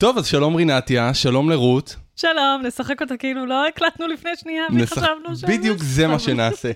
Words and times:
טוב, 0.00 0.18
אז 0.18 0.26
שלום 0.26 0.56
רינתיה, 0.56 1.14
שלום 1.14 1.50
לרות. 1.50 1.96
שלום, 2.16 2.62
נשחק 2.62 3.02
אותה 3.02 3.16
כאילו 3.16 3.46
לא 3.46 3.66
הקלטנו 3.66 4.06
לפני 4.06 4.30
שנייה 4.36 4.64
וחשבנו 4.80 5.36
ש... 5.36 5.44
בדיוק 5.44 5.78
זה 5.78 6.06
מה 6.06 6.18
שנעשה. 6.18 6.70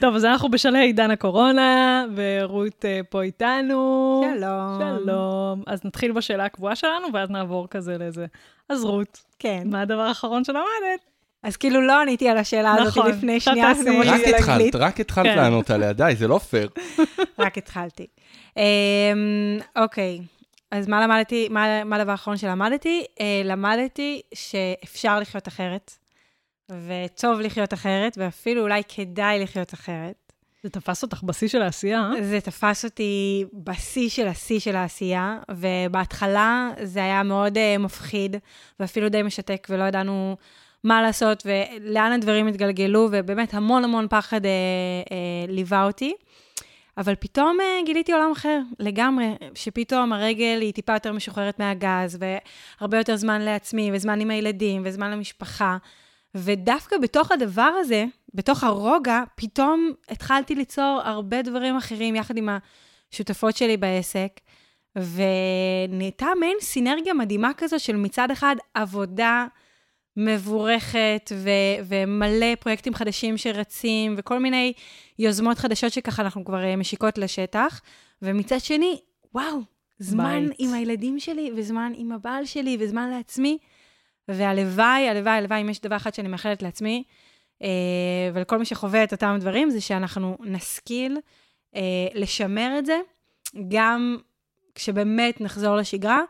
טוב, 0.00 0.14
אז 0.14 0.24
אנחנו 0.24 0.50
בשלהי 0.50 0.86
עידן 0.86 1.10
הקורונה, 1.10 2.04
ורות 2.16 2.84
uh, 2.84 3.04
פה 3.10 3.22
איתנו. 3.22 4.22
שלום. 4.36 4.80
שלום. 4.80 5.62
אז 5.66 5.84
נתחיל 5.84 6.12
בשאלה 6.12 6.44
הקבועה 6.44 6.76
שלנו, 6.76 7.08
ואז 7.12 7.30
נעבור 7.30 7.68
כזה 7.70 7.96
לזה. 7.98 8.26
אז 8.68 8.84
רות, 8.84 9.22
כן. 9.38 9.62
מה 9.66 9.80
הדבר 9.80 10.02
האחרון 10.02 10.44
שלמדת? 10.44 11.00
אז 11.42 11.56
כאילו 11.56 11.80
לא 11.80 12.00
עניתי 12.00 12.28
על 12.28 12.36
השאלה 12.36 12.74
הזאת 12.74 12.86
נכון, 12.86 13.10
לפני 13.10 13.40
שנייה, 13.40 13.74
תעשי. 13.74 13.88
למרות 13.88 14.06
רק 14.06 14.20
שזה 14.20 14.36
התחלת. 14.36 14.74
רק 14.74 15.00
התחלת 15.00 15.26
כן. 15.26 15.36
לענות 15.36 15.70
עליה, 15.70 15.92
די, 15.92 16.12
זה 16.18 16.28
לא 16.28 16.38
פייר. 16.38 16.68
רק 17.38 17.58
התחלתי. 17.58 18.06
אמ, 18.56 18.62
אוקיי, 19.76 20.20
אז 20.74 20.88
מה 20.88 21.00
למדתי, 21.06 21.48
מה 21.50 21.84
מה 21.84 21.96
הדבר 21.96 22.12
האחרון 22.12 22.36
שלמדתי? 22.36 23.04
אה, 23.20 23.42
למדתי 23.44 24.20
שאפשר 24.34 25.20
לחיות 25.20 25.48
אחרת, 25.48 25.96
וטוב 26.70 27.40
לחיות 27.40 27.72
אחרת, 27.72 28.18
ואפילו 28.18 28.62
אולי 28.62 28.82
כדאי 28.88 29.38
לחיות 29.38 29.74
אחרת. 29.74 30.32
זה 30.62 30.70
תפס 30.70 31.02
אותך 31.02 31.22
בשיא 31.22 31.48
של 31.48 31.62
העשייה, 31.62 32.10
אה? 32.16 32.22
זה 32.22 32.40
תפס 32.40 32.84
אותי 32.84 33.44
בשיא 33.52 34.08
של 34.08 34.26
השיא 34.26 34.60
של 34.60 34.76
העשייה, 34.76 35.38
ובהתחלה 35.50 36.70
זה 36.82 37.04
היה 37.04 37.22
מאוד 37.22 37.56
uh, 37.56 37.78
מפחיד, 37.78 38.36
ואפילו 38.80 39.08
די 39.08 39.22
משתק, 39.22 39.66
ולא 39.70 39.84
ידענו 39.84 40.36
מה 40.84 41.02
לעשות 41.02 41.46
ולאן 41.46 42.12
הדברים 42.12 42.46
התגלגלו, 42.46 43.08
ובאמת 43.12 43.54
המון 43.54 43.84
המון 43.84 44.06
פחד 44.10 44.40
uh, 44.44 44.48
uh, 45.08 45.52
ליווה 45.52 45.84
אותי. 45.84 46.14
אבל 46.98 47.14
פתאום 47.14 47.58
uh, 47.60 47.86
גיליתי 47.86 48.12
עולם 48.12 48.32
אחר, 48.32 48.60
לגמרי, 48.78 49.34
שפתאום 49.54 50.12
הרגל 50.12 50.58
היא 50.60 50.72
טיפה 50.72 50.92
יותר 50.92 51.12
משוחררת 51.12 51.58
מהגז, 51.58 52.18
והרבה 52.20 52.98
יותר 52.98 53.16
זמן 53.16 53.40
לעצמי, 53.40 53.90
וזמן 53.92 54.20
עם 54.20 54.30
הילדים, 54.30 54.82
וזמן 54.84 55.10
למשפחה. 55.10 55.76
ודווקא 56.34 56.98
בתוך 56.98 57.32
הדבר 57.32 57.70
הזה, 57.80 58.04
בתוך 58.34 58.64
הרוגע, 58.64 59.22
פתאום 59.34 59.92
התחלתי 60.08 60.54
ליצור 60.54 61.00
הרבה 61.04 61.42
דברים 61.42 61.76
אחרים 61.76 62.16
יחד 62.16 62.36
עם 62.36 62.48
השותפות 63.12 63.56
שלי 63.56 63.76
בעסק, 63.76 64.40
ונהייתה 64.96 66.26
מעין 66.40 66.56
סינרגיה 66.60 67.14
מדהימה 67.14 67.50
כזו 67.56 67.78
של 67.78 67.96
מצד 67.96 68.30
אחד 68.30 68.56
עבודה 68.74 69.46
מבורכת 70.16 71.32
ו- 71.34 71.84
ומלא 71.84 72.54
פרויקטים 72.60 72.94
חדשים 72.94 73.36
שרצים, 73.36 74.14
וכל 74.18 74.38
מיני 74.38 74.72
יוזמות 75.18 75.58
חדשות 75.58 75.92
שככה 75.92 76.22
אנחנו 76.22 76.44
כבר 76.44 76.64
אה, 76.64 76.76
משיקות 76.76 77.18
לשטח, 77.18 77.80
ומצד 78.22 78.58
שני, 78.60 79.00
וואו, 79.34 79.60
זמן 79.98 80.46
בית. 80.48 80.56
עם 80.58 80.74
הילדים 80.74 81.20
שלי, 81.20 81.50
וזמן 81.56 81.92
עם 81.96 82.12
הבעל 82.12 82.44
שלי, 82.44 82.76
וזמן 82.80 83.10
לעצמי. 83.10 83.58
והלוואי, 84.28 85.08
הלוואי, 85.08 85.32
הלוואי, 85.32 85.60
אם 85.60 85.70
יש 85.70 85.80
דבר 85.80 85.96
אחד 85.96 86.14
שאני 86.14 86.28
מאחלת 86.28 86.62
לעצמי, 86.62 87.04
אה, 87.62 87.68
ולכל 88.34 88.58
מי 88.58 88.64
שחווה 88.64 89.04
את 89.04 89.12
אותם 89.12 89.36
דברים, 89.40 89.70
זה 89.70 89.80
שאנחנו 89.80 90.36
נשכיל 90.40 91.18
אה, 91.76 91.80
לשמר 92.14 92.78
את 92.78 92.86
זה, 92.86 93.00
גם 93.68 94.16
כשבאמת 94.74 95.40
נחזור 95.40 95.76
לשגרה, 95.76 96.20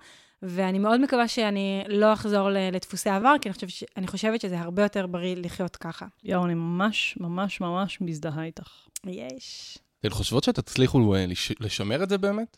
ואני 0.46 0.78
מאוד 0.78 1.00
מקווה 1.00 1.28
שאני 1.28 1.82
לא 1.88 2.12
אחזור 2.12 2.48
לדפוסי 2.72 3.10
עבר, 3.10 3.34
כי 3.40 3.48
אני 3.48 3.54
חושבת, 3.54 3.70
ש... 3.70 3.84
אני 3.96 4.06
חושבת 4.06 4.40
שזה 4.40 4.60
הרבה 4.60 4.82
יותר 4.82 5.06
בריא 5.06 5.36
לחיות 5.36 5.76
ככה. 5.76 6.06
יואו, 6.24 6.44
אני 6.44 6.54
ממש, 6.54 7.16
ממש, 7.20 7.60
ממש 7.60 7.98
מזדהה 8.00 8.44
איתך. 8.44 8.68
יש. 9.06 9.78
אתן 10.00 10.10
חושבות 10.10 10.44
שתצליחו 10.44 11.14
אה, 11.14 11.26
לש- 11.26 11.52
לשמר 11.60 12.02
את 12.02 12.08
זה 12.08 12.18
באמת? 12.18 12.56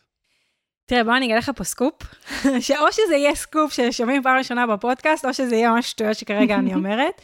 תראה, 0.85 1.03
בוא 1.03 1.17
אני 1.17 1.25
אגלה 1.25 1.37
לך 1.37 1.51
פה 1.55 1.63
סקופ, 1.63 1.93
שאו 2.67 2.91
שזה 2.91 3.15
יהיה 3.15 3.35
סקופ 3.35 3.73
ששומעים 3.73 4.23
פעם 4.23 4.37
ראשונה 4.37 4.67
בפודקאסט, 4.67 5.25
או 5.25 5.33
שזה 5.33 5.55
יהיה 5.55 5.71
ממש 5.71 5.89
שטויות 5.89 6.17
שכרגע 6.17 6.55
אני 6.55 6.73
אומרת. 6.79 7.21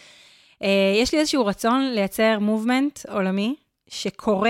אה, 0.63 0.67
יש 1.01 1.13
לי 1.13 1.19
איזשהו 1.19 1.45
רצון 1.45 1.81
לייצר 1.93 2.39
movement 2.39 2.99
עולמי 3.09 3.55
שקורא 3.89 4.49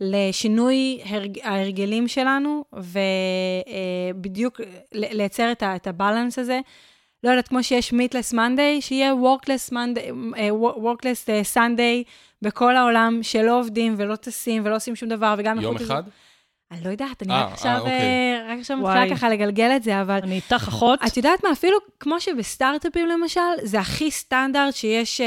לשינוי 0.00 1.00
הרג... 1.04 1.38
ההרגלים 1.42 2.08
שלנו, 2.08 2.64
ובדיוק 2.72 4.60
לייצר 4.92 5.52
את, 5.52 5.62
ה... 5.62 5.76
את 5.76 5.86
ה 5.86 5.93
balance 5.93 6.38
הזה. 6.38 6.60
לא 7.24 7.30
יודעת, 7.30 7.48
כמו 7.48 7.62
שיש 7.62 7.92
meatless 7.92 8.32
Monday, 8.32 8.80
שיהיה 8.80 9.14
workless 9.14 9.70
workless 10.50 11.26
Sunday 11.42 12.04
בכל 12.42 12.76
העולם, 12.76 13.18
שלא 13.22 13.58
עובדים 13.58 13.94
ולא 13.98 14.16
טסים 14.16 14.62
ולא 14.64 14.76
עושים 14.76 14.96
שום 14.96 15.08
דבר, 15.08 15.34
וגם... 15.38 15.60
יום 15.60 15.76
אחד? 15.76 16.02
אני 16.70 16.84
לא 16.84 16.90
יודעת, 16.90 17.22
אני 17.22 17.32
אה, 17.32 17.44
רק 17.44 17.52
עכשיו, 17.52 17.70
אה, 17.70 17.78
אוקיי. 17.78 17.92
אה, 17.92 18.52
רק 18.52 18.58
עכשיו. 18.58 18.76
מתחילה 18.76 19.16
ככה 19.16 19.28
לגלגל 19.28 19.70
את 19.76 19.82
זה, 19.82 20.00
אבל 20.00 20.20
אני 20.22 20.34
איתך 20.34 20.68
אחות. 20.68 21.00
את 21.06 21.16
יודעת 21.16 21.44
מה, 21.44 21.52
אפילו 21.52 21.78
כמו 22.00 22.20
שבסטארט-אפים 22.20 23.08
למשל, 23.08 23.40
זה 23.62 23.80
הכי 23.80 24.10
סטנדרט 24.10 24.74
שיש 24.74 25.20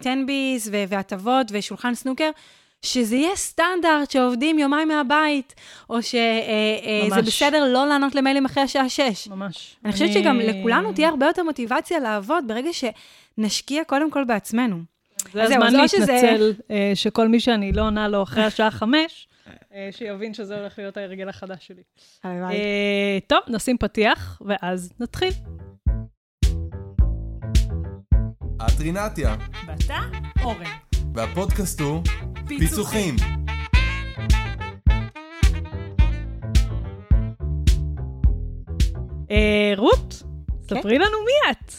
תן 0.00 0.10
ביס 0.26 0.70
והטבות 0.88 1.46
ושולחן 1.50 1.94
סנוקר, 1.94 2.30
שזה 2.84 3.16
יהיה 3.16 3.36
סטנדרט 3.36 4.10
שעובדים 4.10 4.58
יומיים 4.58 4.88
מהבית, 4.88 5.54
או 5.90 6.02
שזה 6.02 6.18
ממש. 7.10 7.26
בסדר 7.26 7.64
לא 7.72 7.86
לענות 7.86 8.14
למיילים 8.14 8.44
אחרי 8.44 8.62
השעה 8.62 8.88
6. 8.88 9.28
ממש. 9.28 9.76
אני 9.84 9.92
חושבת 9.92 10.12
שגם 10.12 10.38
לכולנו 10.40 10.92
תהיה 10.92 11.08
הרבה 11.08 11.26
יותר 11.26 11.42
מוטיבציה 11.42 11.98
לעבוד 11.98 12.44
ברגע 12.48 12.70
שנשקיע 12.72 13.84
קודם 13.84 14.10
כל 14.10 14.24
בעצמנו. 14.24 14.78
זה 15.32 15.42
הזמן 15.42 15.66
אז 15.66 15.74
או 15.74 15.88
שזה- 15.88 15.98
להתנצל 16.12 16.52
אה, 16.70 16.92
שכל 16.94 17.28
מי 17.28 17.40
שאני 17.40 17.72
לא 17.72 17.82
עונה 17.82 18.08
לו 18.08 18.22
אחרי 18.22 18.44
השעה 18.44 18.70
חמש, 18.70 19.28
אה, 19.74 19.88
שיבין 19.90 20.34
שזה 20.34 20.60
הולך 20.60 20.78
להיות 20.78 20.96
ההרגל 20.96 21.28
החדש 21.28 21.66
שלי. 21.66 21.82
הלוואי. 22.24 22.54
אה, 22.54 23.18
טוב, 23.26 23.38
נשים 23.48 23.78
פתיח, 23.78 24.42
ואז 24.46 24.92
נתחיל. 25.00 25.32
את 28.66 28.80
רינתיה, 28.80 29.36
ואתה, 29.66 29.98
אורן. 30.42 30.91
והפודקאסט 31.14 31.80
הוא 31.80 32.02
פיצוחים. 32.48 33.16
אה, 39.30 39.72
רות, 39.76 40.22
ספרי 40.62 40.98
לנו 40.98 41.16
מי 41.24 41.50
את. 41.50 41.72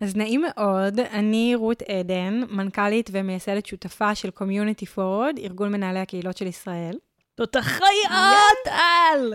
אז 0.00 0.16
נעים 0.16 0.42
מאוד, 0.42 1.00
אני 1.00 1.54
רות 1.54 1.82
עדן, 1.82 2.42
מנכ"לית 2.50 3.10
ומייסדת 3.12 3.66
שותפה 3.66 4.14
של 4.14 4.28
Community 4.38 4.86
Forward, 4.96 5.40
ארגון 5.40 5.72
מנהלי 5.72 6.00
הקהילות 6.00 6.36
של 6.36 6.46
ישראל. 6.46 6.98
זאת 7.38 7.56
החיות 7.56 8.66
על! 8.66 9.34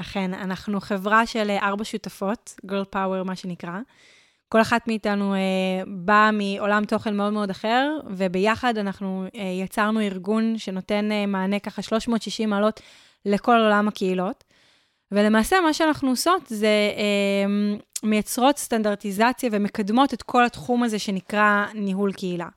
אכן, 0.00 0.34
אנחנו 0.34 0.80
חברה 0.80 1.26
של 1.26 1.50
אה, 1.50 1.68
ארבע 1.68 1.84
שותפות, 1.84 2.54
Girl 2.66 2.94
Power 2.94 3.24
מה 3.24 3.36
שנקרא. 3.36 3.78
כל 4.48 4.60
אחת 4.60 4.88
מאיתנו 4.88 5.34
אה, 5.34 5.38
באה 5.86 6.30
מעולם 6.32 6.84
תוכן 6.84 7.16
מאוד 7.16 7.32
מאוד 7.32 7.50
אחר, 7.50 7.90
וביחד 8.06 8.78
אנחנו 8.78 9.24
אה, 9.34 9.40
יצרנו 9.64 10.00
ארגון 10.00 10.58
שנותן 10.58 11.12
אה, 11.12 11.26
מענה 11.26 11.58
ככה 11.58 11.82
360 11.82 12.50
מעלות 12.50 12.80
לכל 13.24 13.56
עולם 13.56 13.88
הקהילות. 13.88 14.44
ולמעשה 15.12 15.60
מה 15.60 15.72
שאנחנו 15.72 16.10
עושות 16.10 16.42
זה 16.46 16.66
אה, 16.96 17.78
מייצרות 18.02 18.58
סטנדרטיזציה 18.58 19.50
ומקדמות 19.52 20.14
את 20.14 20.22
כל 20.22 20.44
התחום 20.44 20.82
הזה 20.82 20.98
שנקרא 20.98 21.66
ניהול 21.74 22.12
קהילה. 22.12 22.48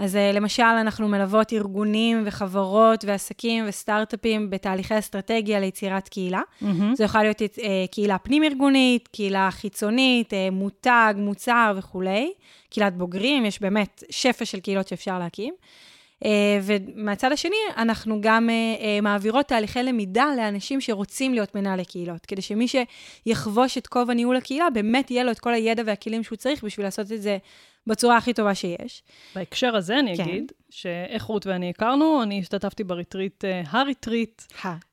אז 0.00 0.16
אה, 0.16 0.32
למשל, 0.32 0.62
אנחנו 0.62 1.08
מלוות 1.08 1.52
ארגונים 1.52 2.22
וחברות 2.26 3.04
ועסקים 3.04 3.64
וסטארט-אפים 3.68 4.50
בתהליכי 4.50 4.98
אסטרטגיה 4.98 5.60
ליצירת 5.60 6.08
קהילה. 6.08 6.40
זו 6.94 7.04
יכולה 7.04 7.24
להיות 7.24 7.42
אה, 7.42 7.84
קהילה 7.90 8.18
פנים-ארגונית, 8.18 9.08
קהילה 9.08 9.48
חיצונית, 9.50 10.34
אה, 10.34 10.48
מותג, 10.52 11.14
מוצר 11.16 11.72
וכולי. 11.76 12.32
קהילת 12.70 12.96
בוגרים, 12.96 13.46
יש 13.46 13.60
באמת 13.60 14.04
שפע 14.10 14.44
של 14.44 14.60
קהילות 14.60 14.88
שאפשר 14.88 15.18
להקים. 15.18 15.54
ומהצד 16.62 17.32
השני, 17.32 17.56
אנחנו 17.76 18.20
גם 18.20 18.48
מעבירות 19.02 19.46
תהליכי 19.46 19.82
למידה 19.82 20.26
לאנשים 20.36 20.80
שרוצים 20.80 21.34
להיות 21.34 21.54
מנהלי 21.54 21.84
קהילות, 21.84 22.26
כדי 22.26 22.42
שמי 22.42 22.66
שיחבוש 22.68 23.78
את 23.78 23.86
כובע 23.86 24.14
ניהול 24.14 24.36
הקהילה, 24.36 24.70
באמת 24.70 25.10
יהיה 25.10 25.24
לו 25.24 25.30
את 25.30 25.38
כל 25.38 25.54
הידע 25.54 25.82
והכלים 25.86 26.22
שהוא 26.22 26.36
צריך 26.36 26.64
בשביל 26.64 26.86
לעשות 26.86 27.12
את 27.12 27.22
זה 27.22 27.38
בצורה 27.86 28.16
הכי 28.16 28.32
טובה 28.32 28.54
שיש. 28.54 29.02
בהקשר 29.34 29.76
הזה 29.76 29.98
אני 29.98 30.16
כן. 30.16 30.22
אגיד, 30.22 30.52
שאיך 30.70 31.24
רות 31.24 31.46
ואני 31.46 31.70
הכרנו, 31.70 32.22
אני 32.22 32.40
השתתפתי 32.40 32.84
בריטריט, 32.84 33.44
אה, 33.44 33.62
הריטריט. 33.70 34.42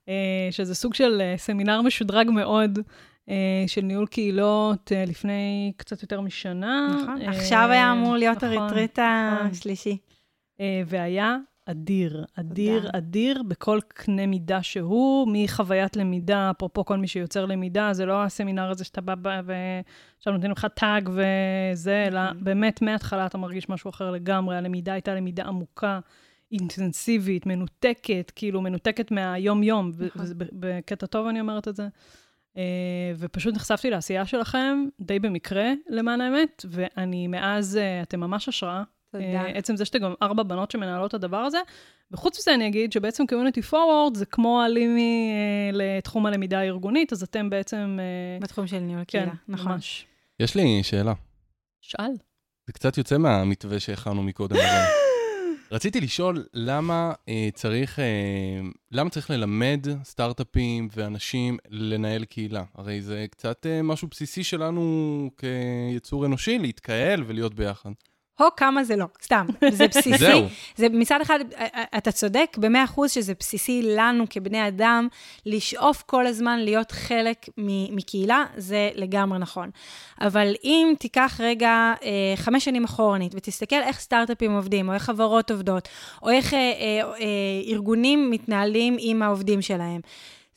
אה, 0.10 0.48
שזה 0.52 0.76
סוג 0.76 0.94
של 0.94 1.22
אה, 1.22 1.34
סמינר 1.38 1.82
משודרג 1.82 2.30
מאוד. 2.30 2.80
של 3.68 3.82
ניהול 3.82 4.08
קהילות 4.08 4.92
לפני 5.08 5.72
קצת 5.78 6.02
יותר 6.02 6.22
משנה. 6.22 6.98
נכון. 7.02 7.22
עכשיו 7.22 7.68
היה 7.72 7.92
אמור 7.92 8.16
להיות 8.16 8.44
נכון, 8.44 8.58
הריטריט 8.58 9.00
נכון. 9.00 9.48
השלישי. 9.48 9.98
והיה 10.86 11.38
אדיר, 11.72 12.26
אדיר, 12.36 12.80
תודה. 12.82 12.98
אדיר 12.98 13.44
בכל 13.44 13.80
קנה 13.88 14.26
מידה 14.26 14.64
שהוא, 14.64 15.28
מחוויית 15.32 15.96
למידה, 15.96 16.52
אפרופו 16.52 16.86
כל 16.86 16.98
מי 16.98 17.08
שיוצר 17.08 17.46
למידה, 17.46 17.94
זה 17.94 18.06
לא 18.06 18.24
הסמינר 18.24 18.70
הזה 18.70 18.84
שאתה 18.84 19.02
בא 19.02 19.42
ועכשיו 19.46 20.34
נותנים 20.34 20.52
לך 20.52 20.68
טאג 20.76 21.10
וזה, 21.10 22.04
אלא. 22.08 22.22
באמת 22.40 22.82
מההתחלה 22.82 23.26
אתה 23.26 23.38
מרגיש 23.38 23.70
משהו 23.70 23.90
אחר 23.90 24.12
לגמרי, 24.12 24.58
הלמידה 24.58 24.94
הייתה 24.94 25.16
למידה 25.16 25.44
עמוקה, 25.44 26.00
אינטנסיבית, 26.52 27.46
מנותקת, 27.46 28.32
כאילו 28.36 28.62
מנותקת 28.62 29.12
מהיום-יום, 29.12 29.92
נכון. 29.94 30.22
וזה 30.22 30.34
בקטע 30.38 31.06
טוב 31.06 31.28
אני 31.28 31.42
אומרת 31.42 31.68
את 31.68 31.76
זה. 31.76 31.88
אה, 32.58 32.64
ופשוט 33.18 33.56
נחשפתי 33.56 33.90
לעשייה 33.90 34.26
שלכם, 34.26 34.86
די 35.02 35.20
במקרה, 35.20 35.74
למען 35.90 36.22
האמת, 36.22 36.66
ואני 36.70 37.28
מאז, 37.28 37.78
אה, 37.78 38.02
אתם 38.02 38.20
ממש 38.20 38.50
השראה. 38.50 38.84
תודה. 39.12 39.26
אה, 39.26 39.48
עצם 39.48 39.76
זה 39.76 39.86
שאתם 39.86 40.00
גם 40.00 40.14
ארבע 40.22 40.44
בנות 40.44 40.72
שמנהלות 40.72 41.10
את 41.10 41.14
הדבר 41.14 41.38
הזה. 41.38 41.58
וחוץ 42.12 42.40
מזה 42.40 42.54
אני 42.54 42.68
אגיד 42.68 42.92
שבעצם 42.92 43.24
Community 43.24 43.72
Forward 43.72 44.18
זה 44.18 44.26
כמו 44.26 44.62
הלימי 44.62 45.32
אה, 45.32 45.70
לתחום 45.74 46.26
הלמידה 46.26 46.60
הארגונית, 46.60 47.14
אז 47.14 47.24
אתם 47.24 47.50
בעצם... 47.50 47.98
אה, 48.00 48.40
בתחום 48.42 48.68
של 48.68 48.80
ניהול 48.80 49.04
כן, 49.08 49.20
קהילה, 49.20 49.34
נכון. 49.48 49.72
ממש. 49.72 50.06
יש 50.40 50.56
לי 50.56 50.84
שאלה. 50.84 51.14
שאל. 51.82 52.12
זה 52.68 52.74
קצת 52.74 52.98
יוצא 52.98 53.18
מהמתווה 53.18 53.80
שהכנו 53.80 54.24
מקודם. 54.24 54.58
רציתי 55.72 56.02
לשאול 56.02 56.46
למה 56.54 57.14
אה, 57.30 57.50
צריך, 57.54 58.00
אה, 58.00 58.06
למה 58.92 59.10
צריך 59.10 59.30
ללמד 59.30 59.88
סטארט-אפים 60.04 60.88
ואנשים 60.96 61.58
לנהל 61.70 62.26
קהילה? 62.26 62.64
הרי 62.76 63.02
זה 63.02 63.26
קצת 63.32 63.66
אה, 63.66 63.82
משהו 63.82 64.08
בסיסי 64.08 64.44
שלנו 64.44 65.30
כיצור 65.38 66.26
אנושי, 66.26 66.60
להתקהל 66.60 67.24
ולהיות 67.28 67.54
ביחד. 67.54 67.90
הו, 68.40 68.48
כמה 68.58 68.84
זה 68.84 68.96
לא, 68.96 69.06
סתם, 69.24 69.46
זה 69.70 69.88
בסיסי. 69.92 70.18
זהו. 70.18 70.42
זה 70.76 70.90
מצד 70.90 71.22
אחד, 71.22 71.40
אתה 71.98 72.12
צודק 72.12 72.58
במאה 72.60 72.84
אחוז 72.84 73.12
שזה 73.12 73.34
בסיסי 73.40 73.82
לנו 73.84 74.26
כבני 74.30 74.68
אדם, 74.68 75.08
לשאוף 75.46 76.04
כל 76.06 76.28
הזמן 76.28 76.60
להיות 76.60 76.92
חלק 76.92 77.46
מקהילה, 77.92 78.46
זה 78.58 78.90
לגמרי 78.96 79.40
נכון. 79.40 79.70
אבל 80.22 80.54
אם 80.64 80.94
תיקח 81.00 81.40
רגע 81.44 81.94
אה, 82.04 82.34
חמש 82.36 82.66
שנים 82.66 82.84
אחורנית 82.84 83.36
ותסתכל 83.36 83.82
איך 83.82 84.00
סטארט-אפים 84.00 84.52
עובדים, 84.52 84.90
או 84.90 84.94
איך 84.94 85.04
חברות 85.04 85.52
עובדות, 85.52 85.88
או 86.24 86.30
איך 86.30 86.54
אה, 86.54 86.60
אה, 86.60 87.02
אה, 87.20 87.72
ארגונים 87.72 88.32
מתנהלים 88.32 88.98
עם 89.00 89.24
העובדים 89.24 89.62
שלהם. 89.62 90.02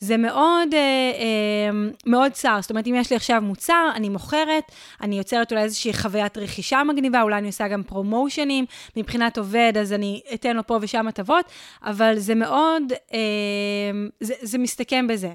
זה 0.01 0.17
מאוד, 0.17 0.73
אה, 0.73 0.79
אה, 0.79 1.89
מאוד 2.05 2.31
צר. 2.31 2.57
זאת 2.61 2.69
אומרת, 2.69 2.87
אם 2.87 2.95
יש 2.95 3.09
לי 3.09 3.15
עכשיו 3.15 3.41
מוצר, 3.41 3.89
אני 3.95 4.09
מוכרת, 4.09 4.71
אני 5.01 5.17
יוצרת 5.17 5.51
אולי 5.51 5.63
איזושהי 5.63 5.93
חוויית 5.93 6.37
רכישה 6.37 6.83
מגניבה, 6.83 7.21
אולי 7.21 7.37
אני 7.37 7.47
עושה 7.47 7.67
גם 7.67 7.83
פרומושנים, 7.83 8.65
מבחינת 8.97 9.37
עובד, 9.37 9.73
אז 9.79 9.93
אני 9.93 10.21
אתן 10.33 10.55
לו 10.55 10.67
פה 10.67 10.79
ושם 10.81 11.07
הטבות, 11.07 11.45
אבל 11.83 12.13
זה 12.17 12.35
מאוד, 12.35 12.83
אה, 13.13 13.19
זה, 14.19 14.33
זה 14.41 14.57
מסתכם 14.57 15.07
בזה. 15.07 15.33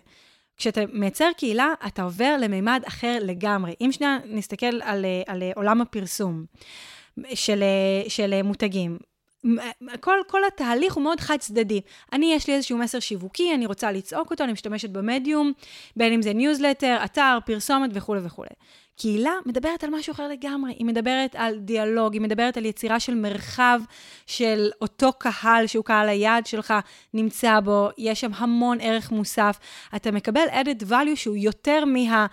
כשאתה 0.57 0.81
מייצר 0.93 1.29
קהילה, 1.37 1.69
אתה 1.87 2.03
עובר 2.03 2.37
למימד 2.41 2.83
אחר 2.89 3.19
לגמרי. 3.21 3.75
אם 3.81 3.93
שנייה 3.93 4.19
נסתכל 4.25 4.81
על, 4.83 5.05
אה, 5.05 5.23
על 5.27 5.43
עולם 5.57 5.81
הפרסום 5.81 6.45
של, 7.35 7.63
אה, 7.63 8.11
של 8.11 8.43
מותגים, 8.43 8.99
כל, 10.00 10.19
כל 10.26 10.40
התהליך 10.44 10.94
הוא 10.94 11.02
מאוד 11.02 11.20
חד 11.20 11.37
צדדי. 11.37 11.81
אני, 12.12 12.32
יש 12.34 12.48
לי 12.48 12.54
איזשהו 12.54 12.78
מסר 12.78 13.00
שיווקי, 13.00 13.54
אני 13.54 13.66
רוצה 13.66 13.93
לצעוק 13.93 14.31
אותו, 14.31 14.44
אני 14.44 14.52
משתמשת 14.52 14.90
במדיום, 14.90 15.52
בין 15.96 16.12
אם 16.12 16.22
זה 16.22 16.32
ניוזלטר, 16.32 16.98
אתר, 17.04 17.38
פרסומת 17.46 17.90
וכולי 17.94 18.20
וכולי. 18.25 18.50
קהילה 18.98 19.32
מדברת 19.46 19.84
על 19.84 19.90
משהו 19.90 20.12
אחר 20.12 20.28
לגמרי, 20.28 20.72
היא 20.72 20.87
מדברת 20.87 21.34
על 21.34 21.58
דיאלוג, 21.58 22.12
היא 22.12 22.22
מדברת 22.22 22.56
על 22.56 22.64
יצירה 22.64 23.00
של 23.00 23.14
מרחב 23.14 23.81
של 24.26 24.70
אותו 24.81 25.12
קהל 25.12 25.66
שהוא 25.66 25.84
קהל 25.84 26.08
היעד 26.08 26.46
שלך 26.46 26.75
נמצא 27.14 27.60
בו, 27.60 27.88
יש 27.98 28.20
שם 28.20 28.31
המון 28.34 28.78
ערך 28.81 29.10
מוסף. 29.10 29.58
אתה 29.96 30.10
מקבל 30.10 30.46
added 30.48 30.82
value 30.90 31.16
שהוא 31.16 31.37
יותר 31.37 31.84
מה... 31.84 32.26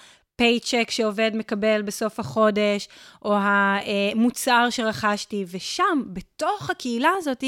פייצ'ק 0.44 0.92
שעובד 0.92 1.32
מקבל 1.34 1.82
בסוף 1.82 2.20
החודש, 2.20 2.88
או 3.26 3.36
המוצר 3.38 4.68
שרכשתי, 4.70 5.46
ושם, 5.48 6.02
בתוך 6.08 6.70
הקהילה 6.70 7.10
הזאת, 7.18 7.44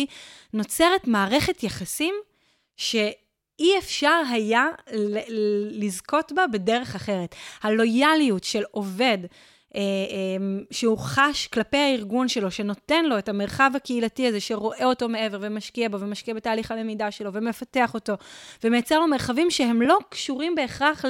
נוצרת 0.54 1.08
מערכת 1.08 1.64
יחסים 1.64 2.16
שאי 2.78 3.78
אפשר 3.80 4.22
היה 4.32 4.66
לזכות 5.72 6.32
בה 6.32 6.48
בדרך 6.48 6.96
אחרת. 6.96 7.36
הלויאליות 7.64 8.44
של 8.44 8.64
עובד 8.72 9.18
שהוא 10.72 10.98
חש 10.98 11.48
כלפי 11.48 11.78
הארגון 11.78 12.28
שלו, 12.28 12.52
שנותן 12.52 13.06
לו 13.06 13.18
את 13.18 13.30
המרחב 13.30 13.72
הקהילתי 13.76 14.28
הזה, 14.28 14.40
שרואה 14.40 14.86
אותו 14.86 15.10
מעבר 15.10 15.38
ומשקיע 15.42 15.90
בו, 15.90 16.00
ומשקיע 16.00 16.34
בתהליך 16.34 16.72
הלמידה 16.72 17.12
שלו, 17.12 17.34
ומפתח 17.34 17.94
אותו, 17.94 18.14
ומייצר 18.64 19.00
לו 19.00 19.08
מרחבים 19.08 19.52
שהם 19.52 19.82
לא 19.82 19.98
קשורים 20.10 20.56
בהכרח 20.56 21.06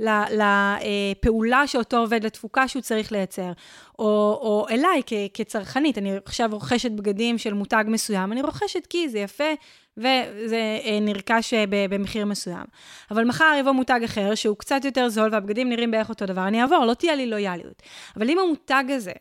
לפעולה 0.00 1.66
שאותו 1.66 1.96
עובד, 1.96 2.24
לתפוקה 2.24 2.68
שהוא 2.68 2.82
צריך 2.82 3.12
לייצר, 3.12 3.52
או, 3.98 4.04
או 4.42 4.66
אליי 4.70 5.02
כ, 5.06 5.12
כצרכנית, 5.34 5.98
אני 5.98 6.16
עכשיו 6.24 6.48
רוכשת 6.52 6.90
בגדים 6.90 7.38
של 7.38 7.54
מותג 7.54 7.84
מסוים, 7.86 8.32
אני 8.32 8.42
רוכשת 8.42 8.86
כי 8.86 9.08
זה 9.08 9.18
יפה, 9.18 9.44
וזה 9.96 10.78
אה, 10.84 10.98
נרכש 11.00 11.54
אה, 11.54 11.64
במחיר 11.68 12.26
מסוים. 12.26 12.64
אבל 13.10 13.24
מחר 13.24 13.56
יבוא 13.60 13.72
מותג 13.72 14.00
אחר, 14.04 14.34
שהוא 14.34 14.56
קצת 14.56 14.84
יותר 14.84 15.08
זול, 15.08 15.28
והבגדים 15.32 15.68
נראים 15.68 15.90
בערך 15.90 16.08
אותו 16.08 16.26
דבר, 16.26 16.48
אני 16.48 16.62
אעבור, 16.62 16.84
לא 16.84 16.94
תהיה 16.94 17.14
לי 17.14 17.26
לויאליות. 17.26 17.82
אבל 18.16 18.30
אם 18.30 18.38
המותג 18.38 18.84
הזה 18.88 19.12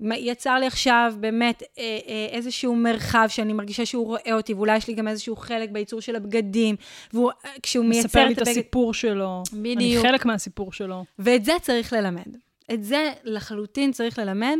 יצר 0.00 0.54
לי 0.58 0.66
עכשיו 0.66 1.14
באמת 1.20 1.62
אה, 1.78 1.98
איזשהו 2.30 2.76
מרחב 2.76 3.26
שאני 3.28 3.52
מרגישה 3.52 3.86
שהוא 3.86 4.06
רואה 4.06 4.32
אותי, 4.32 4.54
ואולי 4.54 4.76
יש 4.76 4.88
לי 4.88 4.94
גם 4.94 5.08
איזשהו 5.08 5.36
חלק 5.36 5.70
בייצור 5.70 6.00
של 6.00 6.16
הבגדים, 6.16 6.76
וכשהוא 7.08 7.84
מייצר 7.84 8.08
את 8.08 8.14
הבגד... 8.14 8.24
מספר 8.24 8.24
לי 8.24 8.32
את 8.32 8.42
הסיפור 8.42 8.94
שלו. 8.94 9.42
בדיוק. 9.52 9.78
אני 9.78 9.98
חלק 10.02 10.24
מהסיפור 10.24 10.72
שלו. 10.72 11.04
ואת 11.18 11.44
זה 11.44 11.52
צריך 11.62 11.92
ללמד. 11.92 12.36
את 12.72 12.84
זה 12.84 13.12
לחלוטין 13.24 13.92
צריך 13.92 14.18
ללמד. 14.18 14.58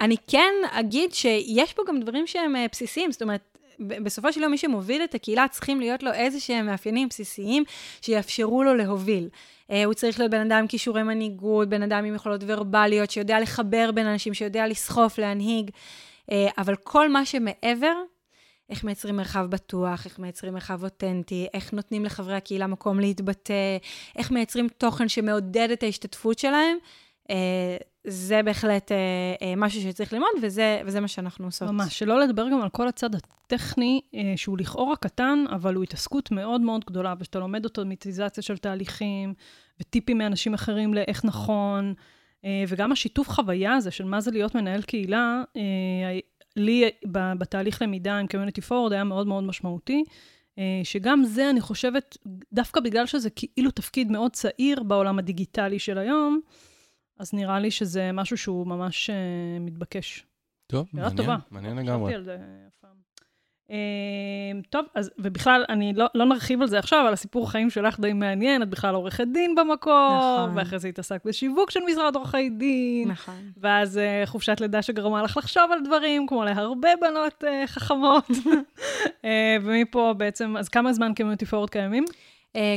אני 0.00 0.16
כן 0.26 0.54
אגיד 0.70 1.14
שיש 1.14 1.72
פה 1.72 1.82
גם 1.88 2.00
דברים 2.00 2.26
שהם 2.26 2.54
בסיסיים, 2.72 3.12
זאת 3.12 3.22
אומרת, 3.22 3.55
בסופו 3.80 4.32
של 4.32 4.42
יום, 4.42 4.50
מי 4.50 4.58
שמוביל 4.58 5.04
את 5.04 5.14
הקהילה, 5.14 5.48
צריכים 5.48 5.80
להיות 5.80 6.02
לו 6.02 6.12
איזה 6.12 6.40
שהם 6.40 6.66
מאפיינים 6.66 7.08
בסיסיים 7.08 7.64
שיאפשרו 8.00 8.62
לו 8.62 8.74
להוביל. 8.74 9.28
Uh, 9.28 9.72
הוא 9.84 9.94
צריך 9.94 10.18
להיות 10.18 10.30
בן 10.30 10.40
אדם 10.40 10.58
עם 10.58 10.66
כישורי 10.66 11.02
מנהיגות, 11.02 11.68
בן 11.68 11.82
אדם 11.82 12.04
עם 12.04 12.14
יכולות 12.14 12.40
ורבליות, 12.46 13.10
שיודע 13.10 13.40
לחבר 13.40 13.90
בין 13.92 14.06
אנשים, 14.06 14.34
שיודע 14.34 14.66
לסחוף, 14.66 15.18
להנהיג. 15.18 15.70
Uh, 15.70 16.32
אבל 16.58 16.76
כל 16.76 17.08
מה 17.08 17.24
שמעבר, 17.24 17.94
איך 18.70 18.84
מייצרים 18.84 19.16
מרחב 19.16 19.46
בטוח, 19.50 20.04
איך 20.04 20.18
מייצרים 20.18 20.54
מרחב 20.54 20.84
אותנטי, 20.84 21.46
איך 21.54 21.72
נותנים 21.72 22.04
לחברי 22.04 22.34
הקהילה 22.34 22.66
מקום 22.66 23.00
להתבטא, 23.00 23.76
איך 24.16 24.30
מייצרים 24.30 24.68
תוכן 24.78 25.08
שמעודד 25.08 25.70
את 25.70 25.82
ההשתתפות 25.82 26.38
שלהם, 26.38 26.76
זה 28.06 28.42
בהחלט 28.42 28.92
אה, 28.92 28.96
אה, 29.42 29.54
משהו 29.56 29.82
שצריך 29.82 30.12
ללמוד, 30.12 30.28
וזה, 30.42 30.80
וזה 30.84 31.00
מה 31.00 31.08
שאנחנו 31.08 31.44
עושות. 31.46 31.70
ממש, 31.70 31.98
שלא 31.98 32.20
לדבר 32.20 32.48
גם 32.48 32.60
על 32.60 32.68
כל 32.68 32.88
הצד 32.88 33.10
הטכני, 33.14 34.00
אה, 34.14 34.32
שהוא 34.36 34.58
לכאורה 34.58 34.96
קטן, 34.96 35.44
אבל 35.50 35.74
הוא 35.74 35.84
התעסקות 35.84 36.30
מאוד 36.30 36.60
מאוד 36.60 36.84
גדולה, 36.84 37.14
ושאתה 37.18 37.38
לומד 37.38 37.64
אוטומיטיזציה 37.64 38.42
של 38.42 38.56
תהליכים, 38.56 39.34
וטיפים 39.80 40.18
מאנשים 40.18 40.54
אחרים 40.54 40.94
לאיך 40.94 41.24
נכון, 41.24 41.94
אה, 42.44 42.64
וגם 42.68 42.92
השיתוף 42.92 43.28
חוויה 43.28 43.74
הזה 43.74 43.90
של 43.90 44.04
מה 44.04 44.20
זה 44.20 44.30
להיות 44.30 44.54
מנהל 44.54 44.82
קהילה, 44.82 45.42
אה, 45.56 46.18
לי 46.56 46.84
בתהליך 47.38 47.82
למידה 47.82 48.18
עם 48.18 48.26
Community 48.26 48.68
Forward 48.68 48.92
היה 48.92 49.04
מאוד 49.04 49.26
מאוד 49.26 49.44
משמעותי. 49.44 50.04
אה, 50.58 50.80
שגם 50.84 51.24
זה, 51.24 51.50
אני 51.50 51.60
חושבת, 51.60 52.16
דווקא 52.52 52.80
בגלל 52.80 53.06
שזה 53.06 53.30
כאילו 53.30 53.70
תפקיד 53.70 54.12
מאוד 54.12 54.32
צעיר 54.32 54.82
בעולם 54.82 55.18
הדיגיטלי 55.18 55.78
של 55.78 55.98
היום, 55.98 56.40
אז 57.18 57.34
נראה 57.34 57.58
לי 57.58 57.70
שזה 57.70 58.10
משהו 58.12 58.36
שהוא 58.36 58.66
ממש 58.66 59.10
uh, 59.10 59.12
מתבקש. 59.60 60.26
טוב, 60.66 60.88
מעניין, 60.92 61.16
טובה. 61.16 61.36
מעניין 61.50 61.76
לגמרי. 61.76 62.14
Uh, 63.68 63.72
טוב, 64.70 64.84
אז, 64.94 65.10
ובכלל, 65.18 65.64
אני 65.68 65.92
לא, 65.92 66.06
לא 66.14 66.24
נרחיב 66.24 66.62
על 66.62 66.68
זה 66.68 66.78
עכשיו, 66.78 67.02
אבל 67.04 67.12
הסיפור 67.12 67.44
החיים 67.44 67.70
שלך 67.70 68.00
די 68.00 68.12
מעניין, 68.12 68.62
את 68.62 68.68
בכלל 68.68 68.94
עורכת 68.94 69.26
דין 69.32 69.54
במקור, 69.54 70.18
נכון. 70.18 70.58
ואחרי 70.58 70.78
זה 70.78 70.88
התעסקת 70.88 71.26
בשיווק 71.26 71.70
של 71.70 71.80
משרד 71.90 72.16
עורכי 72.16 72.50
דין. 72.50 73.08
נכון. 73.08 73.50
ואז 73.56 73.96
uh, 73.96 74.26
חופשת 74.26 74.60
לידה 74.60 74.82
שגרמה 74.82 75.22
לך 75.22 75.36
לחשוב 75.36 75.72
על 75.72 75.78
דברים, 75.84 76.26
כמו 76.26 76.44
להרבה 76.44 76.88
בנות 77.00 77.44
uh, 77.44 77.66
חכמות. 77.66 78.30
uh, 78.30 79.24
ומפה 79.64 80.14
בעצם, 80.16 80.56
אז 80.56 80.68
כמה 80.68 80.92
זמן 80.92 81.14
Community 81.14 81.46
Forward 81.46 81.70
קיימים? 81.70 82.04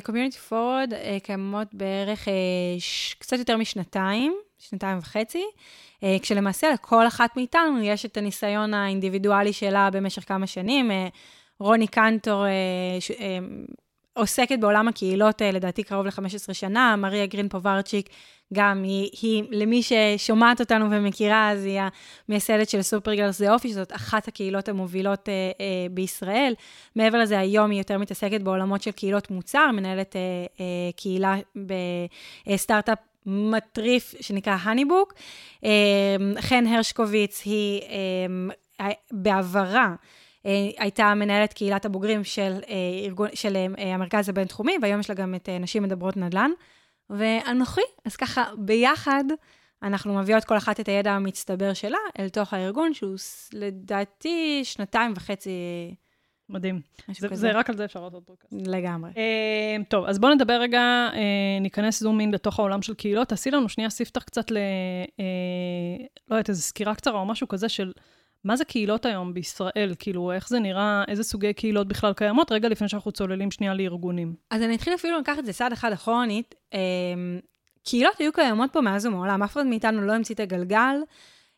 Community 0.04 0.38
uh, 0.38 0.42
Forward 0.42 0.94
uh, 0.94 1.24
קיימות 1.24 1.68
בערך 1.74 2.28
uh, 2.28 2.32
ש... 2.80 3.14
קצת 3.14 3.40
יותר 3.40 3.58
משנתיים, 3.58 4.36
שנתיים 4.58 4.98
וחצי, 4.98 5.44
uh, 6.00 6.04
כשלמעשה 6.22 6.70
לכל 6.70 7.08
אחת 7.08 7.38
מאיתנו 7.38 7.84
יש 7.84 8.06
את 8.06 8.18
הניסיון 8.18 8.74
האינדיבידואלי 8.74 9.54
שלה 9.54 9.90
במשך 9.90 10.28
כמה 10.28 10.48
שנים. 10.48 10.92
Uh, 10.92 10.94
רוני 11.60 11.88
קנטור 11.88 12.46
uh, 12.46 13.02
ש... 13.02 13.12
uh, 13.12 13.16
עוסקת 14.20 14.60
בעולם 14.60 14.88
הקהילות, 14.88 15.42
uh, 15.42 15.46
לדעתי 15.46 15.84
קרוב 15.84 16.06
ל-15 16.06 16.54
שנה, 16.54 16.96
מריה 16.96 17.26
גרין 17.26 17.50
פוברצ'יק 17.50 18.10
גם 18.54 18.84
היא, 18.84 19.10
היא, 19.22 19.44
למי 19.52 19.82
ששומעת 19.84 20.60
אותנו 20.60 20.92
ומכירה, 20.92 21.52
אז 21.52 21.66
היא 21.66 21.82
המייסדת 22.30 22.70
של 22.70 22.82
Supergirls 22.82 23.38
זה 23.38 23.54
אופי, 23.54 23.70
שזאת 23.70 23.96
אחת 23.96 24.28
הקהילות 24.28 24.70
המובילות 24.70 25.30
אה, 25.30 25.34
אה, 25.34 25.88
בישראל. 25.92 26.54
מעבר 26.96 27.18
לזה, 27.18 27.40
היום 27.40 27.72
היא 27.72 27.80
יותר 27.80 27.98
מתעסקת 27.98 28.42
בעולמות 28.42 28.82
של 28.82 28.92
קהילות 28.92 29.32
מוצר, 29.32 29.72
מנהלת 29.72 30.16
אה, 30.16 30.22
אה, 30.60 30.66
קהילה 30.96 31.36
בסטארט-אפ 32.48 32.98
מטריף 33.26 34.16
שנקרא 34.22 34.58
הניבוק. 34.62 35.14
אה, 35.64 36.16
חן 36.40 36.68
הרשקוביץ 36.68 37.42
היא 37.46 37.82
אה, 38.80 38.90
בעברה. 39.12 39.96
אה, 40.46 40.70
הייתה 40.78 41.14
מנהלת 41.14 41.54
קהילת 41.54 41.86
הבוגרים 41.86 42.24
של, 42.24 42.60
אה, 42.70 42.76
ארגון, 43.06 43.30
של 43.34 43.56
אה, 43.56 43.94
המרכז 43.94 44.30
הבינתחומי, 44.30 44.78
והיום 44.82 45.00
יש 45.00 45.10
לה 45.10 45.16
גם 45.16 45.36
את 45.36 45.50
נשים 45.50 45.84
מדברות 45.84 46.18
נדל"ן. 46.18 46.52
ואנוכי, 47.10 47.82
אז 48.06 48.16
ככה, 48.16 48.44
ביחד, 48.58 49.24
אנחנו 49.84 50.14
מביאות 50.14 50.44
כל 50.44 50.58
אחת 50.58 50.80
את 50.80 50.88
הידע 50.88 51.12
המצטבר 51.12 51.74
שלה 51.74 51.98
אל 52.20 52.30
תוך 52.30 52.54
הארגון, 52.54 52.94
שהוא 52.94 53.16
לדעתי 53.54 54.62
שנתיים 54.64 55.14
וחצי, 55.16 55.52
מדהים. 56.50 56.82
זה, 57.20 57.30
כזה. 57.30 57.42
זה 57.42 57.52
רק 57.52 57.70
על 57.70 57.78
זה 57.78 57.86
אפשר 57.86 58.04
לעשות 58.04 58.24
פודקאסט. 58.26 58.54
לגמרי. 58.68 59.12
אה, 59.18 59.78
טוב, 59.90 60.06
אז 60.06 60.20
בואו 60.20 60.34
נדבר 60.34 60.54
רגע, 60.54 61.10
אה, 61.14 61.60
ניכנס 61.62 62.00
זום 62.00 62.20
אין 62.20 62.32
לתוך 62.32 62.60
העולם 62.60 62.82
של 62.82 62.94
קהילות. 62.94 63.28
תעשי 63.28 63.52
לנו 63.52 63.70
שנייה 63.70 63.90
ספתח 63.90 64.24
קצת 64.24 64.52
ל... 64.52 64.58
אה, 65.20 66.06
לא 66.28 66.36
יודעת, 66.36 66.50
איזו 66.50 66.62
סקירה 66.62 66.96
קצרה 66.96 67.20
או 67.20 67.26
משהו 67.26 67.48
כזה 67.48 67.70
של 67.70 67.92
מה 68.44 68.56
זה 68.56 68.66
קהילות 68.66 69.06
היום 69.06 69.34
בישראל? 69.34 69.94
כאילו, 70.00 70.32
איך 70.32 70.50
זה 70.50 70.60
נראה, 70.60 71.04
איזה 71.08 71.24
סוגי 71.24 71.54
קהילות 71.54 71.88
בכלל 71.88 72.14
קיימות, 72.14 72.52
רגע 72.52 72.70
לפני 72.70 72.90
שאנחנו 72.90 73.12
צוללים 73.12 73.52
שנייה 73.52 73.74
לארגונים. 73.74 74.36
אז 74.52 74.62
אני 74.62 74.76
אתחיל 74.76 74.96
אפילו 74.96 75.20
לקחת 75.20 75.40
את 75.40 75.46
זה 75.46 75.54
צעד 75.54 75.72
אחד 75.72 75.92
אחורנית. 75.92 76.56
אה, 76.74 76.80
קהילות 77.84 78.20
היו 78.20 78.34
קיימות 78.34 78.74
פה 78.74 78.82
מאז 78.82 79.06
ומעולם, 79.06 79.44
אף 79.44 79.54
אחד 79.54 79.66
מאיתנו 79.66 80.02
לא 80.02 80.14
המציא 80.14 80.36
את 80.36 80.40
הגלגל. 80.40 80.96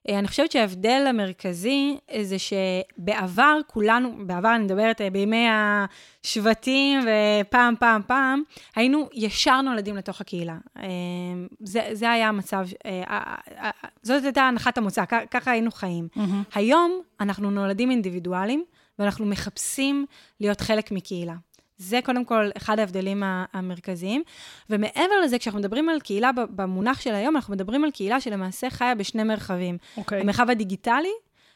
אה, 0.09 0.19
אני 0.19 0.27
חושבת 0.27 0.51
שההבדל 0.51 1.05
המרכזי 1.09 1.97
אה, 2.11 2.23
זה 2.23 2.35
שבעבר 2.39 3.57
כולנו, 3.67 4.13
בעבר 4.25 4.55
אני 4.55 4.63
מדברת 4.63 5.01
אה, 5.01 5.09
בימי 5.09 5.45
השבטים 5.49 6.99
ופעם, 6.99 7.75
פעם, 7.79 8.01
פעם, 8.07 8.41
היינו 8.75 9.09
ישר 9.13 9.61
נולדים 9.61 9.97
לתוך 9.97 10.21
הקהילה. 10.21 10.57
זה, 11.59 11.89
זה 11.91 12.11
היה 12.11 12.29
המצב, 12.29 12.67
זאת 14.03 14.23
הייתה 14.23 14.41
הנחת 14.41 14.77
המוצא, 14.77 15.03
ככה 15.31 15.51
היינו 15.51 15.71
חיים. 15.71 16.07
היום 16.53 17.01
אנחנו 17.19 17.51
נולדים 17.51 17.91
אינדיבידואלים, 17.91 18.63
ואנחנו 18.99 19.25
מחפשים 19.25 20.05
להיות 20.39 20.61
חלק 20.61 20.91
מקהילה. 20.91 21.35
זה 21.81 21.99
קודם 22.03 22.25
כל 22.25 22.49
אחד 22.57 22.79
ההבדלים 22.79 23.23
המרכזיים. 23.25 24.23
ומעבר 24.69 25.21
לזה, 25.23 25.39
כשאנחנו 25.39 25.59
מדברים 25.59 25.89
על 25.89 25.99
קהילה 25.99 26.31
במונח 26.55 27.01
של 27.01 27.13
היום, 27.13 27.35
אנחנו 27.35 27.53
מדברים 27.53 27.83
על 27.83 27.91
קהילה 27.91 28.21
שלמעשה 28.21 28.69
חיה 28.69 28.95
בשני 28.95 29.23
מרחבים. 29.23 29.77
אוקיי. 29.97 30.21
המרחב 30.21 30.49
הדיגיטלי 30.49 31.11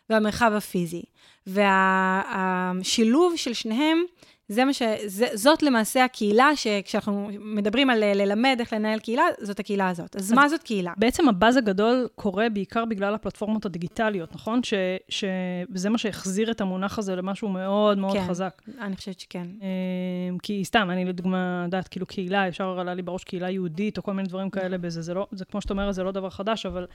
והמרחב 0.10 0.52
הפיזי. 0.54 1.04
והשילוב 1.48 3.34
של 3.36 3.54
שניהם, 3.54 4.04
זה 4.48 4.66
מה 4.66 4.74
ש... 4.74 4.82
זה, 5.06 5.28
זאת 5.34 5.64
למעשה 5.64 6.06
הקהילה 6.06 6.56
שכשאנחנו 6.56 7.30
מדברים 7.40 7.90
על 7.90 8.04
אה, 8.04 8.14
ללמד 8.14 8.58
איך 8.60 8.74
לנהל 8.74 9.00
קהילה, 9.00 9.24
זאת 9.42 9.60
הקהילה 9.60 9.90
הזאת. 9.90 10.16
אז, 10.16 10.22
אז 10.22 10.32
מה 10.32 10.50
זאת 10.50 10.64
קהילה? 10.64 10.94
בעצם 10.98 11.30
הבאז 11.30 11.58
הגדול 11.58 12.08
קורה 12.16 12.50
בעיקר 12.50 12.86
בגלל 12.86 13.16
הפלטפורמות 13.16 13.66
הדיגיטליות, 13.66 14.36
נכון? 14.36 14.64
ש, 14.64 14.74
שזה 15.10 15.90
מה 15.90 15.98
שהחזיר 15.98 16.52
את 16.52 16.62
המונח 16.62 17.00
הזה 17.00 17.16
למשהו 17.16 17.50
מאוד 17.50 17.98
מאוד 17.98 18.14
כן. 18.14 18.28
חזק. 18.28 18.62
אני 18.82 18.96
חושבת 18.96 19.20
שכן. 19.20 19.48
אמ, 19.62 20.38
כי 20.38 20.66
סתם, 20.66 20.90
אני 20.92 21.06
לדוגמה, 21.06 21.62
יודעת, 21.66 21.88
כאילו 21.88 22.06
קהילה, 22.06 22.48
ישר 22.48 22.80
עלה 22.80 22.94
לי 22.94 23.02
בראש 23.02 23.24
קהילה 23.24 23.50
יהודית, 23.50 23.98
או 23.98 24.04
כל 24.04 24.14
מיני 24.14 24.28
דברים 24.28 24.50
כאלה 24.50 24.78
בזה, 24.78 25.02
זה 25.02 25.14
לא, 25.14 25.28
זה 25.32 25.46
כמו 25.46 25.62
שאת 25.62 25.72
אומרת, 25.72 25.96
זה 25.96 26.04
לא 26.04 26.12
דבר 26.12 26.30
חדש, 26.30 26.66
אבל 26.66 26.88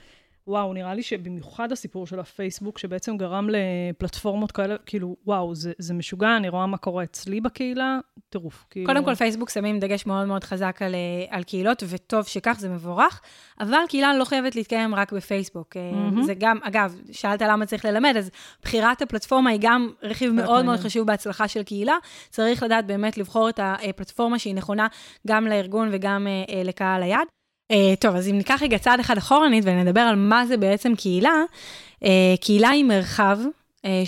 וואו, 0.47 0.73
נראה 0.73 0.93
לי 0.93 1.03
שבמיוחד 1.03 1.71
הסיפור 1.71 2.07
של 2.07 2.19
הפייסבוק, 2.19 2.77
שבעצם 2.77 3.17
גרם 3.17 3.47
לפלטפורמות 3.49 4.51
כאלה, 4.51 4.75
כאילו, 4.85 5.15
וואו, 5.25 5.55
זה, 5.55 5.71
זה 5.77 5.93
משוגע, 5.93 6.37
אני 6.37 6.49
רואה 6.49 6.67
מה 6.67 6.77
קורה 6.77 7.03
אצלי 7.03 7.40
בקהילה, 7.41 7.99
טירוף. 8.29 8.65
כאילו... 8.69 8.85
קודם 8.85 9.05
כל, 9.05 9.15
פייסבוק 9.15 9.49
שמים 9.49 9.79
דגש 9.79 10.05
מאוד 10.05 10.27
מאוד 10.27 10.43
חזק 10.43 10.81
על, 10.81 10.95
אה, 10.95 11.37
על 11.37 11.43
קהילות, 11.43 11.83
וטוב 11.89 12.25
שכך, 12.27 12.55
זה 12.59 12.69
מבורך, 12.69 13.21
אבל 13.59 13.77
קהילה 13.89 14.13
לא 14.13 14.25
חייבת 14.25 14.55
להתקיים 14.55 14.95
רק 14.95 15.11
בפייסבוק. 15.11 15.77
מהמם. 15.77 16.23
זה 16.23 16.33
גם, 16.39 16.57
אגב, 16.63 16.95
שאלת 17.11 17.41
למה 17.41 17.65
צריך 17.65 17.85
ללמד, 17.85 18.13
אז 18.17 18.29
בחירת 18.63 19.01
הפלטפורמה 19.01 19.49
היא 19.49 19.59
גם 19.61 19.89
רכיב 20.03 20.31
מאוד 20.31 20.65
מאוד. 20.65 20.79
חשוב 20.79 21.07
בהצלחה 21.07 21.47
של 21.47 21.63
קהילה. 21.63 21.95
צריך 22.29 22.63
לדעת 22.63 22.85
באמת 22.85 23.17
לבחור 23.17 23.49
את 23.49 23.59
הפלטפורמה 23.63 24.39
שהיא 24.39 24.55
נכונה 24.55 24.87
גם 25.27 25.47
לארגון 25.47 25.89
וגם 25.91 26.27
אה, 26.27 26.63
לקהל 26.63 27.03
היד. 27.03 27.27
טוב, 27.99 28.15
אז 28.15 28.27
אם 28.27 28.37
ניקח 28.37 28.61
רגע 28.61 28.77
צעד 28.77 28.99
אחד 28.99 29.17
אחורנית 29.17 29.63
ונדבר 29.67 30.01
על 30.01 30.15
מה 30.15 30.45
זה 30.45 30.57
בעצם 30.57 30.95
קהילה, 30.95 31.43
קהילה 32.41 32.69
היא 32.69 32.85
מרחב 32.85 33.37
אה, 33.85 34.01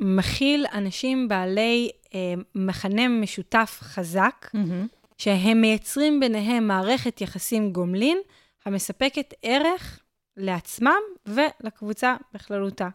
שמכיל 0.00 0.66
אנשים 0.72 1.28
בעלי 1.28 1.90
אה, 2.14 2.34
מכנה 2.54 3.08
משותף 3.08 3.78
חזק, 3.82 4.50
מהמם. 4.54 4.86
שהם 5.18 5.60
מייצרים 5.60 6.20
ביניהם 6.20 6.68
מערכת 6.68 7.20
יחסים 7.20 7.72
גומלין 7.72 8.18
המספקת 8.66 9.34
ערך 9.42 10.00
לעצמם 10.36 11.00
ולקבוצה 11.26 12.16
בכללותה. 12.34 12.88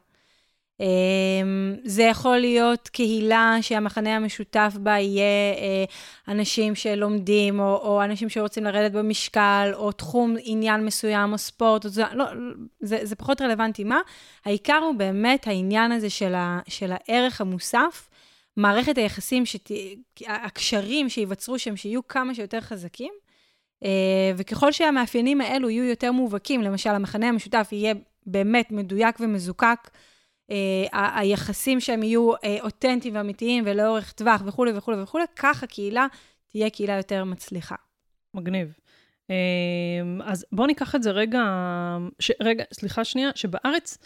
אמ, 0.79 1.75
זה 1.83 2.03
יכול 2.03 2.37
להיות 2.37 2.89
קהילה 2.89 3.57
שהמחנה 3.61 4.15
המשותף 4.15 4.73
בה 4.79 4.91
יהיה 4.91 5.53
אה, 5.57 5.85
אנשים 6.27 6.75
שלומדים, 6.75 7.59
או, 7.59 7.77
או 7.77 8.03
אנשים 8.03 8.29
שרוצים 8.29 8.63
לרדת 8.63 8.91
במשקל, 8.91 9.71
או 9.73 9.91
תחום 9.91 10.35
עניין 10.43 10.85
מסוים, 10.85 11.33
או 11.33 11.37
ספורט, 11.37 11.85
או 11.85 11.89
זה, 11.89 12.03
לא, 12.13 12.25
זה, 12.79 12.99
זה 13.03 13.15
פחות 13.15 13.41
רלוונטי 13.41 13.83
מה. 13.83 13.99
העיקר 14.45 14.77
הוא 14.77 14.95
באמת 14.95 15.47
העניין 15.47 15.91
הזה 15.91 16.09
של, 16.09 16.35
ה, 16.35 16.59
של 16.67 16.91
הערך 16.91 17.41
המוסף, 17.41 18.09
מערכת 18.57 18.97
היחסים, 18.97 19.45
שת, 19.45 19.71
הקשרים 20.27 21.09
שייווצרו 21.09 21.59
שם, 21.59 21.77
שיהיו 21.77 22.07
כמה 22.07 22.35
שיותר 22.35 22.61
חזקים. 22.61 23.13
אה, 23.83 24.31
וככל 24.37 24.71
שהמאפיינים 24.71 25.41
האלו 25.41 25.69
יהיו 25.69 25.83
יותר 25.83 26.11
מובהקים, 26.11 26.61
למשל, 26.61 26.89
המחנה 26.89 27.29
המשותף 27.29 27.69
יהיה 27.71 27.93
באמת 28.25 28.71
מדויק 28.71 29.19
ומזוקק, 29.19 29.89
ה- 30.93 31.19
היחסים 31.19 31.79
שהם 31.79 32.03
יהיו 32.03 32.33
אה, 32.43 32.57
אותנטיים 32.61 33.15
ואמיתיים 33.15 33.63
ולאורך 33.67 34.11
טווח 34.11 34.41
וכולי 34.45 34.71
וכולי 34.75 35.01
וכולי, 35.01 35.23
כך 35.35 35.63
הקהילה 35.63 36.07
תהיה 36.47 36.69
קהילה 36.69 36.93
יותר 36.93 37.23
מצליחה. 37.23 37.75
מגניב. 38.33 38.73
אמ, 39.29 40.21
אז 40.21 40.45
בואו 40.51 40.67
ניקח 40.67 40.95
את 40.95 41.03
זה 41.03 41.11
רגע, 41.11 41.43
ש, 42.19 42.31
רגע, 42.41 42.63
סליחה 42.73 43.03
שנייה, 43.03 43.29
שבארץ 43.35 43.97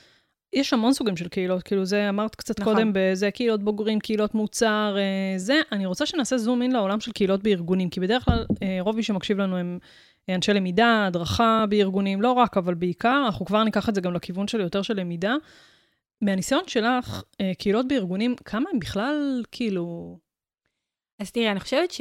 יש 0.53 0.73
המון 0.73 0.93
סוגים 0.93 1.17
של 1.17 1.27
קהילות, 1.27 1.63
כאילו 1.63 1.85
זה 1.85 2.09
אמרת 2.09 2.35
קצת 2.35 2.59
נכון. 2.59 2.73
קודם, 2.73 2.91
בזה 2.93 3.31
קהילות 3.31 3.63
בוגרים, 3.63 3.99
קהילות 3.99 4.35
מוצר, 4.35 4.95
אה, 4.97 5.37
זה, 5.37 5.59
אני 5.71 5.85
רוצה 5.85 6.05
שנעשה 6.05 6.37
זום 6.37 6.61
אין 6.61 6.71
לעולם 6.71 6.99
של 6.99 7.11
קהילות 7.11 7.43
בארגונים, 7.43 7.89
כי 7.89 7.99
בדרך 7.99 8.25
כלל 8.25 8.45
אה, 8.63 8.77
רוב 8.79 8.95
מי 8.95 9.03
שמקשיב 9.03 9.37
לנו 9.37 9.57
הם 9.57 9.79
אנשי 10.29 10.53
למידה, 10.53 11.05
הדרכה 11.07 11.65
בארגונים, 11.69 12.21
לא 12.21 12.31
רק, 12.31 12.57
אבל 12.57 12.73
בעיקר, 12.73 13.23
אנחנו 13.25 13.45
כבר 13.45 13.63
ניקח 13.63 13.89
את 13.89 13.95
זה 13.95 14.01
גם 14.01 14.13
לכיוון 14.13 14.47
של 14.47 14.59
יותר 14.61 14.81
של 14.81 14.99
למידה. 14.99 15.35
מהניסיון 16.21 16.63
שלך, 16.67 17.23
אה, 17.41 17.51
קהילות 17.57 17.87
בארגונים, 17.87 18.35
כמה 18.35 18.69
הם 18.73 18.79
בכלל, 18.79 19.43
כאילו, 19.51 20.17
אז 21.19 21.31
תראי, 21.31 21.51
אני 21.51 21.59
חושבת 21.59 21.91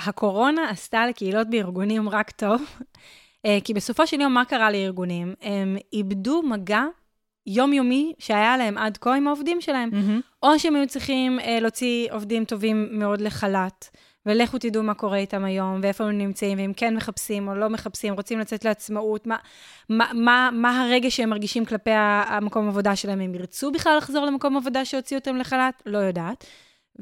שהקורונה 0.00 0.70
עשתה 0.70 1.06
לקהילות 1.06 1.50
בארגונים 1.50 2.08
רק 2.08 2.30
טוב, 2.30 2.62
אה, 3.46 3.58
כי 3.64 3.74
בסופו 3.74 4.06
של 4.06 4.20
יום, 4.20 4.34
מה 4.34 4.44
קרה 4.44 4.70
לארגונים? 4.70 5.34
הם 5.40 5.76
איבדו 5.92 6.42
מגע 6.42 6.82
יומיומי 7.46 8.12
שהיה 8.18 8.56
להם 8.56 8.78
עד 8.78 8.96
כה 8.96 9.14
עם 9.14 9.26
העובדים 9.26 9.60
שלהם. 9.60 9.90
או 10.42 10.58
שהם 10.58 10.76
היו 10.76 10.86
צריכים 10.86 11.40
אה, 11.40 11.60
להוציא 11.60 12.12
עובדים 12.12 12.44
טובים 12.44 12.88
מאוד 12.98 13.20
לחל"ת, 13.20 13.90
ולכו 14.26 14.58
תדעו 14.58 14.82
מה 14.82 14.94
קורה 14.94 15.16
איתם 15.16 15.44
היום, 15.44 15.80
ואיפה 15.82 16.04
הם 16.04 16.18
נמצאים, 16.18 16.58
ואם 16.58 16.72
כן 16.76 16.96
מחפשים 16.96 17.48
או 17.48 17.54
לא 17.54 17.68
מחפשים, 17.68 18.14
רוצים 18.14 18.38
לצאת 18.38 18.64
לעצמאות, 18.64 19.26
מה, 19.26 19.36
מה, 19.88 20.10
מה, 20.14 20.50
מה 20.52 20.82
הרגע 20.82 21.10
שהם 21.10 21.30
מרגישים 21.30 21.64
כלפי 21.64 21.90
המקום 22.26 22.68
עבודה 22.68 22.96
שלהם, 22.96 23.20
הם 23.20 23.34
ירצו 23.34 23.72
בכלל 23.72 23.96
לחזור 23.96 24.26
למקום 24.26 24.56
עבודה 24.56 24.84
שהוציא 24.84 25.16
אותם 25.18 25.36
לחל"ת? 25.36 25.82
לא 25.86 25.98
יודעת. 25.98 26.46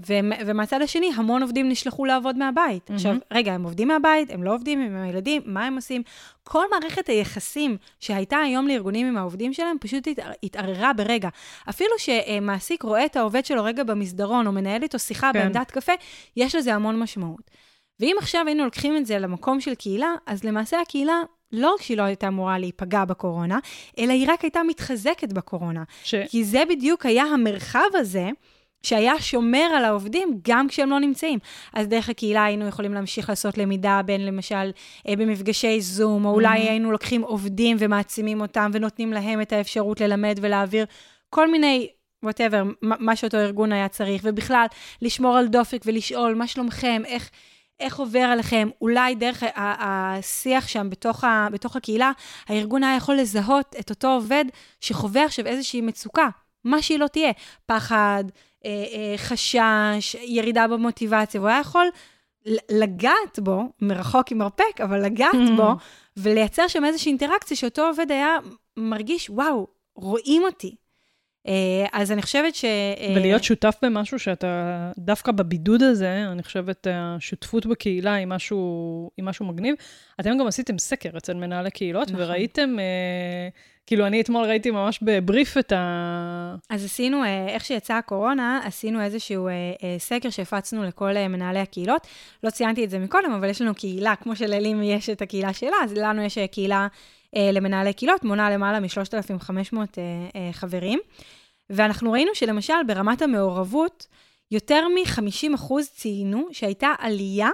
ומ- 0.07 0.33
ומהצד 0.47 0.83
השני, 0.83 1.11
המון 1.17 1.43
עובדים 1.43 1.69
נשלחו 1.69 2.05
לעבוד 2.05 2.37
מהבית. 2.39 2.91
מהמם. 2.91 2.97
עכשיו, 2.97 3.17
רגע, 3.33 3.53
הם 3.53 3.63
עובדים 3.63 3.89
מהבית, 3.89 4.31
הם 4.31 4.43
לא 4.43 4.55
עובדים 4.55 4.81
עם 4.81 4.97
הילדים, 4.97 5.43
מה 5.45 5.67
הם 5.67 5.77
עושים? 5.77 6.03
כל 6.45 6.65
מערכת 6.71 7.09
היחסים 7.09 7.77
שהייתה 8.01 8.37
היום 8.37 8.69
לארגונים 8.69 9.07
עם 9.07 9.17
העובדים 9.17 9.53
שלהם, 9.53 9.77
פשוט 9.81 10.07
התער- 10.07 10.33
התערערה 10.43 10.93
ברגע. 10.93 11.29
אפילו 11.71 11.91
שמעסיק 11.99 12.83
רואה 12.83 13.05
את 13.05 13.17
העובד 13.17 13.45
שלו 13.45 13.65
רגע 13.65 13.85
במסדרון, 13.85 14.47
או 14.47 14.53
מנהל 14.53 14.83
איתו 14.83 14.99
שיחה 14.99 15.31
כן. 15.33 15.39
בעמדת 15.39 15.71
קפה, 15.71 15.93
יש 16.37 16.55
לזה 16.55 16.75
המון 16.75 16.99
משמעות. 16.99 17.51
ואם 18.01 18.17
עכשיו 18.19 18.45
היינו 18.47 18.65
לוקחים 18.65 18.97
את 18.97 19.07
זה 19.07 19.19
למקום 19.19 19.61
של 19.61 19.75
קהילה, 19.75 20.15
אז 20.27 20.45
למעשה 20.45 20.81
הקהילה, 20.81 21.21
לא 21.53 21.75
רק 21.75 21.83
שהיא 21.83 21.97
לא 21.97 22.03
הייתה 22.03 22.29
אמורה 22.29 22.59
להיפגע 22.59 23.05
בקורונה, 23.05 23.59
אלא 23.99 24.13
היא 24.13 24.27
רק 24.31 24.43
הייתה 24.43 24.63
מתחזקת 24.63 25.33
בקורונה. 25.33 25.83
ש... 26.05 26.15
כי 26.29 26.45
זה 26.45 26.63
בדיוק 26.69 27.07
היה 27.07 27.25
המרחב 27.25 27.89
הזה. 27.95 28.29
שהיה 28.83 29.21
שומר 29.21 29.69
על 29.77 29.85
העובדים 29.85 30.41
גם 30.49 30.69
כשהם 30.69 30.91
לא 30.91 31.01
נמצאים. 31.01 31.39
אז 31.75 31.87
דרך 31.89 32.09
הקהילה 32.09 32.45
היינו 32.45 32.67
יכולים 32.67 32.95
להמשיך 32.95 33.29
לעשות 33.29 33.59
למידה 33.59 34.01
בין 34.05 34.27
למשל 34.27 34.71
אה, 35.09 35.17
במפגשי 35.17 35.81
זום, 35.81 36.25
או 36.25 36.31
אולי 36.31 36.59
Mhm. 36.59 36.69
היינו 36.69 36.93
לוקחים 36.93 37.23
עובדים 37.23 37.77
ומעצימים 37.81 38.41
אותם 38.41 38.71
ונותנים 38.75 39.13
להם 39.13 39.41
את 39.41 39.53
האפשרות 39.53 40.01
ללמד 40.01 40.39
ולהעביר 40.41 40.87
כל 41.31 41.51
מיני, 41.51 41.89
וואטאבר, 42.23 42.63
מה 42.83 43.17
שאותו 43.17 43.37
ארגון 43.37 43.73
היה 43.73 43.89
צריך, 43.89 44.23
ובכלל, 44.25 44.67
לשמור 45.03 45.37
על 45.37 45.49
דופק 45.49 45.83
ולשאול, 45.87 46.35
מה 46.35 46.47
שלומכם, 46.47 47.03
איך... 47.07 47.31
איך 47.81 47.99
עובר 47.99 48.21
עליכם, 48.21 48.69
אולי 48.81 49.15
דרך 49.15 49.43
השיח 49.57 50.69
שם 50.69 50.91
בתוך, 50.91 51.25
ה, 51.25 51.49
בתוך 51.53 51.77
הקהילה, 51.77 52.13
הארגון 52.49 52.85
היה 52.85 52.97
יכול 52.97 53.17
לזהות 53.17 53.77
את 53.81 53.91
אותו 53.91 54.09
עובד 54.09 54.45
שחווה 54.81 55.25
עכשיו 55.25 55.47
איזושהי 55.47 55.81
מצוקה. 55.81 56.29
מה 56.65 56.83
שהיא 56.83 56.99
לא 56.99 57.07
תהיה. 57.07 57.33
פחד, 57.67 58.25
חשש, 59.17 60.17
ירידה 60.23 60.69
במוטיבציה, 60.69 61.41
והוא 61.41 61.51
היה 61.51 61.61
יכול 61.61 61.87
לגעת 62.71 63.39
בו, 63.39 63.63
מרחוק 63.81 64.33
עם 64.33 64.39
מרפק, 64.39 64.81
אבל 64.83 65.05
לגעת 65.05 65.57
בו, 65.57 65.73
ולייצר 66.17 66.69
שם 66.69 66.85
איזושהי 66.85 67.11
אינטראקציה 67.11 67.57
שאותו 67.57 67.87
עובד 67.87 68.11
היה 68.11 68.37
מרגיש, 68.77 69.31
וואו, 69.31 69.67
רואים 69.95 70.43
אותי. 70.43 70.77
אה, 71.47 71.87
אז 71.93 72.13
אני 72.13 72.23
חושבת 72.23 72.55
ש... 72.55 72.65
אה, 72.65 73.13
ולהיות 73.17 73.45
שותף 73.45 73.77
במשהו 73.83 74.19
שאתה, 74.19 74.93
דווקא 74.99 75.33
בבידוד 75.33 75.83
הזה, 75.83 76.25
אני 76.33 76.43
חושבת, 76.43 76.87
השותפות 76.91 77.67
בקהילה 77.67 78.15
היא 78.15 78.27
משהו, 78.27 79.11
היא 79.17 79.25
משהו 79.25 79.47
מגניב. 79.47 79.75
אתם 80.21 80.39
גם 80.39 80.47
עשיתם 80.47 80.79
סקר 80.79 81.11
אצל 81.17 81.35
מנהלי 81.35 81.71
קהילות, 81.71 82.09
נכון. 82.11 82.21
וראיתם, 82.21 82.77
אה, 82.79 83.49
כאילו, 83.89 84.07
אני 84.07 84.21
אתמול 84.21 84.45
ראיתי 84.45 84.71
ממש 84.71 84.99
בבריף 85.03 85.59
את 85.59 85.73
ה... 85.73 86.55
אז 86.71 86.85
עשינו, 86.85 87.23
איך 87.49 87.65
שיצאה 87.65 87.99
הקורונה, 87.99 88.61
עשינו 88.65 89.01
איזשהו 89.01 89.49
סקר 89.99 90.31
שהפצנו 90.31 90.85
לכל 90.85 91.13
מנהלי 91.29 91.59
הקהילות. 91.59 92.07
לא 92.45 92.51
ציינתי 92.51 92.85
את 92.85 92.91
זה 92.91 92.99
מקודם, 92.99 93.33
אבל 93.33 93.49
יש 93.49 93.63
לנו 93.63 93.75
קהילה, 93.75 94.15
כמו 94.17 94.37
שללים 94.37 94.83
יש 94.83 95.11
את 95.11 95.23
הקהילה 95.23 95.53
שלה, 95.53 95.77
אז 95.85 95.93
לנו 95.93 96.23
יש 96.23 96.39
קהילה 96.39 96.87
למנהלי 97.37 97.93
קהילות, 97.93 98.25
מונה 98.25 98.51
למעלה 98.51 98.81
מ-3,500 98.81 99.77
חברים. 100.53 100.99
ואנחנו 101.71 102.13
ראינו 102.13 102.31
שלמשל 102.35 102.83
ברמת 102.87 103.23
המעורבות, 103.23 104.07
יותר 104.51 104.89
מ-50% 104.89 105.73
ציינו 105.95 106.49
שהייתה 106.53 106.93
עלייה 106.99 107.51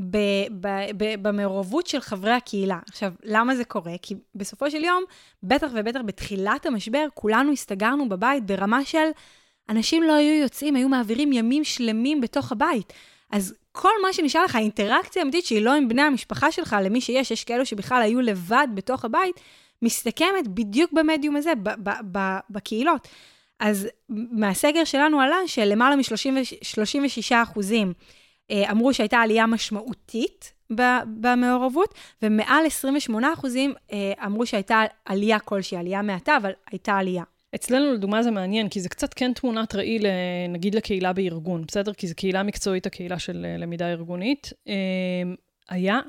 ב- 0.00 0.46
ב- 0.60 0.90
ב- 0.96 1.28
במעורבות 1.28 1.86
של 1.86 2.00
חברי 2.00 2.32
הקהילה. 2.32 2.78
עכשיו, 2.88 3.12
למה 3.24 3.56
זה 3.56 3.64
קורה? 3.64 3.92
כי 4.02 4.14
בסופו 4.34 4.70
של 4.70 4.84
יום, 4.84 5.04
בטח 5.42 5.68
ובטח 5.74 6.00
בתחילת 6.06 6.66
המשבר, 6.66 7.06
כולנו 7.14 7.52
הסתגרנו 7.52 8.08
בבית 8.08 8.46
ברמה 8.46 8.84
של 8.84 9.08
אנשים 9.68 10.02
לא 10.02 10.12
היו 10.14 10.42
יוצאים, 10.42 10.76
היו 10.76 10.88
מעבירים 10.88 11.32
ימים 11.32 11.64
שלמים 11.64 12.20
בתוך 12.20 12.52
הבית. 12.52 12.92
אז 13.30 13.54
כל 13.72 13.90
מה 14.02 14.12
שנשאר 14.12 14.44
לך, 14.44 14.54
האינטראקציה 14.54 15.22
האמיתית 15.22 15.44
שהיא 15.44 15.62
לא 15.62 15.74
עם 15.74 15.88
בני 15.88 16.02
המשפחה 16.02 16.52
שלך, 16.52 16.76
למי 16.82 17.00
שיש, 17.00 17.30
יש 17.30 17.44
כאלו 17.44 17.66
שבכלל 17.66 18.02
היו 18.02 18.20
לבד 18.20 18.66
בתוך 18.74 19.04
הבית, 19.04 19.40
מסתכמת 19.82 20.48
בדיוק 20.48 20.92
במדיום 20.92 21.36
הזה, 21.36 21.54
ב- 21.62 21.88
ב- 21.88 22.18
ב- 22.18 22.38
בקהילות. 22.50 23.08
אז 23.60 23.88
מהסגר 24.08 24.84
שלנו 24.84 25.20
עלה 25.20 25.36
שלמעלה 25.46 25.96
מ-36 25.96 27.34
אחוזים 27.42 27.92
אמרו 28.52 28.94
שהייתה 28.94 29.18
עלייה 29.18 29.46
משמעותית 29.46 30.52
במעורבות, 31.20 31.94
ומעל 32.22 32.66
28 32.66 33.32
אחוזים 33.32 33.74
אה, 33.92 34.12
אמרו 34.26 34.46
שהייתה 34.46 34.82
עלייה 35.04 35.38
כלשהי, 35.38 35.78
עלייה 35.78 36.02
מעטה, 36.02 36.36
אבל 36.36 36.50
הייתה 36.70 36.92
עלייה. 36.92 37.24
אצלנו, 37.54 37.92
לדוגמה, 37.92 38.22
זה 38.22 38.30
מעניין, 38.30 38.68
כי 38.68 38.80
זה 38.80 38.88
קצת 38.88 39.14
כן 39.14 39.32
תמונת 39.32 39.74
ראי, 39.74 39.98
נגיד, 40.48 40.74
לקהילה 40.74 41.12
בארגון, 41.12 41.64
בסדר? 41.68 41.92
כי 41.92 42.06
זו 42.06 42.14
קהילה 42.14 42.42
מקצועית, 42.42 42.86
הקהילה 42.86 43.18
של 43.18 43.46
אה, 43.48 43.56
למידה 43.56 43.90
ארגונית. 43.92 44.52
היה 45.68 46.00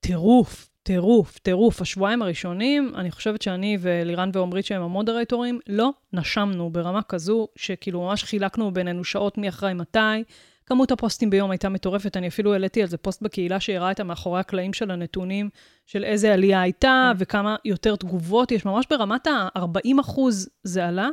טירוף 0.00 0.72
טירוף, 0.82 1.38
טירוף. 1.38 1.80
השבועיים 1.80 2.22
הראשונים, 2.22 2.92
אני 2.94 3.10
חושבת 3.10 3.42
שאני 3.42 3.78
ולירן 3.80 4.30
ועומרית, 4.32 4.64
שהם 4.64 4.82
המודרטורים, 4.82 5.58
לא 5.66 5.90
נשמנו 6.12 6.70
ברמה 6.70 7.02
כזו, 7.02 7.48
שכאילו 7.56 8.00
ממש 8.00 8.24
חילקנו 8.24 8.72
בינינו 8.72 9.04
שעות 9.04 9.38
מי 9.38 9.48
אחראי 9.48 9.74
מתי. 9.74 9.98
כמות 10.72 10.90
הפוסטים 10.90 11.30
ביום 11.30 11.50
הייתה 11.50 11.68
מטורפת, 11.68 12.16
אני 12.16 12.28
אפילו 12.28 12.52
העליתי 12.52 12.82
על 12.82 12.88
זה 12.88 12.96
פוסט 12.96 13.22
בקהילה 13.22 13.60
שהראה 13.60 13.90
את 13.90 14.00
המאחורי 14.00 14.40
הקלעים 14.40 14.72
של 14.72 14.90
הנתונים, 14.90 15.50
של 15.86 16.04
איזה 16.04 16.32
עלייה 16.32 16.62
הייתה 16.62 17.12
כן. 17.12 17.22
וכמה 17.22 17.56
יותר 17.64 17.96
תגובות 17.96 18.52
יש. 18.52 18.64
ממש 18.64 18.86
ברמת 18.90 19.26
ה-40 19.26 20.00
אחוז 20.00 20.48
זה 20.62 20.86
עלה, 20.86 21.08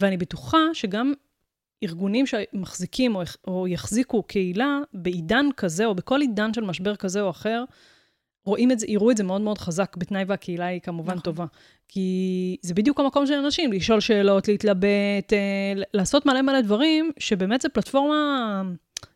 ואני 0.00 0.16
בטוחה 0.16 0.58
שגם 0.72 1.12
ארגונים 1.82 2.26
שמחזיקים 2.26 3.14
או, 3.14 3.22
או 3.46 3.68
יחזיקו 3.68 4.22
קהילה 4.22 4.78
בעידן 4.92 5.46
כזה, 5.56 5.86
או 5.86 5.94
בכל 5.94 6.20
עידן 6.20 6.54
של 6.54 6.64
משבר 6.64 6.96
כזה 6.96 7.20
או 7.20 7.30
אחר, 7.30 7.64
רואים 8.44 8.72
את 8.72 8.78
זה, 8.78 8.86
יראו 8.88 9.10
את 9.10 9.16
זה 9.16 9.24
מאוד 9.24 9.40
מאוד 9.40 9.58
חזק, 9.58 9.96
בתנאי 9.96 10.24
והקהילה 10.26 10.66
היא 10.66 10.80
כמובן 10.80 11.12
נכון. 11.12 11.22
טובה. 11.22 11.46
כי 11.88 12.56
זה 12.62 12.74
בדיוק 12.74 13.00
המקום 13.00 13.26
של 13.26 13.34
אנשים, 13.34 13.72
לשאול 13.72 14.00
שאלות, 14.00 14.48
להתלבט, 14.48 15.32
אה, 15.32 15.82
לעשות 15.94 16.26
מלא 16.26 16.42
מלא 16.42 16.60
דברים, 16.60 17.10
שבאמת 17.18 17.60
זו 17.60 17.68
פלטפורמה 17.72 18.62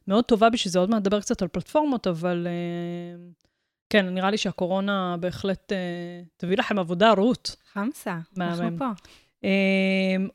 מאוד 0.09 0.25
טובה 0.25 0.51
בשביל 0.51 0.73
זה. 0.73 0.79
עוד 0.79 0.91
מעט 0.91 1.01
נדבר 1.01 1.21
קצת 1.21 1.43
על 1.43 1.49
פלטפורמות, 1.49 2.07
אבל 2.07 2.47
אה, 2.47 3.25
כן, 3.91 4.09
נראה 4.09 4.31
לי 4.31 4.39
שהקורונה 4.39 5.17
בהחלט 5.21 5.73
אה, 5.73 6.23
תביא 6.37 6.57
לכם 6.57 6.79
עבודה, 6.79 7.13
רות. 7.13 7.57
חמסה, 7.73 8.19
אנחנו 8.37 8.79
פה. 8.79 8.89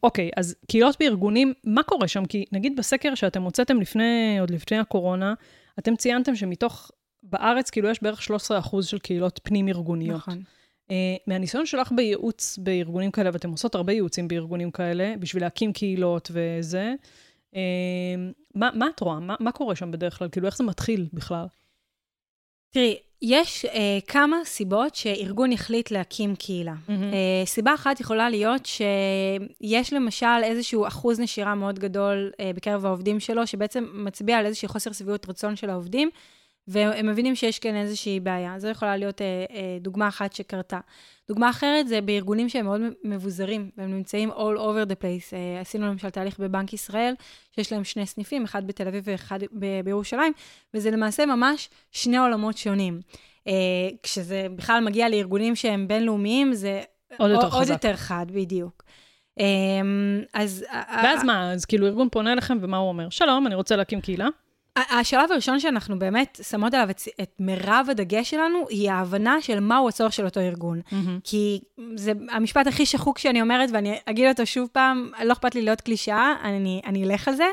אוקיי, 0.04 0.30
אז 0.38 0.56
קהילות 0.68 0.96
בארגונים, 1.00 1.54
מה 1.64 1.84
קורה 1.84 2.08
שם? 2.08 2.26
כי 2.26 2.46
נגיד 2.52 2.76
בסקר 2.76 3.16
שאתם 3.16 3.42
הוצאתם 3.42 3.82
לפני, 3.82 4.38
עוד 4.40 4.50
לפני 4.50 4.78
הקורונה, 4.78 5.34
אתם 5.80 5.96
ציינתם 5.96 6.36
שמתוך 6.36 6.92
בארץ 7.24 7.70
כאילו 7.70 7.90
יש 7.90 8.04
בערך 8.04 8.22
13% 8.74 8.82
של 8.82 9.00
קהילות 9.00 9.40
פנים-ארגוניות. 9.44 10.18
נכון. 10.18 10.42
Uh, 10.88 10.92
מהניסיון 11.28 11.66
שלך 11.66 11.92
בייעוץ 11.92 12.58
בארגונים 12.58 13.12
כאלה, 13.12 13.30
ואתם 13.34 13.50
עושות 13.50 13.76
הרבה 13.76 13.94
ייעוצים 13.94 14.28
בארגונים 14.28 14.72
כאלה, 14.72 15.14
בשביל 15.20 15.44
להקים 15.44 15.74
קהילות 15.74 16.32
וזה, 16.34 16.94
uh, 16.98 17.06
מה, 18.56 18.70
מה 18.74 18.88
את 18.96 19.00
רואה? 19.00 19.20
מה, 19.20 19.36
מה 19.40 19.52
קורה 19.52 19.76
שם 19.76 19.92
בדרך 19.92 20.18
כלל? 20.18 20.30
כאילו, 20.30 20.48
איך 20.48 20.58
זה 20.58 20.64
מתחיל 20.64 21.08
בכלל? 21.14 21.46
תראי, 22.74 22.98
יש 23.22 23.66
uh, 23.66 23.70
כמה 24.08 24.38
סיבות 24.46 24.96
שארגון 24.96 25.52
החליט 25.52 25.92
להקים 25.92 26.36
קהילה. 26.36 26.74
Mm-hmm. 26.74 26.92
Uh, 26.92 27.46
סיבה 27.46 27.74
אחת 27.74 28.00
יכולה 28.00 28.30
להיות 28.30 28.66
שיש 28.66 29.94
למשל 29.94 30.44
איזשהו 30.44 30.88
אחוז 30.88 31.20
נשירה 31.20 31.56
מאוד 31.56 31.80
גדול 31.80 32.32
uh, 32.34 32.56
בקרב 32.56 32.86
העובדים 32.86 33.20
שלו, 33.20 33.48
שבעצם 33.48 33.86
מצביע 33.94 34.38
על 34.38 34.46
איזשהו 34.46 34.70
חוסר 34.70 34.92
שביעות 34.92 35.30
רצון 35.30 35.56
של 35.56 35.70
העובדים, 35.70 36.10
והם 36.68 37.08
מבינים 37.08 37.36
שיש 37.36 37.60
כאן 37.60 37.76
איזושהי 37.76 38.20
בעיה. 38.20 38.60
זו 38.60 38.68
יכולה 38.68 38.98
להיות 38.98 39.22
אה, 39.22 39.46
אה, 39.56 39.78
דוגמה 39.82 40.08
אחת 40.08 40.34
שקרתה. 40.34 40.80
דוגמה 41.28 41.50
אחרת 41.50 41.88
זה 41.88 42.02
בארגונים 42.02 42.50
שהם 42.50 42.66
מאוד 42.66 42.82
מבוזרים, 43.04 43.70
והם 43.78 43.92
נמצאים 43.92 44.32
all 44.32 44.58
over 44.58 44.90
the 44.90 44.96
place. 45.02 45.34
אה, 45.34 45.62
עשינו 45.62 45.88
למשל 45.88 46.10
תהליך 46.10 46.40
בבנק 46.40 46.74
ישראל, 46.74 47.14
שיש 47.56 47.72
להם 47.72 47.84
שני 47.84 48.06
סניפים, 48.06 48.44
אחד 48.44 48.68
בתל 48.68 48.88
אביב 48.88 49.04
ואחד 49.08 49.40
ב- 49.60 49.82
בירושלים, 49.84 50.34
וזה 50.74 50.92
למעשה 50.92 51.26
ממש 51.26 51.70
שני 51.92 52.18
עולמות 52.18 52.58
שונים. 52.58 53.00
אה, 53.48 53.54
כשזה 54.04 54.48
בכלל 54.56 54.84
מגיע 54.84 55.10
לארגונים 55.10 55.56
שהם 55.56 55.88
בינלאומיים, 55.88 56.54
זה 56.54 56.82
עוד 57.18 57.32
יותר. 57.32 57.48
עוד 57.48 57.68
יותר 57.68 57.96
חד, 57.96 58.26
בדיוק. 58.32 58.84
אה, 59.40 59.46
אז... 60.34 60.66
ואז 61.04 61.24
מה, 61.24 61.52
אז 61.52 61.66
כאילו 61.66 61.88
ארגון 61.88 62.10
פונה 62.12 62.34
אליכם 62.34 62.58
ומה 62.62 62.78
הוא 62.78 62.90
אומר? 62.90 63.10
שלום, 63.10 63.48
אני 63.48 63.56
רוצה 63.56 63.76
להקים 63.76 64.02
קהילה. 64.02 64.28
השלב 64.90 65.32
הראשון 65.32 65.60
שאנחנו 65.60 66.00
באמת 66.00 66.40
שמות 66.50 66.74
עליו 66.74 66.90
את, 66.90 67.02
את 67.22 67.36
מירב 67.40 67.88
הדגש 67.92 68.30
שלנו, 68.30 68.66
היא 68.70 68.92
ההבנה 68.92 69.42
של 69.42 69.60
מהו 69.60 69.90
הצורך 69.90 70.14
של 70.14 70.26
אותו 70.26 70.40
ארגון. 70.40 70.82
Mm-hmm. 70.90 71.22
כי 71.24 71.60
זה 71.96 72.12
המשפט 72.30 72.68
הכי 72.68 72.86
שחוק 72.86 73.18
שאני 73.18 73.42
אומרת, 73.42 73.70
ואני 73.74 73.98
אגיד 74.06 74.30
אותו 74.30 74.46
שוב 74.46 74.70
פעם, 74.72 75.12
לא 75.24 75.34
אכפת 75.34 75.56
לי 75.56 75.62
להיות 75.62 75.82
קלישאה, 75.82 76.34
אני, 76.44 76.82
אני 76.86 77.04
אלך 77.04 77.28
על 77.28 77.36
זה. 77.36 77.48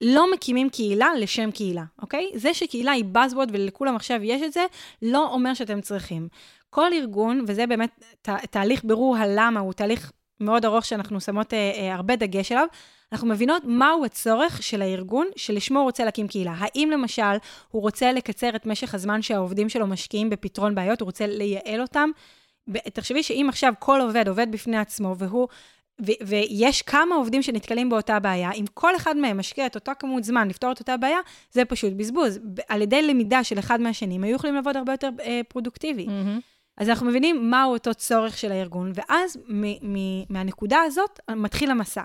לא 0.00 0.32
מקימים 0.32 0.70
קהילה 0.70 1.08
לשם 1.18 1.50
קהילה, 1.50 1.84
אוקיי? 2.02 2.30
זה 2.34 2.54
שקהילה 2.54 2.92
היא 2.92 3.04
buzzword 3.14 3.48
ולכולם 3.52 3.96
עכשיו 3.96 4.22
יש 4.22 4.42
את 4.42 4.52
זה, 4.52 4.66
לא 5.02 5.32
אומר 5.32 5.54
שאתם 5.54 5.80
צריכים. 5.80 6.28
כל 6.70 6.92
ארגון, 6.92 7.44
וזה 7.46 7.66
באמת 7.66 7.90
תה, 8.22 8.36
תהליך 8.50 8.84
בירור 8.84 9.16
הלמה, 9.16 9.60
הוא 9.60 9.72
תהליך 9.72 10.12
מאוד 10.40 10.64
ארוך 10.64 10.84
שאנחנו 10.84 11.20
שמות 11.20 11.54
אה, 11.54 11.72
אה, 11.76 11.94
הרבה 11.94 12.16
דגש 12.16 12.52
עליו, 12.52 12.66
אנחנו 13.12 13.28
מבינות 13.28 13.62
מהו 13.64 14.04
הצורך 14.04 14.62
של 14.62 14.82
הארגון 14.82 15.26
שלשמו 15.36 15.78
הוא 15.78 15.84
רוצה 15.84 16.04
להקים 16.04 16.28
קהילה. 16.28 16.54
האם 16.58 16.90
למשל 16.92 17.36
הוא 17.70 17.82
רוצה 17.82 18.12
לקצר 18.12 18.56
את 18.56 18.66
משך 18.66 18.94
הזמן 18.94 19.22
שהעובדים 19.22 19.68
שלו 19.68 19.86
משקיעים 19.86 20.30
בפתרון 20.30 20.74
בעיות, 20.74 21.00
הוא 21.00 21.06
רוצה 21.06 21.26
לייעל 21.26 21.80
אותם? 21.80 22.10
תחשבי 22.92 23.22
שאם 23.22 23.46
עכשיו 23.48 23.72
כל 23.78 24.00
עובד 24.00 24.28
עובד 24.28 24.52
בפני 24.52 24.76
עצמו 24.78 25.14
והוא... 25.18 25.48
ו- 26.06 26.26
ויש 26.26 26.82
כמה 26.82 27.14
עובדים 27.14 27.42
שנתקלים 27.42 27.88
באותה 27.88 28.18
בעיה, 28.18 28.52
אם 28.52 28.64
כל 28.74 28.96
אחד 28.96 29.16
מהם 29.16 29.38
משקיע 29.38 29.66
את 29.66 29.74
אותה 29.74 29.94
כמות 29.94 30.24
זמן 30.24 30.48
לפתור 30.48 30.72
את 30.72 30.80
אותה 30.80 30.96
בעיה, 30.96 31.18
זה 31.52 31.64
פשוט 31.64 31.92
בזבוז. 31.92 32.38
על 32.68 32.82
ידי 32.82 33.02
למידה 33.02 33.44
של 33.44 33.58
אחד 33.58 33.80
מהשני, 33.80 34.14
הם 34.14 34.24
היו 34.24 34.36
יכולים 34.36 34.54
לעבוד 34.54 34.76
הרבה 34.76 34.92
יותר 34.92 35.10
אה, 35.20 35.40
פרודוקטיבי. 35.48 36.06
Mm-hmm. 36.06 36.40
אז 36.80 36.88
אנחנו 36.88 37.06
מבינים 37.06 37.50
מהו 37.50 37.72
אותו 37.72 37.94
צורך 37.94 38.38
של 38.38 38.52
הארגון, 38.52 38.92
ואז 38.94 39.38
מ- 39.48 39.94
מ- 39.94 40.24
מהנקודה 40.28 40.78
הזאת 40.86 41.20
מתחיל 41.30 41.70
המסע. 41.70 42.02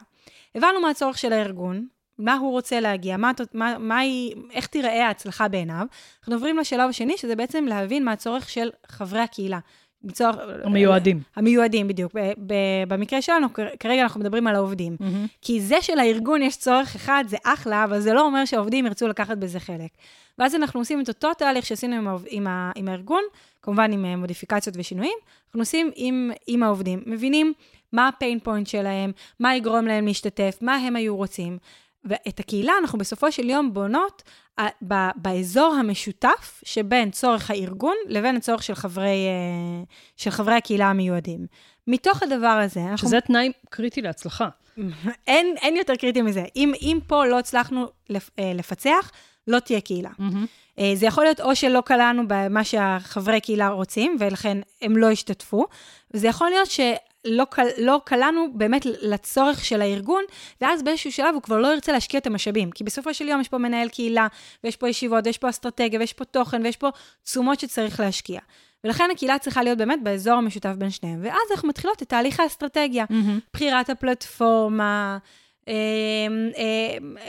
הבנו 0.56 0.82
מה 0.82 0.90
הצורך 0.90 1.18
של 1.18 1.34
הארגון, 1.34 1.88
מה 2.18 2.34
הוא 2.34 2.52
רוצה 2.52 2.80
להגיע, 2.80 3.18
מה, 3.18 3.32
מה, 3.54 3.76
מה 3.80 3.98
היא, 3.98 4.36
איך 4.52 4.68
תיראה 4.68 5.08
ההצלחה 5.08 5.48
בעיניו. 5.48 5.86
אנחנו 6.20 6.34
עוברים 6.34 6.58
לשלב 6.58 6.90
השני, 6.90 7.18
שזה 7.18 7.36
בעצם 7.36 7.66
להבין 7.66 8.06
מה 8.06 8.12
הצורך 8.12 8.50
של 8.50 8.70
חברי 8.88 9.20
הקהילה. 9.20 9.60
מצורך... 10.04 10.36
המיועדים. 10.64 11.22
המיועדים, 11.36 11.88
בדיוק. 11.88 12.12
ב, 12.16 12.20
ב, 12.38 12.54
במקרה 12.88 13.22
שלנו, 13.22 13.48
כרגע 13.80 14.02
אנחנו 14.04 14.20
מדברים 14.20 14.48
על 14.48 14.56
העובדים. 14.56 14.98
Mm-hmm. 15.00 15.28
כי 15.42 15.62
זה 15.62 15.82
שלארגון 15.82 16.42
יש 16.42 16.58
צורך 16.58 16.96
אחד, 16.96 17.24
זה 17.28 17.38
אחלה, 17.44 17.84
אבל 17.84 18.00
זה 18.00 18.14
לא 18.14 18.22
אומר 18.22 18.46
שהעובדים 18.46 18.86
ירצו 18.86 19.08
לקחת 19.08 19.38
בזה 19.38 19.60
חלק. 19.60 19.90
ואז 20.38 20.56
אנחנו 20.56 20.80
עושים 20.80 21.02
את 21.02 21.08
אותו 21.08 21.34
תהליך 21.34 21.66
שעשינו 21.66 21.96
עם, 21.96 22.08
עם, 22.30 22.48
עם 22.76 22.88
הארגון, 22.88 23.24
כמובן 23.66 23.92
עם 23.92 24.06
אה, 24.06 24.16
מודיפיקציות 24.16 24.76
ושינויים, 24.80 25.18
אנחנו 25.46 25.60
עושים 25.60 25.92
עם, 25.96 26.32
עם 26.48 26.64
העובדים, 26.64 27.04
מבינים 27.06 27.54
מה 27.92 28.08
הפיין 28.08 28.40
פוינט 28.40 28.68
שלהם, 28.68 29.12
מה 29.40 29.56
יגרום 29.56 29.86
להם 29.86 30.06
להשתתף, 30.06 30.58
מה 30.62 30.76
הם 30.76 30.96
היו 30.96 31.16
רוצים. 31.16 31.58
ואת 32.04 32.40
הקהילה 32.40 32.74
אנחנו 32.82 32.98
בסופו 32.98 33.32
של 33.32 33.50
יום 33.50 33.74
בונות 33.74 34.24
אה, 34.60 34.68
באזור 35.16 35.74
המשותף 35.80 36.62
שבין 36.66 37.12
צורך 37.12 37.52
הארגון 37.52 37.96
לבין 38.08 38.36
הצורך 38.36 38.64
של 38.64 38.76
חברי, 38.76 39.28
אה, 39.28 39.84
של 40.18 40.30
חברי 40.30 40.56
הקהילה 40.56 40.90
המיועדים. 40.90 41.48
מתוך 41.88 42.24
הדבר 42.24 42.48
הזה, 42.48 42.82
אנחנו... 42.82 43.08
שזה 43.08 43.22
תנאי 43.22 43.52
קריטי 43.70 44.02
להצלחה. 44.02 44.50
אין, 45.28 45.56
אין 45.62 45.78
יותר 45.78 45.96
קריטי 45.96 46.22
מזה. 46.22 46.44
אם, 46.56 46.74
אם 46.82 47.00
פה 47.08 47.26
לא 47.26 47.40
הצלחנו 47.40 47.88
לפ, 48.10 48.30
לפצח, 48.56 49.12
לא 49.48 49.60
תהיה 49.60 49.82
קהילה. 49.82 50.10
Mm-hmm. 50.10 50.65
זה 50.94 51.06
יכול 51.06 51.24
להיות 51.24 51.42
או 51.42 51.56
שלא 51.56 51.82
קלענו 51.86 52.24
במה 52.28 52.64
שהחברי 52.64 53.42
קהילה 53.42 53.68
רוצים, 53.68 54.18
ולכן 54.20 54.58
הם 54.82 54.98
לא 54.98 55.10
השתתפו, 55.12 55.66
וזה 56.14 56.28
יכול 56.28 56.50
להיות 56.50 56.72
שלא 56.72 57.44
קל, 57.50 57.68
לא 57.78 58.02
קלענו 58.06 58.48
באמת 58.54 58.86
לצורך 58.86 59.66
של 59.66 59.82
הארגון, 59.82 60.24
ואז 60.62 60.84
באיזשהו 60.84 61.12
שלב 61.12 61.34
הוא 61.34 61.42
כבר 61.42 61.58
לא 61.58 61.68
ירצה 61.68 61.92
להשקיע 61.92 62.20
את 62.20 62.28
המשאבים. 62.28 62.72
כי 62.72 62.84
בסופו 62.84 63.14
של 63.14 63.28
יום 63.28 63.42
יש 63.42 63.48
פה 63.48 63.58
מנהל 63.58 63.90
קהילה, 63.90 64.28
ויש 64.64 64.76
פה 64.76 64.90
ישיבות, 64.90 65.26
ויש 65.26 65.38
פה 65.38 65.50
אסטרטגיה, 65.50 66.00
ויש 66.00 66.14
פה 66.14 66.26
תוכן, 66.26 66.62
ויש 66.64 66.78
פה 66.78 66.90
תשומות 67.24 67.60
שצריך 67.60 68.00
להשקיע. 68.00 68.40
ולכן 68.84 69.10
הקהילה 69.12 69.40
צריכה 69.40 69.64
להיות 69.64 69.78
באמת 69.78 70.00
באזור 70.04 70.34
המשותף 70.34 70.74
בין 70.78 70.90
שניהם. 70.90 71.20
ואז 71.24 71.52
אנחנו 71.52 71.68
מתחילות 71.68 72.02
את 72.02 72.10
תהליך 72.10 72.40
האסטרטגיה, 72.40 73.06
Mm-hmm. 73.10 73.40
בחירת 73.54 73.90
הפלטפורמה, 73.90 74.84
אה, 74.84 75.14
אה, 75.14 75.45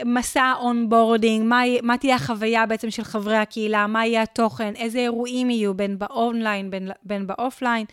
מסע 0.05 0.53
onboarding, 0.59 1.45
מה, 1.45 1.61
מה 1.81 1.97
תהיה 1.97 2.15
החוויה 2.15 2.65
בעצם 2.65 2.91
של 2.91 3.03
חברי 3.03 3.37
הקהילה, 3.37 3.87
מה 3.87 4.05
יהיה 4.05 4.21
התוכן, 4.21 4.73
איזה 4.75 4.99
אירועים 4.99 5.49
יהיו, 5.49 5.73
בין 5.73 5.99
באונליין, 5.99 6.69
בין, 6.71 6.91
בין 7.03 7.27
באופליין. 7.27 7.85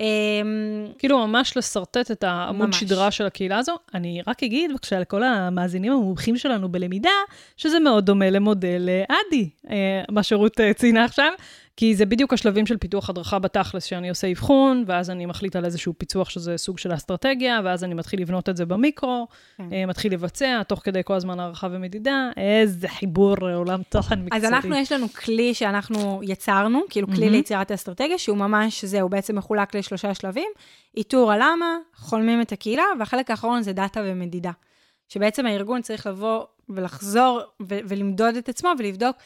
אה, 0.00 0.04
כאילו 0.98 1.26
ממש 1.26 1.56
לשרטט 1.56 2.10
את 2.10 2.24
העמוד 2.24 2.66
ממש. 2.66 2.80
שדרה 2.80 3.10
של 3.10 3.26
הקהילה 3.26 3.58
הזו. 3.58 3.76
אני 3.94 4.22
רק 4.26 4.42
אגיד 4.42 4.70
בבקשה 4.70 5.00
לכל 5.00 5.22
המאזינים 5.22 5.92
המומחים 5.92 6.36
שלנו 6.36 6.68
בלמידה, 6.68 7.10
שזה 7.56 7.80
מאוד 7.80 8.06
דומה 8.06 8.30
למודל 8.30 8.88
אה, 8.88 9.16
אדי, 9.28 9.48
אה, 9.70 10.02
מה 10.08 10.22
שרות 10.22 10.60
אה, 10.60 10.72
ציינה 10.72 11.04
עכשיו, 11.04 11.32
כי 11.80 11.94
זה 11.94 12.06
בדיוק 12.06 12.32
השלבים 12.32 12.66
של 12.66 12.76
פיתוח 12.76 13.10
הדרכה 13.10 13.38
בתכלס, 13.38 13.84
שאני 13.84 14.08
עושה 14.08 14.30
אבחון, 14.32 14.84
ואז 14.86 15.10
אני 15.10 15.26
מחליט 15.26 15.56
על 15.56 15.64
איזשהו 15.64 15.94
פיצוח 15.98 16.30
שזה 16.30 16.56
סוג 16.56 16.78
של 16.78 16.94
אסטרטגיה, 16.94 17.60
ואז 17.64 17.84
אני 17.84 17.94
מתחיל 17.94 18.20
לבנות 18.20 18.48
את 18.48 18.56
זה 18.56 18.66
במיקרו, 18.66 19.26
כן. 19.56 19.72
אה, 19.72 19.86
מתחיל 19.86 20.12
לבצע, 20.12 20.62
תוך 20.62 20.80
כדי 20.84 21.00
כל 21.04 21.14
הזמן 21.14 21.40
הערכה 21.40 21.68
ומדידה, 21.70 22.30
איזה 22.36 22.88
חיבור 22.88 23.36
עולם 23.54 23.80
תוכן 23.88 24.20
מקצועי. 24.20 24.38
אז 24.40 24.44
אנחנו, 24.44 24.76
יש 24.76 24.92
לנו 24.92 25.08
כלי 25.08 25.54
שאנחנו 25.54 26.20
יצרנו, 26.22 26.80
כאילו 26.90 27.06
כלי 27.06 27.20
מהמם. 27.20 27.32
ליצירת 27.32 27.70
האסטרטגיה, 27.70 28.18
שהוא 28.18 28.36
ממש, 28.36 28.84
זהו, 28.84 29.08
בעצם 29.08 29.38
מחולק 29.38 29.74
לשלושה 29.74 30.14
שלבים. 30.14 30.48
איתור 30.96 31.32
הלמה, 31.32 31.76
חולמים 31.94 32.40
את 32.40 32.52
הקהילה, 32.52 32.84
והחלק 32.98 33.30
האחרון 33.30 33.62
זה 33.62 33.72
דאטה 33.72 34.00
ומדידה. 34.04 34.52
שבעצם 35.08 35.46
הארגון 35.46 35.82
צריך 35.82 36.06
לבוא 36.06 36.44
ולחזור 36.68 37.40
ו- 37.62 37.78
ולמדוד 37.88 38.36
את 38.36 38.48
עצמו 38.48 38.70
ולבדוק 38.78 39.16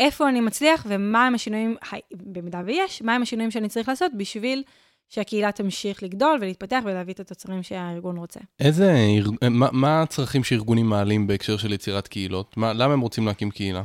איפה 0.00 0.28
אני 0.28 0.40
מצליח 0.40 0.86
ומה 0.88 1.26
הם 1.26 1.34
השינויים, 1.34 1.76
במידה 2.12 2.62
ויש, 2.66 3.02
מה 3.02 3.14
הם 3.14 3.22
השינויים 3.22 3.50
שאני 3.50 3.68
צריך 3.68 3.88
לעשות 3.88 4.12
בשביל 4.16 4.62
שהקהילה 5.08 5.52
תמשיך 5.52 6.02
לגדול 6.02 6.38
ולהתפתח 6.40 6.80
ולהביא 6.84 7.14
את 7.14 7.20
התוצרים 7.20 7.62
שהארגון 7.62 8.16
רוצה. 8.16 8.40
איזה, 8.60 8.94
מה, 9.50 9.68
מה 9.72 10.02
הצרכים 10.02 10.44
שארגונים 10.44 10.86
מעלים 10.86 11.26
בהקשר 11.26 11.56
של 11.56 11.72
יצירת 11.72 12.08
קהילות? 12.08 12.56
מה, 12.56 12.72
למה 12.72 12.92
הם 12.92 13.00
רוצים 13.00 13.26
להקים 13.26 13.50
קהילה? 13.50 13.82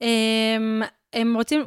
הם, 0.00 0.82
הם 1.12 1.34
רוצים, 1.36 1.62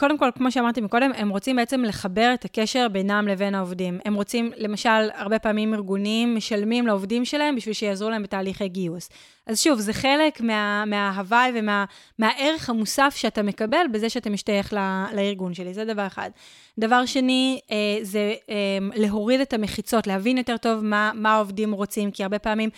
קודם 0.00 0.18
כל, 0.18 0.30
כמו 0.34 0.50
שאמרתי 0.50 0.80
מקודם, 0.80 1.10
הם 1.16 1.28
רוצים 1.28 1.56
בעצם 1.56 1.84
לחבר 1.84 2.30
את 2.34 2.44
הקשר 2.44 2.88
בינם 2.88 3.28
לבין 3.28 3.54
העובדים. 3.54 3.98
הם 4.04 4.14
רוצים, 4.14 4.52
למשל, 4.56 5.08
הרבה 5.14 5.38
פעמים 5.38 5.74
ארגונים 5.74 6.36
משלמים 6.36 6.86
לעובדים 6.86 7.24
שלהם 7.24 7.56
בשביל 7.56 7.74
שיעזרו 7.74 8.10
להם 8.10 8.22
בתהליכי 8.22 8.68
גיוס. 8.68 9.08
אז 9.46 9.60
שוב, 9.60 9.78
זה 9.78 9.92
חלק 9.92 10.40
מה, 10.40 10.84
מההוואי 10.86 11.52
ומהערך 11.54 12.70
המוסף 12.70 13.14
שאתה 13.16 13.42
מקבל 13.42 13.86
בזה 13.92 14.08
שאתה 14.08 14.30
משתייך 14.30 14.72
ל, 14.72 15.04
לארגון 15.14 15.54
שלי, 15.54 15.74
זה 15.74 15.84
דבר 15.84 16.06
אחד. 16.06 16.30
דבר 16.78 17.06
שני, 17.06 17.60
אה, 17.70 17.76
זה 18.02 18.34
אה, 18.50 18.78
להוריד 18.94 19.40
את 19.40 19.52
המחיצות, 19.52 20.06
להבין 20.06 20.38
יותר 20.38 20.56
טוב 20.56 20.84
מה, 20.84 21.12
מה 21.14 21.34
העובדים 21.34 21.72
רוצים, 21.72 22.10
כי 22.10 22.22
הרבה 22.22 22.38
פעמים, 22.38 22.70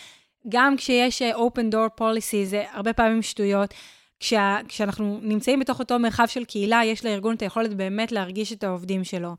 גם 0.48 0.76
כשיש 0.76 1.22
אה, 1.22 1.36
open 1.36 1.74
door 1.74 2.00
policy, 2.00 2.44
זה 2.44 2.64
הרבה 2.72 2.92
פעמים 2.92 3.22
שטויות. 3.22 3.74
כשה, 4.22 4.58
כשאנחנו 4.68 5.18
נמצאים 5.22 5.60
בתוך 5.60 5.78
אותו 5.78 5.98
מרחב 5.98 6.26
של 6.26 6.44
קהילה, 6.44 6.80
יש 6.84 7.04
לארגון 7.04 7.34
את 7.34 7.42
היכולת 7.42 7.74
באמת 7.74 8.12
להרגיש 8.12 8.52
את 8.52 8.64
העובדים 8.64 9.04
שלו. 9.04 9.36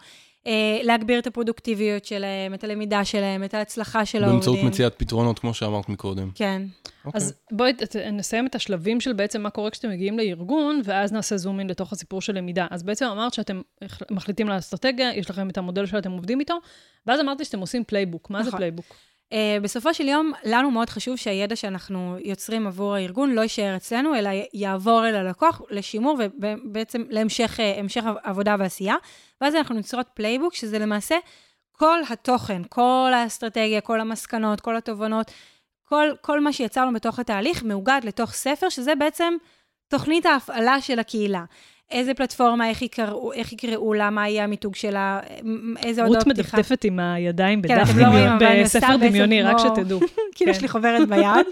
אה, 0.47 0.79
להגביר 0.83 1.19
את 1.19 1.27
הפרודוקטיביות 1.27 2.05
שלהם, 2.05 2.53
את 2.53 2.63
הלמידה 2.63 3.05
שלהם, 3.05 3.43
את 3.43 3.53
ההצלחה 3.53 4.05
של 4.05 4.23
העובדים. 4.23 4.53
באמצעות 4.53 4.71
מציאת 4.71 4.93
פתרונות, 4.97 5.39
כמו 5.39 5.53
שאמרת 5.53 5.89
מקודם. 5.89 6.31
כן. 6.35 6.61
אוקיי. 7.05 7.17
אז 7.17 7.33
בואי 7.51 7.71
נסיים 8.11 8.47
את 8.47 8.55
השלבים 8.55 9.01
של 9.01 9.13
בעצם 9.13 9.41
מה 9.41 9.49
קורה 9.49 9.69
כשאתם 9.69 9.89
מגיעים 9.89 10.19
לארגון, 10.19 10.81
ואז 10.83 11.11
נעשה 11.11 11.37
זום 11.37 11.59
אין 11.59 11.67
לתוך 11.67 11.93
הסיפור 11.93 12.21
של 12.21 12.37
למידה. 12.37 12.67
אז 12.71 12.83
בעצם 12.83 13.05
אמרת 13.05 13.33
שאתם 13.33 13.61
מחליטים 14.11 14.49
על 14.49 14.59
יש 15.13 15.29
לכם 15.29 15.49
את 15.49 15.57
המודל 15.57 15.85
שאתם 15.85 16.11
עובדים 16.11 16.39
איתו, 16.39 16.55
ואז 17.07 17.19
אמרתי 17.19 17.45
שאתם 17.45 17.59
עושים 17.59 17.83
playbook. 17.83 18.29
מה 18.29 18.43
זה 18.43 18.47
נכון. 18.47 18.57
playbook? 18.57 18.85
Uh, 19.33 19.35
בסופו 19.61 19.93
של 19.93 20.07
יום, 20.07 20.31
לנו 20.43 20.71
מאוד 20.71 20.89
חשוב 20.89 21.15
שהידע 21.15 21.55
שאנחנו 21.55 22.17
יוצרים 22.23 22.67
עבור 22.67 22.95
הארגון 22.95 23.31
לא 23.31 23.41
יישאר 23.41 23.75
אצלנו, 23.75 24.15
אלא 24.15 24.29
יעבור 24.53 25.07
אל 25.07 25.15
הלקוח 25.15 25.61
לשימור 25.69 26.17
ובעצם 26.39 27.03
להמשך 27.09 27.59
uh, 27.59 27.79
המשך 27.79 28.03
עבודה 28.23 28.55
ועשייה. 28.59 28.95
ואז 29.41 29.55
אנחנו 29.55 29.77
יוצרות 29.77 30.07
playbook, 30.13 30.53
שזה 30.53 30.79
למעשה 30.79 31.15
כל 31.71 31.99
התוכן, 32.09 32.61
כל 32.69 33.11
האסטרטגיה, 33.15 33.81
כל 33.81 33.99
המסקנות, 33.99 34.61
כל 34.61 34.77
התובנות, 34.77 35.31
כל, 35.83 36.09
כל 36.21 36.39
מה 36.39 36.53
שיצרנו 36.53 36.93
בתוך 36.93 37.19
התהליך 37.19 37.63
מאוגד 37.63 38.01
לתוך 38.03 38.31
ספר, 38.31 38.69
שזה 38.69 38.95
בעצם 38.95 39.33
תוכנית 39.87 40.25
ההפעלה 40.25 40.81
של 40.81 40.99
הקהילה. 40.99 41.43
איזה 41.91 42.13
פלטפורמה, 42.13 42.69
איך 42.69 42.81
יקראו, 42.81 43.33
איך 43.33 43.53
יקראו 43.53 43.93
לה, 43.93 44.09
מה 44.09 44.29
יהיה 44.29 44.43
המיתוג 44.43 44.75
שלה, 44.75 45.19
איזה 45.83 46.03
הודעות 46.03 46.23
רות 46.27 46.33
פתיחה. 46.33 46.57
מדפדפת 46.57 46.83
עם 46.83 46.99
הידיים 46.99 47.61
כן, 47.61 47.75
בדף 47.75 47.89
לא 47.95 48.05
רואים, 48.07 48.29
דמיון, 48.39 48.63
בספר 48.63 48.95
דמיוני, 48.95 49.43
רק 49.43 49.57
שתדעו. 49.57 49.99
כאילו 50.35 50.51
כן. 50.51 50.57
יש 50.57 50.61
לי 50.61 50.67
חוברת 50.67 51.09
ביד. 51.09 51.45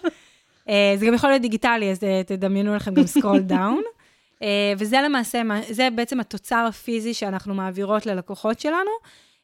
אה, 0.70 0.94
זה 0.98 1.06
גם 1.06 1.14
יכול 1.14 1.30
להיות 1.30 1.42
דיגיטלי, 1.42 1.92
אז 1.92 2.04
אה, 2.04 2.22
תדמיינו 2.26 2.76
לכם 2.76 2.94
גם 2.94 3.06
scroll 3.08 3.40
down. 3.40 3.82
וזה 4.78 4.98
למעשה, 5.06 5.44
מה- 5.44 5.60
זה 5.70 5.88
בעצם 5.96 6.20
התוצר 6.20 6.66
הפיזי 6.70 7.14
שאנחנו 7.14 7.54
מעבירות 7.54 8.06
ללקוחות 8.06 8.60
שלנו, 8.60 8.90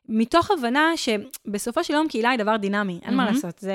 מתוך 0.10 0.52
הבנה 0.52 0.92
שבסופו 0.96 1.84
של 1.84 1.94
יום 1.94 2.08
קהילה 2.08 2.30
היא 2.30 2.40
דבר 2.40 2.58
דינמי, 2.58 3.00
אין 3.06 3.14
מה 3.14 3.24
מהמם. 3.24 3.36
לעשות. 3.36 3.60
זה, 3.60 3.74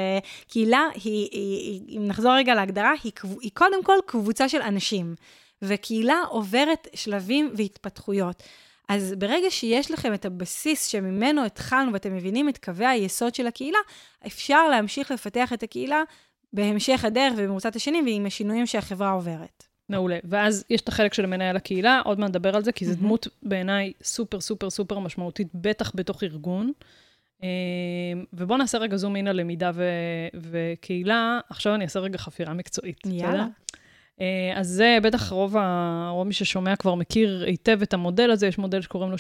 קהילה 0.48 0.86
היא, 0.94 1.02
היא, 1.32 1.80
היא, 1.88 1.98
אם 1.98 2.06
נחזור 2.06 2.32
רגע 2.32 2.54
להגדרה, 2.54 2.92
היא, 3.04 3.12
היא 3.40 3.50
קודם 3.54 3.84
כל 3.84 3.96
קבוצה 4.06 4.48
של 4.48 4.62
אנשים, 4.62 5.14
וקהילה 5.62 6.22
עוברת 6.28 6.88
שלבים 6.94 7.52
והתפתחויות. 7.56 8.42
אז 8.88 9.14
ברגע 9.18 9.50
שיש 9.50 9.90
לכם 9.90 10.14
את 10.14 10.24
הבסיס 10.24 10.86
שממנו 10.86 11.44
התחלנו 11.44 11.92
ואתם 11.92 12.16
מבינים 12.16 12.48
את 12.48 12.58
קווי 12.58 12.86
היסוד 12.86 13.34
של 13.34 13.46
הקהילה, 13.46 13.78
אפשר 14.26 14.68
להמשיך 14.68 15.10
לפתח 15.10 15.52
את 15.52 15.62
הקהילה 15.62 16.02
בהמשך 16.52 17.04
הדרך 17.04 17.32
ובמרוצת 17.36 17.76
השנים 17.76 18.04
ועם 18.04 18.26
השינויים 18.26 18.66
שהחברה 18.66 19.10
עוברת. 19.10 19.64
מעולה. 19.88 20.18
ואז 20.24 20.64
יש 20.70 20.80
את 20.80 20.88
החלק 20.88 21.14
של 21.14 21.26
מנהל 21.26 21.56
הקהילה, 21.56 22.00
עוד 22.04 22.20
מעט 22.20 22.30
נדבר 22.30 22.56
על 22.56 22.64
זה, 22.64 22.72
כי 22.72 22.84
זו. 22.84 22.94
דמות 22.94 23.28
בעיניי 23.42 23.92
סופר 24.02 24.40
סופר 24.40 24.70
סופר 24.70 24.98
משמעותית, 24.98 25.48
בטח 25.54 25.92
בתוך 25.94 26.22
ארגון. 26.22 26.72
אה, 27.42 27.48
ובואו 28.32 28.58
נעשה 28.58 28.78
רגע 28.78 28.96
זום 28.96 29.16
אין 29.16 29.28
על 29.28 29.36
למידה 29.36 29.70
ו- 29.74 30.38
וקהילה. 30.50 31.40
עכשיו 31.48 31.74
אני 31.74 31.84
אעשה 31.84 32.00
רגע 32.00 32.18
חפירה 32.18 32.54
מקצועית. 32.54 33.00
יאללה. 33.06 33.32
בסדר? 33.32 33.78
אה, 34.20 34.52
אז 34.54 34.68
זה 34.68 34.98
בטח 35.02 35.32
רוב, 35.32 35.56
ה... 35.56 36.08
רוב 36.12 36.26
מי 36.26 36.32
ששומע 36.32 36.76
כבר 36.76 36.94
מכיר 36.94 37.44
היטב 37.46 37.82
את 37.82 37.94
המודל 37.94 38.30
הזה, 38.30 38.46
יש 38.46 38.58
מודל 38.58 38.80
שקוראים 38.80 39.10
לו 39.10 39.16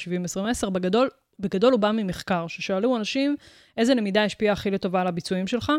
70-20-10. 0.66 0.70
בגדול, 0.70 1.08
בגדול 1.40 1.72
הוא 1.72 1.80
בא 1.80 1.90
ממחקר, 1.90 2.46
ששאלו 2.46 2.96
אנשים 2.96 3.36
איזה 3.76 3.94
למידה 3.94 4.24
השפיעה 4.24 4.52
הכי 4.52 4.70
לטובה 4.70 5.00
על 5.00 5.06
הביצועים 5.06 5.46
שלך, 5.46 5.72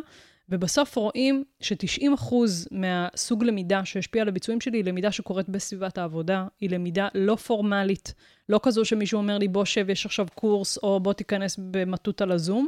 ובסוף 0.49 0.95
רואים 0.95 1.43
ש-90% 1.60 2.34
מהסוג 2.71 3.43
למידה 3.43 3.86
שהשפיעה 3.86 4.21
על 4.21 4.28
הביצועים 4.28 4.62
שלי 4.62 4.78
היא 4.78 4.86
למידה 4.86 5.12
שקורית 5.12 5.49
בסביבת 5.49 5.97
העבודה, 5.97 6.45
היא 6.62 6.69
למידה 6.69 7.08
לא 7.15 7.36
פורמלית, 7.36 8.13
לא 8.49 8.60
כזו 8.63 8.86
שמישהו 8.86 9.17
אומר 9.17 9.38
לי, 9.38 9.47
בוא 9.47 9.65
שב, 9.65 9.89
יש 9.89 10.06
עכשיו 10.06 10.28
קורס, 10.36 10.78
או 10.78 10.99
בוא 10.99 11.13
תיכנס 11.13 11.60
במטותא 11.71 12.23
לזום, 12.23 12.67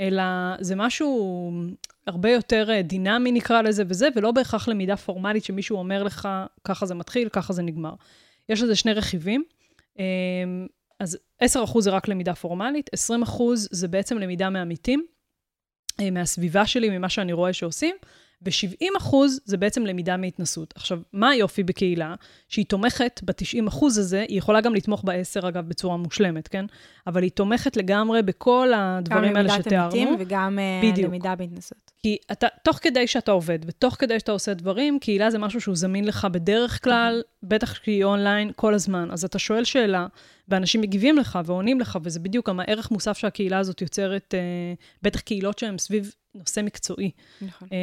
אלא 0.00 0.22
זה 0.60 0.76
משהו 0.76 1.52
הרבה 2.06 2.30
יותר 2.30 2.70
אה, 2.70 2.82
דינמי, 2.82 3.32
נקרא 3.32 3.62
לזה, 3.62 3.82
וזה, 3.88 4.08
ולא 4.16 4.32
בהכרח 4.32 4.68
למידה 4.68 4.96
פורמלית 4.96 5.44
שמישהו 5.44 5.78
אומר 5.78 6.02
לך, 6.02 6.28
ככה 6.64 6.86
זה 6.86 6.94
מתחיל, 6.94 7.28
ככה 7.28 7.52
זה 7.52 7.62
נגמר. 7.62 7.94
יש 8.48 8.62
לזה 8.62 8.76
שני 8.76 8.92
רכיבים. 8.92 9.44
אה, 9.98 10.04
אז 11.00 11.18
10% 11.42 11.46
זה 11.80 11.90
רק 11.90 12.08
למידה 12.08 12.34
פורמלית, 12.34 12.90
20% 12.94 13.42
זה 13.54 13.88
בעצם 13.88 14.18
למידה 14.18 14.50
מעמיתים, 14.50 15.06
אה, 16.00 16.10
מהסביבה 16.10 16.66
שלי, 16.66 16.98
ממה 16.98 17.08
שאני 17.08 17.32
רואה 17.32 17.52
שעושים, 17.52 17.96
ו-70 18.46 18.98
אחוז 18.98 19.40
זה 19.44 19.56
בעצם 19.56 19.86
למידה 19.86 20.16
מהתנסות. 20.16 20.74
עכשיו, 20.76 20.98
מה 21.12 21.28
היופי 21.28 21.62
בקהילה? 21.62 22.14
שהיא 22.48 22.66
תומכת 22.66 23.20
ב-90 23.24 23.68
אחוז 23.68 23.98
הזה, 23.98 24.24
היא 24.28 24.38
יכולה 24.38 24.60
גם 24.60 24.74
לתמוך 24.74 25.02
ב-10, 25.04 25.48
אגב, 25.48 25.68
בצורה 25.68 25.96
מושלמת, 25.96 26.48
כן? 26.48 26.64
אבל 27.06 27.22
היא 27.22 27.30
תומכת 27.30 27.76
לגמרי 27.76 28.22
בכל 28.22 28.72
הדברים 28.76 29.36
האלה 29.36 29.48
שתיארנו. 29.48 29.90
גם 29.90 29.98
למידת 29.98 30.02
עמיתים 30.02 30.16
וגם 30.18 30.58
אה, 30.58 30.90
בדיוק. 30.90 31.08
למידה 31.08 31.34
בהתנסות. 31.34 31.90
כי 32.02 32.16
אתה, 32.32 32.46
תוך 32.64 32.78
כדי 32.82 33.06
שאתה 33.06 33.32
עובד, 33.32 33.58
ותוך 33.66 33.96
כדי 33.98 34.18
שאתה 34.20 34.32
עושה 34.32 34.54
דברים, 34.54 34.98
קהילה 34.98 35.30
זה 35.30 35.38
משהו 35.38 35.60
שהוא 35.60 35.76
זמין 35.76 36.04
לך 36.04 36.24
בדרך 36.32 36.84
כלל, 36.84 37.22
בטח 37.44 37.78
כי 37.78 37.90
היא 37.90 38.04
אונליין 38.04 38.50
כל 38.56 38.74
הזמן. 38.74 39.08
אז 39.10 39.24
אתה 39.24 39.38
שואל 39.38 39.64
שאלה, 39.64 40.06
ואנשים 40.48 40.80
מגיבים 40.80 41.18
לך 41.18 41.38
ועונים 41.44 41.80
לך, 41.80 41.98
וזה 42.02 42.20
בדיוק 42.20 42.48
גם 42.48 42.60
הערך 42.60 42.90
מוסף 42.90 43.18
שהקהילה 43.18 43.58
הזאת 43.58 43.82
יוצרת, 43.82 44.34
אה, 44.34 44.40
בטח 45.02 45.20
קהילות 45.20 45.58
שהן 45.58 45.78
סביב 45.78 46.14
נושא 46.34 46.60
מקצועי. 46.60 47.10
נכון. 47.42 47.68
אה, 47.72 47.76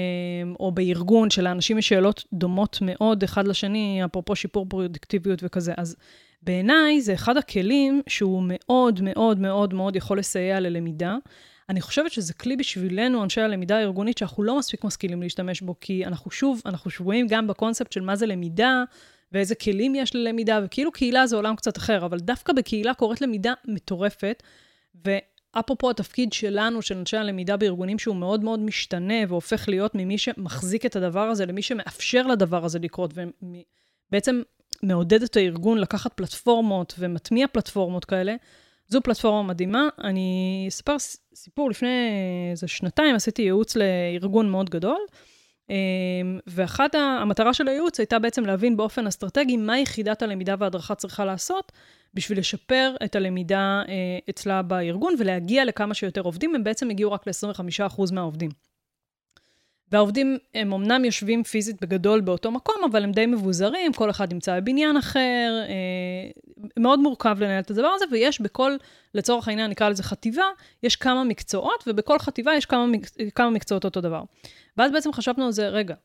או 0.60 0.72
בארגון 0.72 1.30
שלאנשים 1.30 1.78
יש 1.78 1.90
שאלות 1.90 2.24
דומות 2.34 2.78
מאוד 2.82 3.24
אחד 3.24 3.48
לשני, 3.48 4.02
אפרופו 4.06 4.36
שיפור 4.36 4.66
פרודקטיביות 4.70 5.40
וכזה. 5.44 5.74
אז 5.78 5.96
בעיניי 6.42 7.02
זה 7.02 7.14
אחד 7.14 7.38
הכלים 7.38 8.02
שהוא 8.08 8.44
מאוד 8.48 9.02
מאוד 9.02 9.40
מאוד 9.40 9.74
מאוד 9.74 9.96
יכול 9.96 10.20
לסייע 10.20 10.60
ללמידה. 10.60 11.16
אני 11.70 11.82
חושבת 11.82 12.12
שזה 12.12 12.34
כלי 12.34 12.56
בשבילנו, 12.56 13.24
אנשי 13.24 13.42
הלמידה 13.42 13.78
הארגונית, 13.78 14.18
שאנחנו 14.18 14.44
לא 14.44 14.60
מספיק 14.60 14.84
משכילים 14.84 15.22
להשתמש 15.22 15.62
בו, 15.62 15.76
כי 15.82 16.06
אנחנו 16.06 16.32
שוב, 16.32 16.62
אנחנו 16.66 16.92
שבויים 16.92 17.28
גם 17.28 17.48
בקונספט 17.48 17.92
של 17.92 18.02
מה 18.02 18.16
זה 18.16 18.26
למידה, 18.26 18.84
ואיזה 19.32 19.56
כלים 19.56 19.96
יש 19.96 20.16
ללמידה, 20.16 20.60
וכאילו 20.64 20.92
קהילה 20.92 21.28
זה 21.28 21.36
עולם 21.36 21.56
קצת 21.56 21.78
אחר, 21.78 22.06
אבל 22.06 22.20
דווקא 22.20 22.54
בקהילה 22.54 22.94
קורית 22.94 23.22
למידה 23.22 23.54
מטורפת, 23.66 24.44
ואפרופו 25.06 25.90
התפקיד 25.90 26.34
שלנו, 26.34 26.82
של 26.82 26.98
אנשי 26.98 27.18
הלמידה 27.18 27.58
בארגונים, 27.58 28.00
שהוא 28.00 28.16
מאוד 28.16 28.44
מאוד 28.44 28.60
משתנה, 28.60 29.14
והופך 29.28 29.70
להיות 29.70 29.96
ממי 29.96 30.18
שמחזיק 30.18 30.86
את 30.86 30.96
הדבר 30.96 31.30
הזה 31.30 31.46
למי 31.46 31.62
שמאפשר 31.62 32.28
לדבר 32.28 32.66
הזה 32.66 32.80
לקרות, 32.80 33.14
ובעצם 34.10 34.42
מעודד 34.84 35.24
את 35.24 35.38
הארגון 35.38 35.78
לקחת 35.78 36.14
פלטפורמות 36.14 36.94
ומטמיע 37.00 37.48
פלטפורמות 37.48 38.06
כאלה, 38.06 38.36
זו 38.88 39.02
פלטפורמה 39.02 39.48
מדהימה. 39.48 39.88
אני 40.04 40.66
אספר 40.68 40.96
סיפור, 41.36 41.70
לפני 41.70 42.10
איזה 42.52 42.68
שנתיים 42.68 43.16
עשיתי 43.16 43.42
ייעוץ 43.42 43.76
לארגון 43.76 44.50
מאוד 44.50 44.70
גדול, 44.70 45.00
ואחת 46.48 46.96
המטרה 46.96 47.54
של 47.54 47.68
הייעוץ 47.68 48.00
הייתה 48.00 48.20
בעצם 48.20 48.46
להבין 48.46 48.78
באופן 48.78 49.08
אסטרטגי 49.08 49.58
מה 49.58 49.80
יחידת 49.80 50.22
הלמידה 50.22 50.56
וההדרכה 50.60 50.96
צריכה 50.96 51.26
לעשות 51.26 51.72
בשביל 52.14 52.40
לשפר 52.40 52.96
את 53.06 53.16
הלמידה 53.16 53.84
אצלה 54.30 54.62
בארגון 54.62 55.14
ולהגיע 55.20 55.66
לכמה 55.66 55.94
שיותר 55.94 56.22
עובדים. 56.22 56.56
הם 56.56 56.64
בעצם 56.64 56.90
הגיעו 56.90 57.12
רק 57.12 57.28
ל-25% 57.28 58.02
מהעובדים. 58.14 58.50
והעובדים 59.92 60.38
הם 60.56 60.74
אמנם 60.74 61.06
יושבים 61.06 61.44
פיזית 61.44 61.82
בגדול 61.82 62.22
באותו 62.22 62.52
מקום, 62.52 62.76
אבל 62.92 63.04
הם 63.04 63.12
די 63.12 63.26
מבוזרים, 63.26 63.94
כל 63.94 64.10
אחד 64.10 64.34
נמצא 64.34 64.60
בבניין 64.60 64.98
אחר, 64.98 65.64
אה, 65.68 66.32
מאוד 66.80 67.00
מורכב 67.00 67.38
לנהל 67.40 67.60
את 67.60 67.72
הדבר 67.72 67.88
הזה, 67.96 68.06
ויש 68.12 68.42
בכל, 68.42 68.72
לצורך 69.16 69.48
העניין 69.48 69.72
נקרא 69.72 69.90
לזה 69.90 70.04
חטיבה, 70.04 70.46
יש 70.84 70.96
כמה 70.96 71.24
מקצועות, 71.24 71.84
ובכל 71.88 72.20
חטיבה 72.20 72.54
יש 72.54 72.66
כמה, 72.66 72.86
כמה 73.36 73.50
מקצועות 73.50 73.86
אותו 73.86 74.02
דבר. 74.02 74.24
ואז 74.78 74.92
בעצם 74.92 75.14
חשבנו 75.14 75.46
על 75.46 75.52
זה, 75.52 75.68
רגע, 75.68 75.96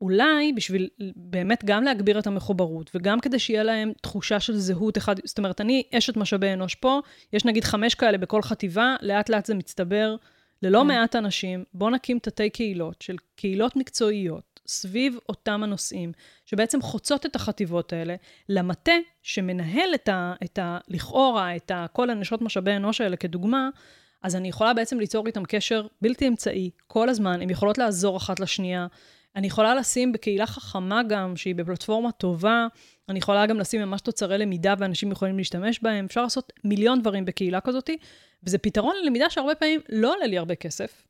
אולי 0.00 0.52
בשביל 0.52 0.88
באמת 1.16 1.64
גם 1.64 1.84
להגביר 1.84 2.18
את 2.18 2.26
המחוברות, 2.26 2.90
וגם 2.94 3.20
כדי 3.20 3.38
שיהיה 3.38 3.62
להם 3.62 3.92
תחושה 4.02 4.40
של 4.40 4.56
זהות 4.56 4.98
אחד, 4.98 5.16
זאת 5.24 5.38
אומרת, 5.38 5.60
אני 5.60 5.82
אשת 5.98 6.16
משאבי 6.16 6.52
אנוש 6.52 6.74
פה, 6.74 7.00
יש 7.32 7.44
נגיד 7.44 7.64
חמש 7.64 7.94
כאלה 7.94 8.18
בכל 8.18 8.42
חטיבה, 8.42 8.96
לאט 9.02 9.28
לאט 9.28 9.46
זה 9.46 9.54
מצטבר. 9.54 10.16
ללא 10.62 10.80
כן. 10.80 10.86
מעט 10.86 11.16
אנשים, 11.16 11.64
בואו 11.74 11.90
נקים 11.90 12.18
תתי 12.18 12.50
קהילות 12.50 13.02
של 13.02 13.16
קהילות 13.36 13.76
מקצועיות 13.76 14.54
סביב 14.66 15.18
אותם 15.28 15.62
הנושאים, 15.62 16.12
שבעצם 16.46 16.82
חוצות 16.82 17.26
את 17.26 17.36
החטיבות 17.36 17.92
האלה, 17.92 18.14
למטה 18.48 18.92
שמנהל 19.22 19.94
את 19.94 20.08
ה... 20.08 20.34
את 20.44 20.58
ה 20.58 20.78
לכאורה, 20.88 21.56
את 21.56 21.70
ה, 21.70 21.86
כל 21.92 22.10
הנשות 22.10 22.42
משאבי 22.42 22.76
אנוש 22.76 23.00
האלה 23.00 23.16
כדוגמה, 23.16 23.68
אז 24.22 24.36
אני 24.36 24.48
יכולה 24.48 24.74
בעצם 24.74 24.98
ליצור 24.98 25.26
איתם 25.26 25.44
קשר 25.44 25.86
בלתי 26.02 26.28
אמצעי, 26.28 26.70
כל 26.86 27.08
הזמן, 27.08 27.42
הן 27.42 27.50
יכולות 27.50 27.78
לעזור 27.78 28.16
אחת 28.16 28.40
לשנייה. 28.40 28.86
אני 29.36 29.46
יכולה 29.46 29.74
לשים 29.74 30.12
בקהילה 30.12 30.46
חכמה 30.46 31.02
גם, 31.02 31.36
שהיא 31.36 31.54
בפלטפורמה 31.54 32.12
טובה, 32.12 32.66
אני 33.08 33.18
יכולה 33.18 33.46
גם 33.46 33.58
לשים 33.58 33.82
ממש 33.82 34.00
תוצרי 34.00 34.38
למידה 34.38 34.74
ואנשים 34.78 35.12
יכולים 35.12 35.38
להשתמש 35.38 35.80
בהם. 35.82 36.04
אפשר 36.04 36.22
לעשות 36.22 36.52
מיליון 36.64 37.00
דברים 37.00 37.24
בקהילה 37.24 37.60
כזאת, 37.60 37.90
וזה 38.46 38.58
פתרון 38.58 38.94
ללמידה 39.02 39.30
שהרבה 39.30 39.54
פעמים 39.54 39.80
לא 39.88 40.14
עולה 40.14 40.26
לי 40.26 40.38
הרבה 40.38 40.54
כסף. 40.54 41.06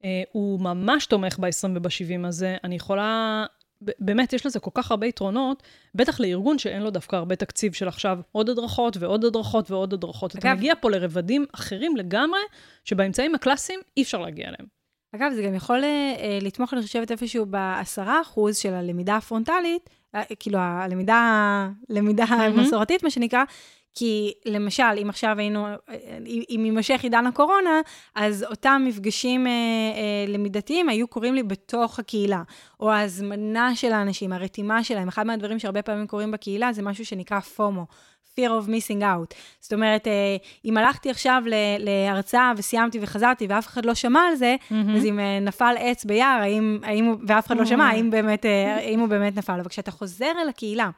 Uh, 0.00 0.04
הוא 0.32 0.60
ממש 0.60 1.06
תומך 1.06 1.38
ב-20 1.38 1.68
וב-70 1.74 2.26
הזה. 2.26 2.56
אני 2.64 2.74
יכולה, 2.74 3.44
באמת, 3.80 4.32
יש 4.32 4.46
לזה 4.46 4.60
כל 4.60 4.70
כך 4.74 4.90
הרבה 4.90 5.06
יתרונות, 5.06 5.62
בטח 5.94 6.20
לארגון 6.20 6.58
שאין 6.58 6.82
לו 6.82 6.90
דווקא 6.90 7.16
הרבה 7.16 7.36
תקציב 7.36 7.72
של 7.72 7.88
עכשיו 7.88 8.18
עוד 8.32 8.50
הדרכות 8.50 8.96
ועוד 8.96 9.24
הדרכות 9.24 9.70
ועוד 9.70 9.92
הדרכות. 9.92 10.36
אגב, 10.36 10.46
אתה 10.46 10.54
מגיע 10.54 10.74
פה 10.80 10.90
לרבדים 10.90 11.46
אחרים 11.52 11.96
לגמרי, 11.96 12.40
שבאמצעים 12.84 13.34
הקלאסיים 13.34 13.80
אי 13.96 14.02
אפשר 14.02 14.18
להגיע 14.18 14.48
אליהם. 14.48 14.66
אגב, 15.14 15.32
זה 15.34 15.42
גם 15.42 15.54
יכול 15.54 15.82
uh, 15.82 16.44
לתמוך, 16.44 16.74
אני 16.74 16.82
חושבת, 16.82 17.10
איפשהו 17.10 17.46
ב-10% 17.50 18.40
של 18.52 18.74
הלמידה 18.74 19.16
הפרונטלית, 19.16 19.90
uh, 20.16 20.18
כאילו 20.38 20.58
הלמידה, 20.58 21.68
הלמידה 21.90 22.24
mm-hmm. 22.24 22.34
המסורתית, 22.34 23.02
מה 23.02 23.10
שנקרא, 23.10 23.44
כי 23.98 24.32
למשל, 24.44 24.82
אם 25.02 25.08
עכשיו 25.08 25.38
היינו, 25.38 25.66
אם 26.50 26.62
יימשך 26.64 27.00
עידן 27.02 27.26
הקורונה, 27.26 27.80
אז 28.14 28.44
אותם 28.50 28.82
מפגשים 28.86 29.46
אה, 29.46 29.52
אה, 29.52 30.32
למידתיים 30.32 30.88
היו 30.88 31.08
קורים 31.08 31.34
לי 31.34 31.42
בתוך 31.42 31.98
הקהילה. 31.98 32.42
או 32.80 32.90
ההזמנה 32.92 33.76
של 33.76 33.92
האנשים, 33.92 34.32
הרתימה 34.32 34.84
שלהם. 34.84 35.08
אחד 35.08 35.26
מהדברים 35.26 35.58
שהרבה 35.58 35.82
פעמים 35.82 36.06
קורים 36.06 36.30
בקהילה 36.30 36.72
זה 36.72 36.82
משהו 36.82 37.06
שנקרא 37.06 37.40
פומו. 37.40 37.86
fear 38.36 38.50
of 38.50 38.68
missing 38.68 39.00
out. 39.00 39.34
זאת 39.60 39.72
אומרת, 39.72 40.06
אה, 40.06 40.36
אם 40.64 40.76
הלכתי 40.76 41.10
עכשיו 41.10 41.42
להרצאה 41.78 42.52
וסיימתי 42.56 42.98
וחזרתי 43.02 43.46
ואף 43.48 43.66
אחד 43.66 43.84
לא 43.84 43.94
שמע 43.94 44.20
על 44.20 44.34
זה, 44.34 44.56
mm-hmm. 44.60 44.96
אז 44.96 45.04
אם 45.04 45.20
אה, 45.20 45.40
נפל 45.40 45.74
עץ 45.78 46.04
ביער, 46.04 46.38
האם, 46.40 46.78
האם, 46.82 47.14
ואף 47.26 47.46
אחד 47.46 47.56
לא 47.56 47.64
שמע, 47.64 47.84
האם, 47.84 48.10
באמת, 48.10 48.46
אה, 48.46 48.76
האם 48.76 49.00
הוא 49.00 49.08
באמת 49.08 49.36
נפל. 49.36 49.52
אבל 49.60 49.68
כשאתה 49.68 49.90
חוזר 49.90 50.32
אל 50.42 50.48
הקהילה, 50.48 50.90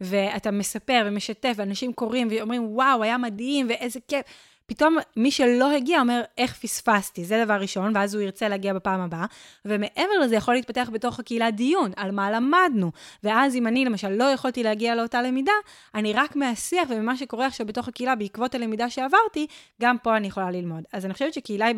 ואתה 0.00 0.50
מספר 0.50 1.02
ומשתף, 1.06 1.52
ואנשים 1.56 1.92
קוראים 1.92 2.28
ואומרים, 2.30 2.66
וואו, 2.66 3.02
היה 3.02 3.18
מדהים, 3.18 3.66
ואיזה 3.68 4.00
כיף. 4.08 4.26
פתאום 4.66 4.96
מי 5.16 5.30
שלא 5.30 5.72
הגיע 5.72 6.00
אומר, 6.00 6.22
איך 6.38 6.54
פספסתי? 6.54 7.24
זה 7.24 7.42
דבר 7.44 7.54
ראשון, 7.54 7.96
ואז 7.96 8.14
הוא 8.14 8.22
ירצה 8.22 8.48
להגיע 8.48 8.74
בפעם 8.74 9.00
הבאה. 9.00 9.26
ומעבר 9.64 10.18
לזה 10.22 10.36
יכול 10.36 10.54
להתפתח 10.54 10.90
בתוך 10.92 11.20
הקהילה 11.20 11.50
דיון 11.50 11.90
על 11.96 12.10
מה 12.10 12.30
למדנו. 12.30 12.90
ואז 13.24 13.56
אם 13.56 13.66
אני 13.66 13.84
למשל 13.84 14.08
לא 14.08 14.24
יכולתי 14.24 14.62
להגיע 14.62 14.94
לאותה 14.94 15.22
למידה, 15.22 15.52
אני 15.94 16.12
רק 16.12 16.36
מהשיח 16.36 16.88
וממה 16.90 17.16
שקורה 17.16 17.46
עכשיו 17.46 17.66
בתוך 17.66 17.88
הקהילה 17.88 18.14
בעקבות 18.14 18.54
הלמידה 18.54 18.90
שעברתי, 18.90 19.46
גם 19.82 19.96
פה 19.98 20.16
אני 20.16 20.26
יכולה 20.26 20.50
ללמוד. 20.50 20.84
אז 20.92 21.04
אני 21.04 21.12
חושבת 21.12 21.34
שקהילה 21.34 21.66
היא 21.66 21.76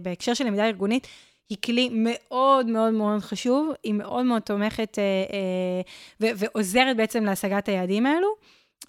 בהקשר 0.00 0.34
של 0.34 0.46
למידה 0.46 0.66
ארגונית, 0.66 1.06
היא 1.48 1.58
כלי 1.64 1.88
מאוד 1.92 2.66
מאוד 2.66 2.92
מאוד 2.92 3.20
חשוב, 3.20 3.72
היא 3.82 3.94
מאוד 3.94 4.24
מאוד 4.24 4.42
תומכת 4.42 4.98
אה, 4.98 5.02
אה, 5.02 5.80
ו- 6.20 6.36
ועוזרת 6.38 6.96
בעצם 6.96 7.24
להשגת 7.24 7.68
היעדים 7.68 8.06
האלו. 8.06 8.28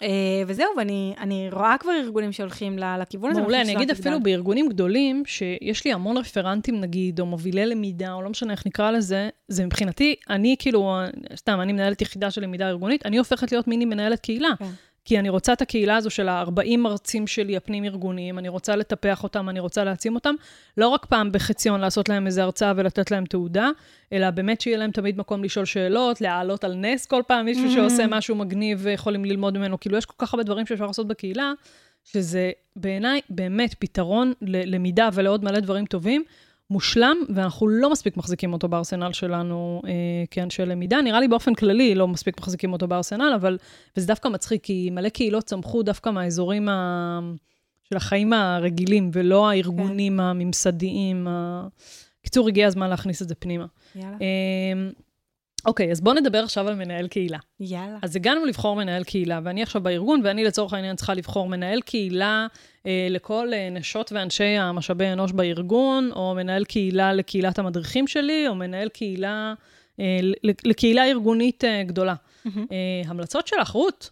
אה, 0.02 0.42
וזהו, 0.46 0.66
ואני 0.76 1.48
רואה 1.52 1.76
כבר 1.80 1.92
ארגונים 1.92 2.32
שהולכים 2.32 2.78
לכיוון 2.78 3.30
הזה. 3.30 3.40
מעולה, 3.40 3.60
אני 3.60 3.76
אגיד 3.76 3.90
אפילו 3.90 4.22
בארגונים 4.22 4.68
גדולים, 4.68 5.22
שיש 5.26 5.84
לי 5.84 5.92
המון 5.92 6.16
רפרנטים 6.16 6.80
נגיד, 6.80 7.20
או 7.20 7.26
מובילי 7.26 7.66
למידה, 7.66 8.12
או 8.12 8.22
לא 8.22 8.30
משנה 8.30 8.52
איך 8.52 8.66
נקרא 8.66 8.90
לזה, 8.90 9.28
זה 9.48 9.66
מבחינתי, 9.66 10.14
אני 10.30 10.56
כאילו, 10.58 11.00
סתם, 11.36 11.60
אני 11.60 11.72
מנהלת 11.72 12.02
יחידה 12.02 12.30
של 12.30 12.42
למידה 12.42 12.68
ארגונית, 12.68 13.06
אני 13.06 13.18
הופכת 13.18 13.52
להיות 13.52 13.68
מיני 13.68 13.84
מנהלת 13.84 14.20
קהילה. 14.20 14.50
כי 15.06 15.18
אני 15.18 15.28
רוצה 15.28 15.52
את 15.52 15.62
הקהילה 15.62 15.96
הזו 15.96 16.10
של 16.10 16.28
ה-40 16.28 16.76
מרצים 16.78 17.26
שלי 17.26 17.56
הפנים-ארגוניים, 17.56 18.38
אני 18.38 18.48
רוצה 18.48 18.76
לטפח 18.76 19.22
אותם, 19.22 19.48
אני 19.48 19.60
רוצה 19.60 19.84
להעצים 19.84 20.14
אותם, 20.14 20.34
לא 20.76 20.88
רק 20.88 21.06
פעם 21.06 21.32
בחציון 21.32 21.80
לעשות 21.80 22.08
להם 22.08 22.26
איזה 22.26 22.42
הרצאה 22.42 22.72
ולתת 22.76 23.10
להם 23.10 23.24
תעודה, 23.24 23.68
אלא 24.12 24.30
באמת 24.30 24.60
שיהיה 24.60 24.78
להם 24.78 24.90
תמיד 24.90 25.18
מקום 25.18 25.44
לשאול 25.44 25.64
שאלות, 25.64 26.20
להעלות 26.20 26.64
על 26.64 26.74
נס 26.74 27.06
כל 27.06 27.22
פעם 27.26 27.44
מישהו 27.44 27.66
mm-hmm. 27.66 27.74
שעושה 27.74 28.06
משהו 28.06 28.34
מגניב 28.34 28.78
ויכולים 28.82 29.24
ללמוד 29.24 29.58
ממנו. 29.58 29.80
כאילו, 29.80 29.98
יש 29.98 30.06
כל 30.06 30.14
כך 30.18 30.34
הרבה 30.34 30.44
דברים 30.44 30.66
שאפשר 30.66 30.86
לעשות 30.86 31.08
בקהילה, 31.08 31.52
שזה 32.04 32.50
בעיניי 32.76 33.20
באמת 33.30 33.74
פתרון 33.78 34.32
ללמידה 34.42 35.08
ולעוד 35.12 35.44
מלא 35.44 35.60
דברים 35.60 35.86
טובים. 35.86 36.24
מושלם, 36.70 37.16
ואנחנו 37.34 37.68
לא 37.68 37.90
מספיק 37.90 38.16
מחזיקים 38.16 38.52
אותו 38.52 38.68
בארסנל 38.68 39.12
שלנו 39.12 39.82
אה, 39.86 39.92
כאנשי 40.30 40.62
למידה. 40.62 41.02
נראה 41.02 41.20
לי 41.20 41.28
באופן 41.28 41.54
כללי 41.54 41.94
לא 41.94 42.08
מספיק 42.08 42.40
מחזיקים 42.40 42.72
אותו 42.72 42.88
בארסנל, 42.88 43.32
אבל, 43.34 43.58
וזה 43.96 44.06
דווקא 44.06 44.28
מצחיק, 44.28 44.64
כי 44.64 44.90
מלא 44.92 45.08
קהילות 45.08 45.44
צמחו 45.44 45.82
דווקא 45.82 46.10
מהאזורים 46.10 46.68
ה, 46.68 47.20
של 47.88 47.96
החיים 47.96 48.32
הרגילים, 48.32 49.10
ולא 49.12 49.50
הארגונים 49.50 50.16
כן. 50.16 50.20
הממסדיים. 50.20 51.28
ה... 51.28 51.66
קיצור, 52.22 52.48
הגיע 52.48 52.66
הזמן 52.66 52.90
להכניס 52.90 53.22
את 53.22 53.28
זה 53.28 53.34
פנימה. 53.34 53.66
יאללה. 53.96 54.16
אה, 54.20 54.90
אוקיי, 55.66 55.90
אז 55.90 56.00
בואו 56.00 56.14
נדבר 56.14 56.38
עכשיו 56.38 56.68
על 56.68 56.74
מנהל 56.74 57.08
קהילה. 57.08 57.38
יאללה. 57.60 57.98
אז 58.02 58.16
הגענו 58.16 58.44
לבחור 58.44 58.76
מנהל 58.76 59.04
קהילה, 59.04 59.40
ואני 59.44 59.62
עכשיו 59.62 59.82
בארגון, 59.82 60.20
ואני 60.24 60.44
לצורך 60.44 60.72
העניין 60.72 60.96
צריכה 60.96 61.14
לבחור 61.14 61.48
מנהל 61.48 61.80
קהילה 61.80 62.46
אה, 62.86 63.06
לכל 63.10 63.48
אה, 63.52 63.68
נשות 63.70 64.12
ואנשי 64.12 64.44
המשאבי 64.44 65.06
אנוש 65.06 65.32
בארגון, 65.32 66.10
או 66.16 66.34
מנהל 66.34 66.64
קהילה 66.64 67.12
לקהילת 67.12 67.58
המדריכים 67.58 68.06
שלי, 68.06 68.48
או 68.48 68.54
מנהל 68.54 68.88
קהילה, 68.88 69.54
אה, 70.00 70.18
לקהילה 70.64 71.04
ארגונית 71.06 71.64
אה, 71.64 71.82
גדולה. 71.82 72.14
Mm-hmm. 72.14 72.58
אה, 72.72 73.10
המלצות 73.10 73.46
שלך, 73.46 73.70
רות? 73.70 74.10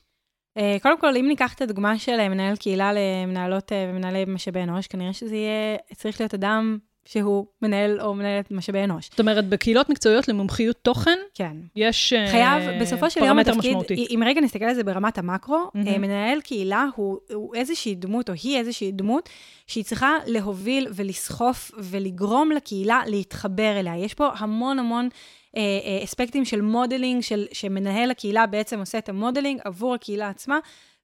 אה, 0.57 0.77
קודם 0.83 1.01
כל, 1.01 1.17
אם 1.17 1.29
ניקח 1.29 1.55
את 1.55 1.61
הדוגמה 1.61 1.99
של 1.99 2.21
אה, 2.21 2.29
מנהל 2.29 2.57
קהילה 2.57 2.93
למנהלות 2.93 3.73
אה, 3.73 3.87
ומנהלי 3.91 4.25
משאבי 4.25 4.63
אנוש, 4.63 4.87
כנראה 4.87 5.13
שזה 5.13 5.37
יהיה, 5.37 5.77
צריך 5.95 6.21
להיות 6.21 6.35
אדם 6.35 6.79
שהוא 7.05 7.47
מנהל 7.63 8.01
או 8.01 8.15
מנהלת 8.15 8.51
משאבי 8.51 8.85
אנוש. 8.85 9.09
זאת 9.11 9.21
אומרת, 9.21 9.49
בקהילות 9.49 9.89
מקצועיות 9.89 10.29
למומחיות 10.29 10.77
תוכן, 10.83 11.19
כן. 11.35 11.57
יש 11.77 12.13
חייב, 12.31 12.63
uh, 12.63 12.83
בסופו 12.83 13.11
של 13.11 13.25
יום 13.25 13.39
התפקיד, 13.39 13.59
משמעותי. 13.59 14.07
אם 14.11 14.23
רגע 14.27 14.41
נסתכל 14.41 14.65
על 14.65 14.75
זה 14.75 14.85
ברמת 14.85 15.19
המקרו, 15.19 15.71
mm-hmm. 15.77 15.99
מנהל 15.99 16.41
קהילה 16.41 16.87
הוא, 16.97 17.19
הוא 17.35 17.55
איזושהי 17.55 17.95
דמות, 17.95 18.29
או 18.29 18.35
היא 18.43 18.59
איזושהי 18.59 18.93
דמות, 18.93 19.29
שהיא 19.67 19.85
צריכה 19.85 20.17
להוביל 20.27 20.89
ולסחוף 20.95 21.71
ולגרום 21.79 22.51
לקהילה 22.53 23.03
להתחבר 23.07 23.81
אליה. 23.81 23.97
יש 23.97 24.15
פה 24.15 24.29
המון 24.39 24.79
המון 24.79 25.09
אה, 25.57 25.61
אה, 25.61 26.05
אספקטים 26.05 26.45
של 26.45 26.61
modeling, 26.61 27.23
של, 27.23 27.47
שמנהל 27.53 28.11
הקהילה 28.11 28.47
בעצם 28.47 28.79
עושה 28.79 28.99
את 28.99 29.09
ה 29.09 29.14
modeling 29.14 29.61
עבור 29.65 29.95
הקהילה 29.95 30.29
עצמה. 30.29 30.59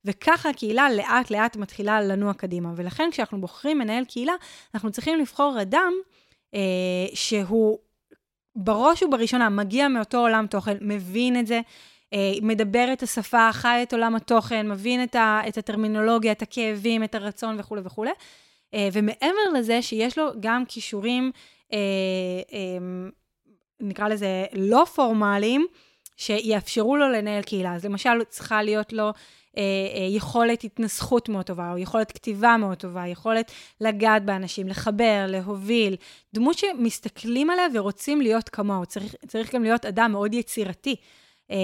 וככה 0.04 0.50
הקהילה 0.50 0.90
לאט 0.90 1.30
לאט 1.30 1.56
מתחילה 1.56 2.00
לנוע 2.00 2.34
קדימה. 2.34 2.72
ולכן 2.76 3.08
כשאנחנו 3.12 3.40
בוחרים 3.40 3.78
מנהל 3.78 4.04
קהילה, 4.04 4.32
אנחנו 4.74 4.90
צריכים 4.90 5.18
לבחור 5.18 5.62
אדם 5.62 5.92
אה, 6.54 6.60
שהוא 7.14 7.78
בראש 8.56 9.02
ובראשונה 9.02 9.48
מגיע 9.48 9.88
מאותו 9.88 10.18
עולם 10.18 10.46
תוכן, 10.46 10.76
מבין 10.80 11.40
את 11.40 11.46
זה, 11.46 11.60
אה, 12.12 12.32
מדבר 12.42 12.88
את 12.92 13.02
השפה, 13.02 13.52
חי 13.52 13.80
את 13.82 13.92
עולם 13.92 14.16
התוכן, 14.16 14.68
מבין 14.68 15.02
את, 15.02 15.14
ה, 15.14 15.40
את 15.48 15.58
הטרמינולוגיה, 15.58 16.32
את 16.32 16.42
הכאבים, 16.42 17.04
את 17.04 17.14
הרצון 17.14 17.56
וכולי 17.58 17.82
וכולי. 17.84 18.10
אה, 18.74 18.88
ומעבר 18.92 19.58
לזה 19.58 19.82
שיש 19.82 20.18
לו 20.18 20.26
גם 20.40 20.64
כישורים, 20.66 21.32
אה, 21.72 21.78
אה, 22.52 23.08
נקרא 23.80 24.08
לזה 24.08 24.44
לא 24.52 24.84
פורמליים, 24.94 25.66
שיאפשרו 26.16 26.96
לו 26.96 27.08
לנהל 27.08 27.42
קהילה. 27.42 27.74
אז 27.74 27.84
למשל, 27.84 28.24
צריכה 28.28 28.62
להיות 28.62 28.92
לו 28.92 29.10
יכולת 30.10 30.64
התנסחות 30.64 31.28
מאוד 31.28 31.46
טובה, 31.46 31.72
או 31.72 31.78
יכולת 31.78 32.12
כתיבה 32.12 32.56
מאוד 32.56 32.78
טובה, 32.78 33.06
יכולת 33.06 33.52
לגעת 33.80 34.24
באנשים, 34.24 34.68
לחבר, 34.68 35.24
להוביל. 35.28 35.96
דמות 36.34 36.58
שמסתכלים 36.58 37.50
עליה 37.50 37.66
ורוצים 37.74 38.20
להיות 38.20 38.48
כמוהו. 38.48 38.86
צריך, 38.86 39.14
צריך 39.26 39.54
גם 39.54 39.62
להיות 39.62 39.86
אדם 39.86 40.12
מאוד 40.12 40.34
יצירתי. 40.34 40.96
אה, 41.50 41.56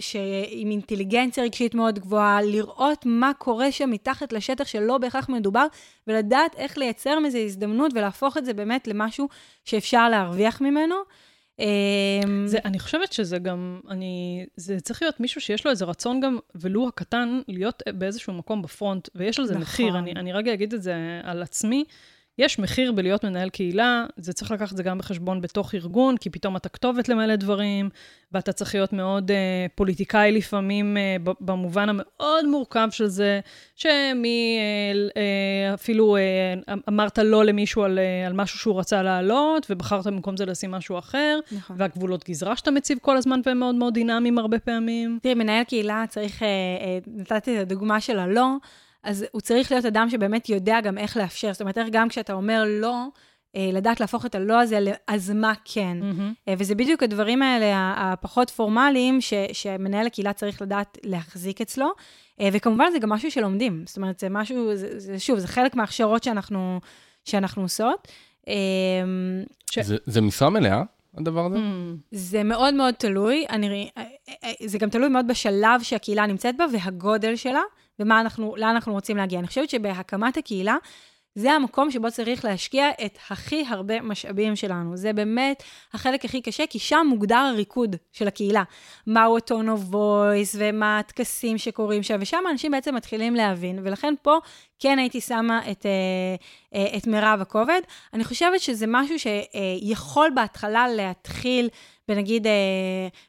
שעם 0.00 0.70
אינטליגנציה 0.70 1.44
רגשית 1.44 1.74
מאוד 1.74 1.98
גבוהה, 1.98 2.42
לראות 2.42 3.06
מה 3.06 3.32
קורה 3.38 3.72
שם 3.72 3.90
מתחת 3.90 4.32
לשטח 4.32 4.66
שלא 4.66 4.98
בהכרח 4.98 5.28
מדובר, 5.28 5.66
ולדעת 6.06 6.54
איך 6.56 6.78
לייצר 6.78 7.18
מזה 7.18 7.38
הזדמנות 7.38 7.92
ולהפוך 7.94 8.36
את 8.36 8.44
זה 8.44 8.54
באמת 8.54 8.88
למשהו 8.88 9.28
שאפשר 9.64 10.08
להרוויח 10.08 10.60
ממנו. 10.60 10.94
אמ, 11.58 12.46
זה, 12.46 12.58
אני 12.64 12.78
חושבת 12.78 13.12
שזה 13.12 13.38
גם, 13.38 13.80
אני, 13.90 14.46
זה 14.56 14.80
צריך 14.80 15.02
להיות 15.02 15.20
מישהו 15.20 15.40
שיש 15.40 15.64
לו 15.64 15.70
איזה 15.70 15.84
רצון 15.84 16.20
גם, 16.20 16.38
ולו 16.54 16.88
הקטן, 16.88 17.40
להיות 17.48 17.82
באיזשהו 17.94 18.32
מקום 18.32 18.62
בפרונט, 18.62 19.08
ויש 19.14 19.38
לזה 19.38 19.52
נכון. 19.52 19.62
מחיר. 19.62 19.98
אני, 19.98 20.12
אני 20.12 20.32
רגע 20.32 20.52
אגיד 20.52 20.74
את 20.74 20.82
זה 20.82 20.94
על 21.22 21.42
עצמי. 21.42 21.84
יש 22.38 22.58
מחיר 22.58 22.92
בלהיות 22.92 23.24
מנהל 23.24 23.48
קהילה, 23.48 24.04
זה 24.16 24.32
צריך 24.32 24.50
לקחת 24.50 24.72
את 24.72 24.76
זה 24.76 24.82
גם 24.82 24.98
בחשבון 24.98 25.40
בתוך 25.40 25.74
ארגון, 25.74 26.16
כי 26.16 26.30
פתאום 26.30 26.56
אתה 26.56 26.68
כתובת 26.68 27.08
למלא 27.08 27.36
דברים, 27.36 27.90
ואתה 28.32 28.52
צריך 28.52 28.74
להיות 28.74 28.92
מאוד 28.92 29.30
uh, 29.30 29.34
פוליטיקאי 29.74 30.32
לפעמים, 30.32 30.96
uh, 30.96 31.32
במובן 31.40 31.88
המאוד 31.88 32.46
מורכב 32.46 32.88
של 32.90 33.06
זה, 33.06 33.40
שמי 33.76 34.58
uh, 34.58 35.10
uh, 35.10 35.74
אפילו 35.74 36.16
uh, 36.16 36.72
אמרת 36.88 37.18
לא 37.18 37.44
למישהו 37.44 37.82
על, 37.82 37.98
uh, 37.98 38.26
על 38.26 38.32
משהו 38.32 38.58
שהוא 38.58 38.80
רצה 38.80 39.02
להעלות, 39.02 39.66
ובחרת 39.70 40.06
במקום 40.06 40.36
זה 40.36 40.46
לשים 40.46 40.70
משהו 40.70 40.98
אחר, 40.98 41.38
נכון. 41.52 41.76
והגבולות 41.78 42.28
גזרה 42.28 42.56
שאתה 42.56 42.70
מציב 42.70 42.98
כל 43.02 43.16
הזמן, 43.16 43.40
והם 43.46 43.58
מאוד 43.58 43.74
מאוד 43.74 43.94
דינמיים 43.94 44.38
הרבה 44.38 44.58
פעמים. 44.58 45.18
תראי, 45.22 45.34
מנהל 45.34 45.64
קהילה 45.64 46.04
צריך, 46.08 46.42
uh, 46.42 46.44
uh, 47.06 47.10
נתתי 47.16 47.56
את 47.56 47.62
הדוגמה 47.62 48.00
של 48.00 48.18
הלא, 48.18 48.56
אז 49.08 49.24
הוא 49.32 49.40
צריך 49.40 49.72
להיות 49.72 49.84
אדם 49.84 50.10
שבאמת 50.10 50.48
יודע 50.48 50.80
גם 50.80 50.98
איך 50.98 51.16
לאפשר. 51.16 51.52
זאת 51.52 51.60
אומרת, 51.60 51.78
איך 51.78 51.88
גם 51.92 52.08
כשאתה 52.08 52.32
אומר 52.32 52.64
לא, 52.66 53.06
אה, 53.56 53.70
לדעת 53.72 54.00
להפוך 54.00 54.26
את 54.26 54.34
הלא 54.34 54.60
הזה 54.60 54.80
ל"אז 54.80 55.30
מה 55.30 55.52
כן". 55.64 55.98
Mm-hmm. 56.00 56.50
וזה 56.58 56.74
בדיוק 56.74 57.02
הדברים 57.02 57.42
האלה, 57.42 57.94
הפחות 57.96 58.50
פורמליים, 58.50 59.20
ש, 59.20 59.34
שמנהל 59.52 60.06
הקהילה 60.06 60.32
צריך 60.32 60.62
לדעת 60.62 60.98
להחזיק 61.04 61.60
אצלו. 61.60 61.90
אה, 62.40 62.48
וכמובן, 62.52 62.86
זה 62.92 62.98
גם 62.98 63.08
משהו 63.08 63.30
שלומדים. 63.30 63.82
זאת 63.86 63.96
אומרת, 63.96 64.18
זה 64.18 64.28
משהו, 64.28 64.76
זה, 64.76 65.00
זה, 65.00 65.18
שוב, 65.18 65.38
זה 65.38 65.48
חלק 65.48 65.74
מההכשרות 65.74 66.24
שאנחנו, 66.24 66.80
שאנחנו 67.24 67.62
עושות. 67.62 68.08
אה, 68.48 68.54
ש... 69.70 69.78
זה, 69.78 69.96
זה 70.06 70.20
משרה 70.20 70.50
מלאה, 70.50 70.82
הדבר 71.16 71.46
הזה? 71.46 71.56
Mm. 71.56 71.60
זה 72.10 72.42
מאוד 72.42 72.74
מאוד 72.74 72.94
תלוי. 72.94 73.46
אני, 73.50 73.90
זה 74.64 74.78
גם 74.78 74.90
תלוי 74.90 75.08
מאוד 75.08 75.28
בשלב 75.28 75.82
שהקהילה 75.82 76.26
נמצאת 76.26 76.56
בה 76.56 76.64
והגודל 76.72 77.36
שלה. 77.36 77.62
ולאן 78.00 78.12
אנחנו, 78.12 78.56
אנחנו 78.56 78.92
רוצים 78.92 79.16
להגיע. 79.16 79.38
אני 79.38 79.46
חושבת 79.46 79.70
שבהקמת 79.70 80.36
הקהילה, 80.36 80.76
זה 81.38 81.52
המקום 81.52 81.90
שבו 81.90 82.10
צריך 82.10 82.44
להשקיע 82.44 82.90
את 83.04 83.18
הכי 83.30 83.64
הרבה 83.68 84.00
משאבים 84.00 84.56
שלנו. 84.56 84.96
זה 84.96 85.12
באמת 85.12 85.62
החלק 85.92 86.24
הכי 86.24 86.40
קשה, 86.40 86.64
כי 86.70 86.78
שם 86.78 87.06
מוגדר 87.08 87.36
הריקוד 87.36 87.96
של 88.12 88.28
הקהילה. 88.28 88.62
מהו 89.06 89.36
ה-tone 89.36 89.68
of 89.78 89.92
voice 89.92 90.56
ומה 90.56 90.98
הטקסים 90.98 91.58
שקורים 91.58 92.02
שם, 92.02 92.18
ושם 92.20 92.44
אנשים 92.50 92.72
בעצם 92.72 92.94
מתחילים 92.94 93.34
להבין, 93.34 93.78
ולכן 93.82 94.14
פה 94.22 94.38
כן 94.78 94.98
הייתי 94.98 95.20
שמה 95.20 95.70
את, 95.70 95.86
אה, 96.74 96.96
את 96.96 97.06
מירב 97.06 97.40
הכובד. 97.40 97.80
אני 98.14 98.24
חושבת 98.24 98.60
שזה 98.60 98.86
משהו 98.88 99.16
שיכול 99.18 100.30
בהתחלה 100.34 100.88
להתחיל 100.88 101.68
בנגיד 102.08 102.46
אה, 102.46 102.52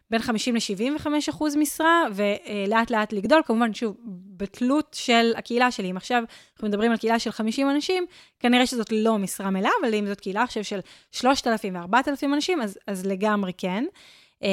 בין 0.10 0.22
50 0.22 0.56
ל-75 0.56 1.08
אחוז 1.30 1.56
משרה, 1.56 2.04
ולאט 2.14 2.92
לאט 2.92 3.14
לגדול, 3.14 3.42
כמובן, 3.46 3.74
שוב, 3.74 3.96
בתלות 4.38 4.96
של 5.00 5.32
הקהילה 5.38 5.72
שלי. 5.72 5.92
אם 5.92 5.98
עכשיו 5.98 6.24
אנחנו 6.54 6.68
מדברים 6.68 6.92
על 6.92 6.98
קהילה 6.98 7.20
של 7.20 7.32
50 7.32 7.70
אנשים, 7.70 8.06
כנראה 8.40 8.66
שזאת 8.66 8.92
לא 8.92 9.18
משרה 9.18 9.50
מלאה, 9.50 9.72
אבל 9.82 9.94
אם 9.94 10.08
זאת 10.08 10.20
קהילה 10.20 10.44
עכשיו 10.44 10.64
של 10.64 10.80
3,000 11.12 11.76
ו-4,000 11.76 12.26
אנשים, 12.26 12.62
אז, 12.62 12.78
אז 12.88 13.06
לגמרי 13.06 13.52
כן. 13.58 13.86
אה, 14.44 14.50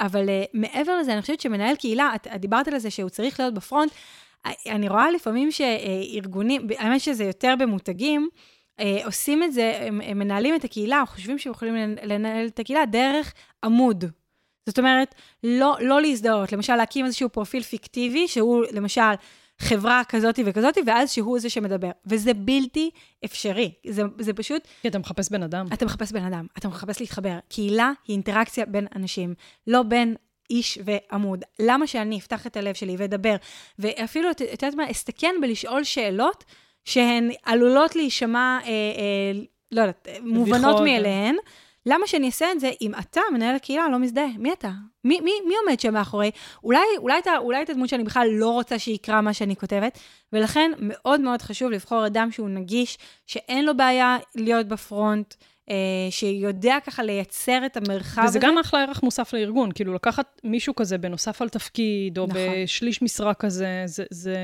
אבל 0.00 0.28
אה, 0.28 0.44
מעבר 0.54 0.98
לזה, 0.98 1.12
אני 1.12 1.20
חושבת 1.20 1.40
שמנהל 1.40 1.76
קהילה, 1.76 2.12
את, 2.14 2.26
את 2.34 2.40
דיברת 2.40 2.68
על 2.68 2.78
זה 2.78 2.90
שהוא 2.90 3.10
צריך 3.10 3.40
להיות 3.40 3.54
בפרונט, 3.54 3.92
אני 4.66 4.88
רואה 4.88 5.10
לפעמים 5.10 5.50
שארגונים, 5.52 6.66
האמת 6.78 7.00
שזה 7.00 7.24
יותר 7.24 7.54
במותגים, 7.58 8.28
אה, 8.32 8.38
עושים 9.04 9.42
את 9.42 9.52
זה, 9.52 9.78
הם, 9.80 10.00
הם 10.00 10.18
מנהלים 10.18 10.54
את 10.54 10.64
הקהילה, 10.64 11.00
או 11.00 11.06
חושבים 11.06 11.38
שהם 11.38 11.52
יכולים 11.52 11.74
לנהל 12.02 12.46
את 12.46 12.58
הקהילה 12.58 12.86
דרך 12.86 13.34
עמוד. 13.64 14.04
זאת 14.66 14.78
אומרת, 14.78 15.14
לא, 15.44 15.76
לא 15.80 16.02
להזדהות, 16.02 16.52
למשל 16.52 16.76
להקים 16.76 17.04
איזשהו 17.04 17.28
פרופיל 17.28 17.62
פיקטיבי, 17.62 18.28
שהוא 18.28 18.64
למשל 18.72 19.12
חברה 19.58 20.02
כזאת 20.08 20.38
וכזאת, 20.44 20.78
ואז 20.86 21.12
שהוא 21.12 21.38
זה 21.38 21.50
שמדבר. 21.50 21.90
וזה 22.06 22.34
בלתי 22.34 22.90
אפשרי. 23.24 23.72
זה, 23.86 24.02
זה 24.18 24.32
פשוט... 24.32 24.68
כי 24.82 24.88
אתה 24.88 24.98
מחפש 24.98 25.30
בן 25.30 25.42
אדם. 25.42 25.66
אתה 25.72 25.84
מחפש 25.84 26.12
בן 26.12 26.24
אדם, 26.24 26.46
אתה 26.58 26.68
מחפש 26.68 27.00
להתחבר. 27.00 27.38
קהילה 27.48 27.92
היא 28.08 28.14
אינטראקציה 28.14 28.66
בין 28.66 28.86
אנשים, 28.96 29.34
לא 29.66 29.82
בין 29.82 30.14
איש 30.50 30.78
ועמוד. 30.84 31.44
למה 31.58 31.86
שאני 31.86 32.18
אפתח 32.18 32.46
את 32.46 32.56
הלב 32.56 32.74
שלי 32.74 32.96
ואדבר, 32.98 33.36
ואפילו, 33.78 34.30
את 34.30 34.40
יודעת 34.40 34.74
מה, 34.74 34.90
אסתכן 34.90 35.34
בלשאול 35.40 35.84
שאלות 35.84 36.44
שהן 36.84 37.30
עלולות 37.42 37.96
להישמע, 37.96 38.58
אה, 38.64 38.68
אה, 38.68 39.40
לא 39.72 39.80
יודעת, 39.80 40.08
מובנות 40.22 40.80
מאליהן. 40.80 41.36
למה 41.86 42.06
שאני 42.06 42.26
אעשה 42.26 42.52
את 42.52 42.60
זה 42.60 42.70
אם 42.80 42.92
אתה, 42.94 43.20
מנהל 43.32 43.56
הקהילה, 43.56 43.88
לא 43.88 43.98
מזדהה? 43.98 44.28
מי 44.38 44.52
אתה? 44.52 44.70
מי, 45.04 45.20
מי, 45.20 45.32
מי 45.48 45.54
עומד 45.64 45.80
שם 45.80 45.92
מאחורי? 45.94 46.30
אולי, 46.64 46.80
אולי, 46.98 47.18
אתה, 47.18 47.30
אולי 47.38 47.62
אתה 47.62 47.74
דמות 47.74 47.88
שאני 47.88 48.04
בכלל 48.04 48.28
לא 48.30 48.50
רוצה 48.50 48.78
שיקרא 48.78 49.20
מה 49.20 49.34
שאני 49.34 49.56
כותבת, 49.56 49.98
ולכן 50.32 50.70
מאוד 50.78 51.20
מאוד 51.20 51.42
חשוב 51.42 51.70
לבחור 51.70 52.06
אדם 52.06 52.30
שהוא 52.30 52.48
נגיש, 52.48 52.98
שאין 53.26 53.64
לו 53.64 53.76
בעיה 53.76 54.16
להיות 54.34 54.68
בפרונט, 54.68 55.34
אה, 55.70 55.74
שיודע 56.10 56.76
ככה 56.86 57.02
לייצר 57.02 57.66
את 57.66 57.76
המרחב 57.76 58.18
וזה 58.18 58.22
הזה. 58.22 58.38
וזה 58.38 58.46
גם 58.46 58.58
אחלה 58.58 58.82
ערך 58.82 59.02
מוסף 59.02 59.32
לארגון, 59.32 59.72
כאילו 59.72 59.94
לקחת 59.94 60.40
מישהו 60.44 60.74
כזה 60.74 60.98
בנוסף 60.98 61.42
על 61.42 61.48
תפקיד, 61.48 62.18
או 62.18 62.26
נכון. 62.26 62.40
בשליש 62.64 63.02
משרה 63.02 63.34
כזה, 63.34 63.82
זה... 63.86 64.04
זה... 64.10 64.36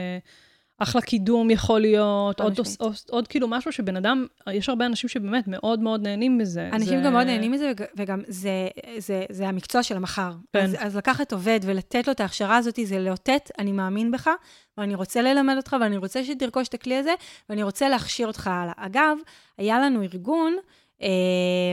אחלה 0.78 1.00
קידום 1.02 1.50
יכול 1.50 1.80
להיות, 1.80 2.40
עוד, 2.40 2.58
עוד, 2.58 2.66
עוד, 2.78 2.94
עוד 3.10 3.28
כאילו 3.28 3.48
משהו 3.48 3.72
שבן 3.72 3.96
אדם, 3.96 4.26
יש 4.50 4.68
הרבה 4.68 4.86
אנשים 4.86 5.08
שבאמת 5.08 5.48
מאוד 5.48 5.80
מאוד 5.80 6.02
נהנים 6.02 6.38
מזה. 6.38 6.70
אנשים 6.72 6.98
זה... 6.98 7.04
גם 7.04 7.12
מאוד 7.12 7.26
נהנים 7.26 7.52
מזה, 7.52 7.72
וגם 7.96 8.20
זה, 8.28 8.68
זה, 8.98 9.24
זה 9.30 9.48
המקצוע 9.48 9.82
של 9.82 9.96
המחר. 9.96 10.32
כן. 10.52 10.64
אז, 10.64 10.76
אז 10.78 10.96
לקחת 10.96 11.32
עובד 11.32 11.60
ולתת 11.62 12.06
לו 12.06 12.12
את 12.12 12.20
ההכשרה 12.20 12.56
הזאת, 12.56 12.78
זה 12.84 12.98
לאותת, 12.98 13.50
אני 13.58 13.72
מאמין 13.72 14.10
בך, 14.10 14.30
ואני 14.78 14.94
רוצה 14.94 15.22
ללמד 15.22 15.56
אותך, 15.56 15.76
ואני 15.80 15.96
רוצה 15.96 16.24
שתרכוש 16.24 16.68
את 16.68 16.74
הכלי 16.74 16.96
הזה, 16.96 17.14
ואני 17.48 17.62
רוצה 17.62 17.88
להכשיר 17.88 18.26
אותך 18.26 18.46
הלאה. 18.46 18.72
אגב, 18.76 19.16
היה 19.58 19.80
לנו 19.80 20.02
ארגון, 20.02 20.56
אה, 21.02 21.08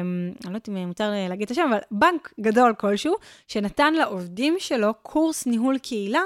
אני 0.04 0.34
לא 0.44 0.50
יודעת 0.50 0.70
אם 0.70 0.88
מותר 0.88 1.12
להגיד 1.30 1.46
את 1.46 1.52
השם, 1.52 1.68
אבל 1.70 1.80
בנק 1.92 2.34
גדול 2.40 2.74
כלשהו, 2.78 3.16
שנתן 3.48 3.94
לעובדים 3.94 4.56
שלו 4.60 4.94
קורס 5.02 5.46
ניהול 5.46 5.78
קהילה, 5.78 6.22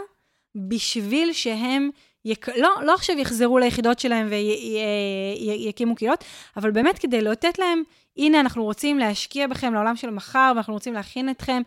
בשביל 0.56 1.34
שהם, 1.34 1.90
יק... 2.26 2.50
לא, 2.50 2.70
לא 2.84 2.94
עכשיו 2.94 3.20
יחזרו 3.20 3.60
ליחידות 3.60 4.00
שלהם 4.00 4.28
ויקימו 4.30 5.96
קהילות, 5.96 6.24
אבל 6.58 6.72
באמת 6.72 7.00
כדי 7.00 7.22
לאותת 7.22 7.60
להם, 7.60 7.84
הנה, 8.18 8.40
אנחנו 8.40 8.64
רוצים 8.64 9.00
להשקיע 9.00 9.48
בכם 9.48 9.74
לעולם 9.74 9.96
של 9.96 10.10
מחר, 10.10 10.52
ואנחנו 10.56 10.74
רוצים 10.74 10.94
להכין 10.94 11.30
אתכם. 11.30 11.62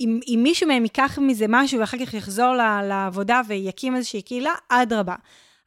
אם, 0.00 0.20
אם 0.26 0.40
מישהו 0.42 0.68
מהם 0.68 0.82
ייקח 0.82 1.18
מזה 1.18 1.46
משהו 1.48 1.80
ואחר 1.80 2.06
כך 2.06 2.14
יחזור 2.14 2.54
לעבודה 2.88 3.40
ויקים 3.46 3.96
איזושהי 3.96 4.22
קהילה, 4.22 4.52
אדרבה. 4.68 5.14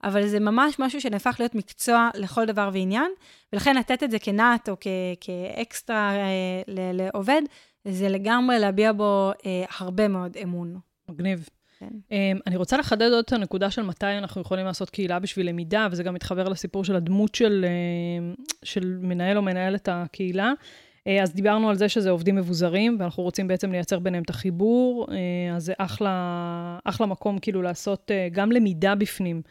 אבל 0.04 0.28
זה 0.28 0.40
ממש 0.40 0.80
משהו 0.80 1.02
שנהפך 1.02 1.36
להיות 1.40 1.56
מקצוע 1.56 2.10
לכל 2.16 2.46
דבר 2.46 2.70
ועניין, 2.74 3.12
ולכן 3.54 3.76
לתת 3.76 4.04
את 4.04 4.12
זה 4.12 4.20
כנעט 4.20 4.70
או 4.70 4.76
כ, 4.80 4.88
כאקסטרה 5.22 6.16
אה, 6.16 6.62
לעובד, 6.94 7.42
זה 7.88 8.10
לגמרי 8.10 8.60
להביע 8.60 8.92
בו 8.94 9.32
אה, 9.46 9.64
הרבה 9.80 10.08
מאוד 10.08 10.38
אמון. 10.44 10.80
מגניב. 11.10 11.50
כן. 11.82 11.88
Um, 12.10 12.42
אני 12.48 12.56
רוצה 12.56 12.78
לחדד 12.78 13.12
עוד 13.12 13.24
את 13.28 13.34
הנקודה 13.34 13.72
של 13.72 13.82
מתי 13.82 14.06
אנחנו 14.06 14.42
יכולים 14.42 14.66
לעשות 14.66 14.90
קהילה 14.90 15.20
בשביל 15.20 15.50
למידה, 15.50 15.88
וזה 15.92 16.04
גם 16.04 16.14
מתחבר 16.14 16.50
לסיפור 16.50 16.84
של 16.84 16.96
הדמות 16.96 17.36
של, 17.36 17.66
uh, 17.68 18.52
של 18.64 18.98
מנהל 19.02 19.38
או 19.38 19.42
מנהלת 19.42 19.90
הקהילה. 19.92 20.52
Uh, 21.00 21.24
אז 21.24 21.34
דיברנו 21.34 21.70
על 21.70 21.76
זה 21.76 21.90
שזה 21.90 22.10
עובדים 22.10 22.36
מבוזרים, 22.36 22.98
ואנחנו 23.00 23.24
רוצים 23.24 23.48
בעצם 23.48 23.72
לייצר 23.72 24.00
ביניהם 24.00 24.24
את 24.24 24.30
החיבור, 24.30 25.08
uh, 25.10 25.56
אז 25.56 25.66
זה 25.66 25.74
אחלה, 25.78 26.80
אחלה 26.86 27.08
מקום 27.08 27.40
כאילו 27.40 27.62
לעשות 27.62 28.12
גם 28.32 28.52
למידה 28.52 28.96
בפנים. 28.96 29.42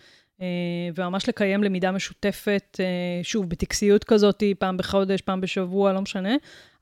אה, 0.41 0.47
וממש 0.95 1.29
לקיים 1.29 1.65
למידה 1.65 1.93
משותפת, 1.93 2.77
אה, 2.81 3.21
שוב, 3.23 3.49
בטקסיות 3.49 4.05
כזאת, 4.05 4.43
פעם 4.59 4.77
בחודש, 4.77 5.21
פעם 5.21 5.41
בשבוע, 5.41 5.93
לא 5.93 6.01
משנה, 6.01 6.35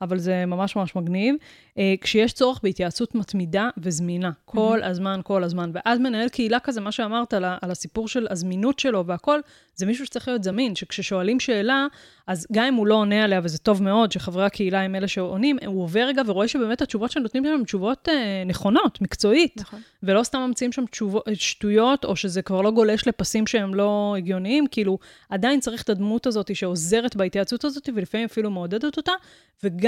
אבל 0.03 0.19
זה 0.19 0.47
ממש 0.47 0.77
ממש 0.77 0.97
מגניב. 0.97 1.35
אה, 1.79 1.95
כשיש 2.01 2.33
צורך 2.33 2.61
בהתייעצות 2.63 3.15
מתמידה 3.15 3.69
וזמינה, 3.79 4.31
כל 4.45 4.81
mm-hmm. 4.83 4.87
הזמן, 4.87 5.21
כל 5.25 5.45
הזמן. 5.45 5.71
ואז 5.75 5.99
מנהל 5.99 6.29
קהילה 6.29 6.61
כזה, 6.61 6.81
מה 6.81 6.93
שאמרת 6.93 7.35
על, 7.35 7.45
על 7.61 7.71
הסיפור 7.71 8.09
של 8.09 8.27
הזמינות 8.31 8.79
שלו 8.79 9.07
והכל, 9.07 9.41
זה 9.75 9.87
מישהו 9.87 10.07
שצריך 10.07 10.29
להיות 10.29 10.45
זמין, 10.45 10.75
שכששואלים 10.75 11.41
שאלה, 11.41 11.87
אז 12.27 12.47
גם 12.53 12.65
אם 12.65 12.75
הוא 12.75 12.87
לא 12.87 12.95
עונה 12.95 13.25
עליה, 13.25 13.41
וזה 13.43 13.59
טוב 13.59 13.83
מאוד 13.83 14.13
שחברי 14.13 14.45
הקהילה 14.45 14.81
הם 14.81 14.95
אלה 14.95 15.09
שעונים, 15.09 15.59
הוא 15.67 15.83
עובר 15.83 16.01
רגע 16.01 16.23
ורואה 16.27 16.49
שבאמת 16.49 16.83
התשובות 16.83 17.11
שנותנים 17.11 17.45
להם 17.45 17.55
הן 17.55 17.65
תשובות 17.65 18.09
אה, 18.09 18.43
נכונות, 18.47 19.01
מקצועית. 19.01 19.55
נכון. 19.57 19.81
ולא 20.03 20.23
סתם 20.23 20.39
ממציאים 20.39 20.73
שם 20.73 20.87
תשובות, 20.87 21.25
שטויות, 21.35 22.05
או 22.05 22.17
שזה 22.17 22.43
כבר 22.43 22.63
לא 22.63 22.71
גולש 22.71 23.09
לפסים 23.09 23.47
שהם 23.47 23.75
לא 23.75 24.15
הגיוניים, 24.19 24.67
כאילו, 24.71 24.99
עדיין 25.31 25.61
צריך 25.61 25.83
את 25.83 25.91
הדמות 25.91 26.27
הזאת 26.27 26.57
שעוזרת 26.57 27.17
בהתייעצות 27.17 27.65
הזאת, 27.65 27.89
ולפעמים 27.95 28.27
אפילו 28.27 28.51
מעודדת 28.51 28.97
אותה, 28.97 29.13
וגם 29.65 29.88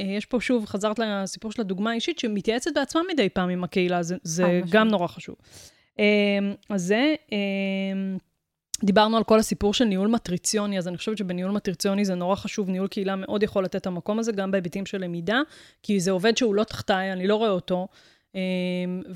אה, 0.00 0.04
יש 0.04 0.26
פה 0.26 0.40
שוב, 0.40 0.66
חזרת 0.66 0.98
לסיפור 0.98 1.52
של 1.52 1.60
הדוגמה 1.60 1.90
האישית, 1.90 2.18
שמתייעצת 2.18 2.70
בעצמה 2.74 3.02
מדי 3.12 3.28
פעם 3.28 3.48
עם 3.48 3.64
הקהילה, 3.64 4.02
זה, 4.02 4.16
זה 4.22 4.60
גם 4.70 4.88
נורא 4.88 5.06
חשוב. 5.06 5.36
אמ, 5.98 6.54
אז 6.68 6.82
זה, 6.82 7.14
אמ, 7.32 8.18
דיברנו 8.84 9.16
על 9.16 9.24
כל 9.24 9.38
הסיפור 9.38 9.74
של 9.74 9.84
ניהול 9.84 10.08
מטריציוני, 10.08 10.78
אז 10.78 10.88
אני 10.88 10.96
חושבת 10.96 11.18
שבניהול 11.18 11.52
מטריציוני 11.52 12.04
זה 12.04 12.14
נורא 12.14 12.34
חשוב, 12.34 12.70
ניהול 12.70 12.88
קהילה 12.88 13.16
מאוד 13.16 13.42
יכול 13.42 13.64
לתת 13.64 13.76
את 13.76 13.86
המקום 13.86 14.18
הזה, 14.18 14.32
גם 14.32 14.50
בהיבטים 14.50 14.86
של 14.86 15.04
למידה, 15.04 15.40
כי 15.82 16.00
זה 16.00 16.10
עובד 16.10 16.36
שהוא 16.36 16.54
לא 16.54 16.64
תחתיי, 16.64 17.12
אני 17.12 17.26
לא 17.26 17.36
רואה 17.36 17.50
אותו, 17.50 17.88
אמ, 18.34 18.40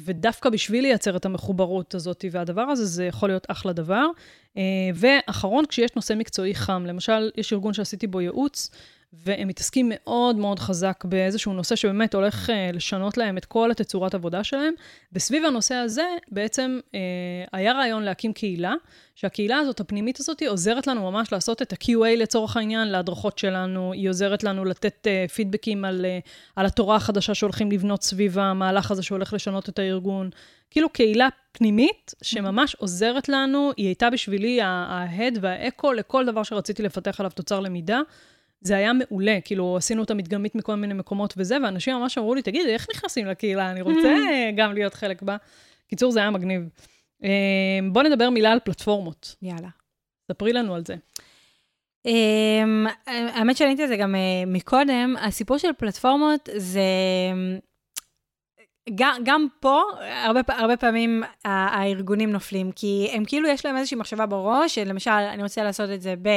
ודווקא 0.04 0.50
בשביל 0.50 0.82
לייצר 0.82 1.16
את 1.16 1.24
המחוברות 1.24 1.94
הזאת 1.94 2.24
והדבר 2.30 2.62
הזה, 2.62 2.84
זה 2.84 3.04
יכול 3.04 3.28
להיות 3.28 3.46
אחלה 3.48 3.72
דבר. 3.72 4.06
ואחרון, 4.94 5.66
כשיש 5.66 5.90
נושא 5.96 6.14
מקצועי 6.16 6.54
חם, 6.54 6.84
למשל, 6.86 7.30
יש 7.36 7.52
ארגון 7.52 7.72
שעשיתי 7.72 8.06
בו 8.06 8.20
ייעוץ, 8.20 8.70
והם 9.12 9.48
מתעסקים 9.48 9.92
מאוד 9.94 10.36
מאוד 10.36 10.58
חזק 10.58 11.04
באיזשהו 11.04 11.52
נושא 11.52 11.76
שבאמת 11.76 12.14
הולך 12.14 12.48
uh, 12.48 12.52
לשנות 12.76 13.16
להם 13.16 13.38
את 13.38 13.44
כל 13.44 13.70
התצורת 13.70 14.14
עבודה 14.14 14.44
שלהם. 14.44 14.74
וסביב 15.12 15.44
הנושא 15.44 15.74
הזה 15.74 16.06
בעצם 16.30 16.80
uh, 16.86 16.94
היה 17.52 17.72
רעיון 17.72 18.02
להקים 18.02 18.32
קהילה, 18.32 18.74
שהקהילה 19.14 19.58
הזאת, 19.58 19.80
הפנימית 19.80 20.20
הזאת, 20.20 20.42
עוזרת 20.48 20.86
לנו 20.86 21.10
ממש 21.10 21.32
לעשות 21.32 21.62
את 21.62 21.72
ה-QA 21.72 22.16
לצורך 22.16 22.56
העניין, 22.56 22.88
להדרכות 22.88 23.38
שלנו, 23.38 23.92
היא 23.92 24.08
עוזרת 24.10 24.44
לנו 24.44 24.64
לתת 24.64 25.06
uh, 25.06 25.30
פידבקים 25.30 25.84
על, 25.84 26.06
uh, 26.24 26.28
על 26.56 26.66
התורה 26.66 26.96
החדשה 26.96 27.34
שהולכים 27.34 27.72
לבנות 27.72 28.02
סביב 28.02 28.38
המהלך 28.38 28.90
הזה 28.90 29.02
שהולך 29.02 29.32
לשנות 29.32 29.68
את 29.68 29.78
הארגון. 29.78 30.30
כאילו 30.70 30.88
קהילה 30.88 31.28
פנימית 31.52 32.14
שממש 32.22 32.74
עוזרת 32.74 33.28
לנו, 33.28 33.70
היא 33.76 33.86
הייתה 33.86 34.10
בשבילי 34.10 34.60
ההד 34.62 35.38
והאקו 35.40 35.92
לכל 35.92 36.26
דבר 36.26 36.42
שרציתי 36.42 36.82
לפתח 36.82 37.20
עליו 37.20 37.30
תוצר 37.34 37.60
למידה. 37.60 38.00
זה 38.60 38.76
היה 38.76 38.92
מעולה, 38.92 39.38
כאילו, 39.44 39.76
עשינו 39.76 40.00
אותה 40.02 40.14
מדגמית 40.14 40.54
מכל 40.54 40.74
מיני 40.74 40.94
מקומות 40.94 41.34
וזה, 41.36 41.56
ואנשים 41.62 41.96
ממש 41.96 42.18
אמרו 42.18 42.34
לי, 42.34 42.42
תגידי, 42.42 42.72
איך 42.72 42.86
נכנסים 42.94 43.26
לקהילה? 43.26 43.70
אני 43.70 43.82
רוצה 43.82 44.16
גם 44.56 44.72
להיות 44.72 44.94
חלק 44.94 45.22
בה. 45.22 45.36
קיצור, 45.88 46.10
זה 46.10 46.20
היה 46.20 46.30
מגניב. 46.30 46.68
אה, 47.24 47.78
בואו 47.92 48.04
נדבר 48.04 48.30
מילה 48.30 48.52
על 48.52 48.58
פלטפורמות. 48.64 49.36
יאללה. 49.42 49.68
ספרי 50.32 50.52
לנו 50.52 50.74
על 50.74 50.84
זה. 50.86 50.96
אמ, 52.06 52.86
האמת 53.06 53.56
שעניתי 53.56 53.82
על 53.82 53.88
זה 53.88 53.96
גם 53.96 54.14
אה, 54.14 54.44
מקודם, 54.46 55.14
הסיפור 55.20 55.58
של 55.58 55.68
פלטפורמות 55.78 56.48
זה... 56.56 56.80
גם, 58.94 59.14
גם 59.24 59.46
פה, 59.60 59.82
הרבה, 60.24 60.40
הרבה 60.48 60.76
פעמים 60.76 61.22
הארגונים 61.44 62.30
נופלים, 62.30 62.72
כי 62.72 63.08
הם 63.12 63.24
כאילו, 63.24 63.48
יש 63.48 63.66
להם 63.66 63.76
איזושהי 63.76 63.96
מחשבה 63.96 64.26
בראש, 64.26 64.74
שלמשל, 64.74 65.10
אני 65.10 65.42
רוצה 65.42 65.64
לעשות 65.64 65.90
את 65.90 66.02
זה 66.02 66.14
ב... 66.22 66.28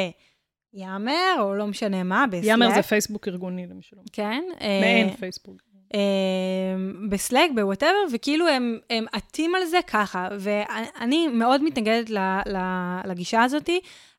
Yammer, 0.73 1.35
או 1.39 1.55
לא 1.55 1.67
משנה 1.67 2.03
מה, 2.03 2.25
ב 2.27 2.30
Slack. 2.30 2.43
Yammer 2.45 2.75
זה 2.75 2.81
פייסבוק 2.81 3.27
ארגוני, 3.27 3.67
למי 3.67 3.81
שלא. 3.81 4.01
כן. 4.11 4.43
מעין 4.59 5.09
אה, 5.09 5.13
פייסבוק. 5.19 5.61
אה, 5.93 5.99
ב 7.09 7.15
Slack, 7.15 7.51
ב 7.55 7.60
whatever, 7.60 8.03
וכאילו 8.13 8.47
הם, 8.47 8.79
הם 8.89 9.05
עטים 9.11 9.55
על 9.55 9.65
זה 9.65 9.79
ככה, 9.87 10.27
ואני 10.39 11.27
מאוד 11.27 11.63
מתנגדת 11.63 12.09
ל, 12.09 12.17
ל, 12.45 12.57
לגישה 13.05 13.43
הזאת. 13.43 13.69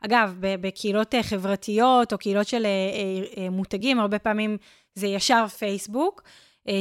אגב, 0.00 0.36
בקהילות 0.40 1.14
אה, 1.14 1.22
חברתיות, 1.22 2.12
או 2.12 2.18
קהילות 2.18 2.46
של 2.46 2.66
מותגים, 3.50 4.00
הרבה 4.00 4.18
פעמים 4.18 4.56
זה 4.94 5.06
ישר 5.06 5.46
פייסבוק, 5.46 6.22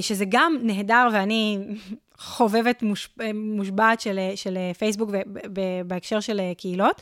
שזה 0.01 0.25
גם 0.29 0.57
נהדר, 0.61 1.07
ואני 1.13 1.57
חובבת 2.17 2.83
מוש, 2.83 3.09
מושבעת 3.33 4.01
של, 4.01 4.19
של 4.35 4.57
פייסבוק 4.77 5.09
בהקשר 5.87 6.19
של 6.19 6.41
קהילות. 6.57 7.01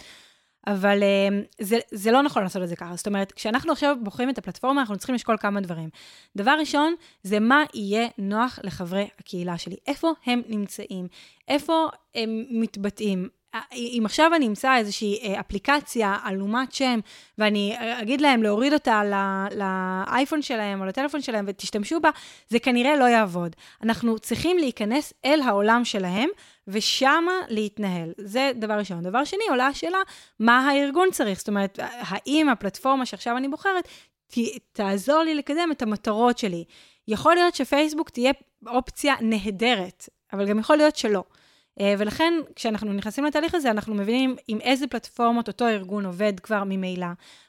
אבל 0.67 0.99
uh, 1.03 1.63
זה, 1.63 1.79
זה 1.91 2.11
לא 2.11 2.23
נכון 2.23 2.43
לעשות 2.43 2.63
את 2.63 2.69
זה 2.69 2.75
ככה. 2.75 2.95
זאת 2.95 3.07
אומרת, 3.07 3.31
כשאנחנו 3.31 3.71
עכשיו 3.71 3.97
בוחרים 4.03 4.29
את 4.29 4.37
הפלטפורמה, 4.37 4.81
אנחנו 4.81 4.97
צריכים 4.97 5.15
לשקול 5.15 5.37
כמה 5.37 5.61
דברים. 5.61 5.89
דבר 6.37 6.55
ראשון, 6.59 6.95
זה 7.23 7.39
מה 7.39 7.63
יהיה 7.73 8.07
נוח 8.17 8.59
לחברי 8.63 9.07
הקהילה 9.19 9.57
שלי. 9.57 9.75
איפה 9.87 10.11
הם 10.25 10.41
נמצאים? 10.47 11.07
איפה 11.47 11.87
הם 12.15 12.43
מתבטאים? 12.49 13.29
אם 13.73 14.01
עכשיו 14.05 14.31
אני 14.35 14.47
אמצא 14.47 14.77
איזושהי 14.77 15.19
אה, 15.23 15.39
אפליקציה 15.39 16.17
עלומת 16.23 16.73
שם, 16.73 16.99
ואני 17.37 17.75
אגיד 18.01 18.21
להם 18.21 18.43
להוריד 18.43 18.73
אותה 18.73 19.01
לאייפון 19.55 20.41
שלהם 20.41 20.81
או 20.81 20.85
לטלפון 20.85 21.21
שלהם 21.21 21.45
ותשתמשו 21.47 21.99
בה, 21.99 22.09
זה 22.49 22.59
כנראה 22.59 22.97
לא 22.97 23.05
יעבוד. 23.05 23.55
אנחנו 23.83 24.19
צריכים 24.19 24.57
להיכנס 24.57 25.13
אל 25.25 25.41
העולם 25.41 25.85
שלהם, 25.85 26.29
ושמה 26.67 27.33
להתנהל. 27.49 28.13
זה 28.17 28.51
דבר 28.55 28.73
ראשון. 28.73 29.03
דבר 29.03 29.23
שני, 29.23 29.43
עולה 29.49 29.67
השאלה, 29.67 29.97
מה 30.39 30.69
הארגון 30.69 31.11
צריך? 31.11 31.39
זאת 31.39 31.47
אומרת, 31.47 31.79
האם 31.81 32.49
הפלטפורמה 32.49 33.05
שעכשיו 33.05 33.37
אני 33.37 33.47
בוחרת, 33.47 33.87
ת, 34.27 34.37
תעזור 34.71 35.23
לי 35.23 35.35
לקדם 35.35 35.69
את 35.71 35.81
המטרות 35.81 36.37
שלי. 36.37 36.63
יכול 37.07 37.35
להיות 37.35 37.55
שפייסבוק 37.55 38.09
תהיה 38.09 38.31
אופציה 38.67 39.15
נהדרת, 39.21 40.09
אבל 40.33 40.49
גם 40.49 40.59
יכול 40.59 40.77
להיות 40.77 40.95
שלא. 40.95 41.23
אה, 41.81 41.93
ולכן, 41.97 42.33
כשאנחנו 42.55 42.93
נכנסים 42.93 43.25
לתהליך 43.25 43.55
הזה, 43.55 43.71
אנחנו 43.71 43.95
מבינים 43.95 44.35
עם 44.47 44.61
איזה 44.61 44.87
פלטפורמות 44.87 45.47
אותו 45.47 45.67
ארגון 45.67 46.05
עובד 46.05 46.39
כבר 46.39 46.63
ממילא, 46.65 47.07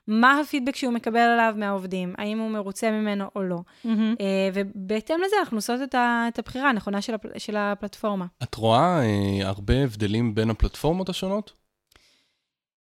מה 0.08 0.40
הפידבק 0.40 0.76
שהוא 0.76 0.92
מקבל 0.92 1.20
עליו 1.20 1.54
מהעובדים, 1.56 2.14
האם 2.18 2.38
הוא 2.38 2.50
מרוצה 2.50 2.90
ממנו 2.90 3.24
או 3.36 3.42
לא. 3.42 3.58
Mm-hmm. 3.84 3.88
ובהתאם 4.54 5.16
לזה 5.26 5.36
אנחנו 5.40 5.58
עושות 5.58 5.80
את 5.94 6.38
הבחירה 6.38 6.70
הנכונה 6.70 7.02
של, 7.02 7.14
הפל... 7.14 7.28
של 7.38 7.56
הפלטפורמה. 7.56 8.26
את 8.42 8.54
רואה 8.54 9.02
אה, 9.02 9.48
הרבה 9.48 9.74
הבדלים 9.84 10.34
בין 10.34 10.50
הפלטפורמות 10.50 11.08
השונות? 11.08 11.52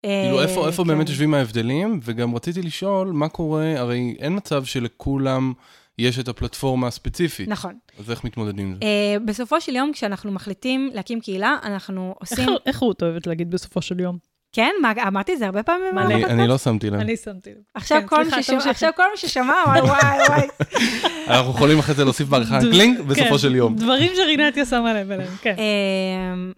אה, 0.05 0.23
כאילו, 0.23 0.41
איפה, 0.41 0.67
איפה 0.67 0.83
כן. 0.83 0.87
באמת 0.89 1.09
יושבים 1.09 1.33
ההבדלים? 1.33 1.99
וגם 2.03 2.35
רציתי 2.35 2.61
לשאול, 2.61 3.11
מה 3.11 3.29
קורה, 3.29 3.79
הרי 3.79 4.15
אין 4.19 4.35
מצב 4.35 4.63
שלכולם... 4.63 5.53
יש 5.99 6.19
את 6.19 6.27
הפלטפורמה 6.27 6.87
הספציפית. 6.87 7.49
נכון. 7.49 7.73
אז 7.99 8.11
איך 8.11 8.23
מתמודדים 8.23 8.67
עם 8.67 8.73
זה? 8.73 8.79
Uh, 8.79 9.19
בסופו 9.25 9.61
של 9.61 9.75
יום, 9.75 9.91
כשאנחנו 9.93 10.31
מחליטים 10.31 10.89
להקים 10.93 11.19
קהילה, 11.19 11.57
אנחנו 11.63 12.15
עושים... 12.19 12.49
איך, 12.49 12.49
איך 12.65 12.79
רות 12.79 13.03
אוהבת 13.03 13.27
להגיד 13.27 13.51
בסופו 13.51 13.81
של 13.81 13.99
יום? 13.99 14.17
כן? 14.51 14.71
מה, 14.81 14.93
אמרתי 15.07 15.33
את 15.33 15.39
זה 15.39 15.45
הרבה 15.45 15.63
פעמים? 15.63 15.97
אני, 15.97 16.25
אני 16.25 16.47
לא 16.47 16.57
שמתי 16.57 16.89
לב. 16.89 16.99
אני 16.99 17.17
שמתי 17.17 17.49
לב. 17.49 17.57
עכשיו, 17.73 18.01
כן, 18.01 18.07
כל, 18.07 18.23
סליחה, 18.23 18.43
ששמע, 18.43 18.71
עכשיו 18.71 18.91
כל 18.95 19.03
מי 19.11 19.17
ששמע, 19.17 19.53
וואי, 19.67 19.81
וואי, 19.81 20.17
וואי. 20.29 20.47
אנחנו 21.37 21.51
יכולים 21.51 21.79
אחרי 21.79 21.95
זה 21.95 22.03
להוסיף 22.03 22.27
בעריכה 22.27 22.59
cling 22.59 23.01
בסופו 23.01 23.29
כן, 23.29 23.37
של 23.37 23.55
יום. 23.55 23.75
דברים 23.75 24.11
שרינתיה 24.15 24.65
שמה 24.65 24.93
לב 24.93 25.11
אליהם, 25.11 25.35
כן. 25.41 25.55
אמ, 25.57 26.51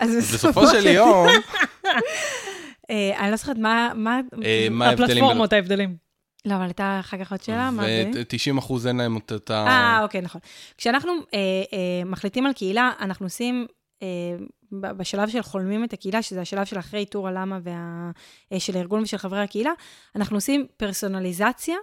אז 0.00 0.34
בסופו 0.34 0.66
של 0.66 0.86
יום... 0.86 1.26
אה, 2.90 3.18
אני 3.18 3.30
לא 3.30 3.36
זוכרת 3.36 3.58
מה... 3.58 3.92
מה 3.94 4.14
ההבדלים. 4.16 4.82
הפלטפורמות, 4.82 5.52
ההבדלים. 5.52 6.05
לא, 6.46 6.54
אבל 6.54 6.64
הייתה 6.64 6.96
אחר 7.00 7.18
כך 7.18 7.30
עוד 7.30 7.42
שאלה, 7.42 7.70
מה 7.70 7.82
זה? 7.82 8.10
ו-90 8.14 8.58
אחוז 8.58 8.86
אין 8.86 8.96
להם 8.96 9.16
את 9.16 9.32
אותה... 9.32 9.64
אה, 9.68 10.02
אוקיי, 10.02 10.20
נכון. 10.20 10.40
כשאנחנו 10.76 11.12
אה, 11.12 11.38
אה, 11.72 12.04
מחליטים 12.04 12.46
על 12.46 12.52
קהילה, 12.52 12.92
אנחנו 13.00 13.26
עושים, 13.26 13.66
אה, 14.02 14.08
בשלב 14.72 15.28
של 15.28 15.42
חולמים 15.42 15.84
את 15.84 15.92
הקהילה, 15.92 16.22
שזה 16.22 16.40
השלב 16.40 16.64
של 16.64 16.78
אחרי 16.78 17.00
איתור 17.00 17.28
הלמה 17.28 17.58
וה, 17.62 18.10
אה, 18.52 18.60
של 18.60 18.76
הארגון 18.76 19.02
ושל 19.02 19.16
חברי 19.16 19.40
הקהילה, 19.40 19.72
אנחנו 20.16 20.36
עושים 20.36 20.66
פרסונליזציה 20.76 21.76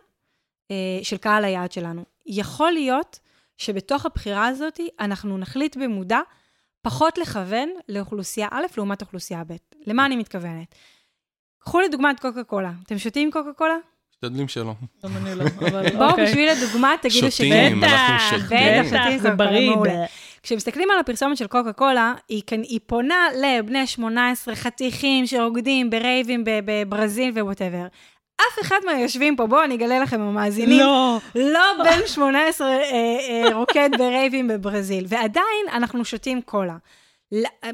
אה, 0.71 0.99
של 1.03 1.17
קהל 1.17 1.45
היעד 1.45 1.71
שלנו. 1.71 2.05
יכול 2.25 2.71
להיות 2.71 3.19
שבתוך 3.57 4.05
הבחירה 4.05 4.47
הזאת, 4.47 4.79
אנחנו 4.99 5.37
נחליט 5.37 5.77
במודע 5.77 6.19
פחות 6.81 7.17
לכוון 7.17 7.69
לאוכלוסייה 7.89 8.47
א' 8.51 8.65
לעומת 8.77 9.01
אוכלוסייה 9.01 9.43
ב'. 9.43 9.55
למה 9.87 10.05
אני 10.05 10.15
מתכוונת? 10.15 10.75
קחו 11.59 11.81
לדוגמה 11.81 12.11
את 12.11 12.19
קוקה 12.19 12.43
קולה. 12.43 12.71
אתם 12.83 12.97
שותים 12.97 13.31
קוקה 13.31 13.53
קולה? 13.53 13.75
משתדלים 14.23 14.47
שלא. 14.47 14.73
גם 15.05 15.11
אני 15.17 15.35
לא, 15.35 15.43
אבל 15.67 15.89
בואו 15.97 16.09
אוקיי. 16.09 16.25
בשביל 16.25 16.49
הדוגמה 16.49 16.95
תגידו 17.01 17.31
שותים, 17.31 17.31
שכן. 17.31 17.73
אנחנו 17.73 17.81
בטח, 17.81 18.29
שותים. 18.29 18.83
שותים 18.89 19.17
זה 19.19 19.29
קוקה 19.31 19.45
קולה, 19.45 19.75
בריא. 19.75 20.05
כשמסתכלים 20.43 20.91
על 20.91 20.99
הפרסומת 20.99 21.37
של 21.37 21.47
קוקה 21.47 21.73
קולה, 21.73 22.13
היא, 22.29 22.41
כאן- 22.47 22.61
היא 22.61 22.79
פונה 22.85 23.27
לבני 23.41 23.87
18 23.87 24.55
חתיכים 24.55 25.27
שרוקדים 25.27 25.89
ברייבים 25.89 26.43
בברזיל 26.45 27.31
ו 27.39 27.44
whatever. 27.44 27.85
אף 28.41 28.61
אחד 28.61 28.79
מהיושבים 28.85 29.35
פה, 29.35 29.47
בואו 29.47 29.63
אני 29.63 29.75
אגלה 29.75 29.99
לכם 29.99 30.21
המאזינים, 30.21 30.79
לא. 30.79 31.17
לא 31.35 31.59
בן 31.83 32.07
18 32.07 32.67
אה, 32.67 32.81
אה, 33.29 33.55
רוקד 33.55 33.89
ברייבים 33.97 34.47
בברזיל, 34.47 35.05
ועדיין 35.07 35.65
אנחנו 35.73 36.05
שותים 36.05 36.41
קולה. 36.41 36.75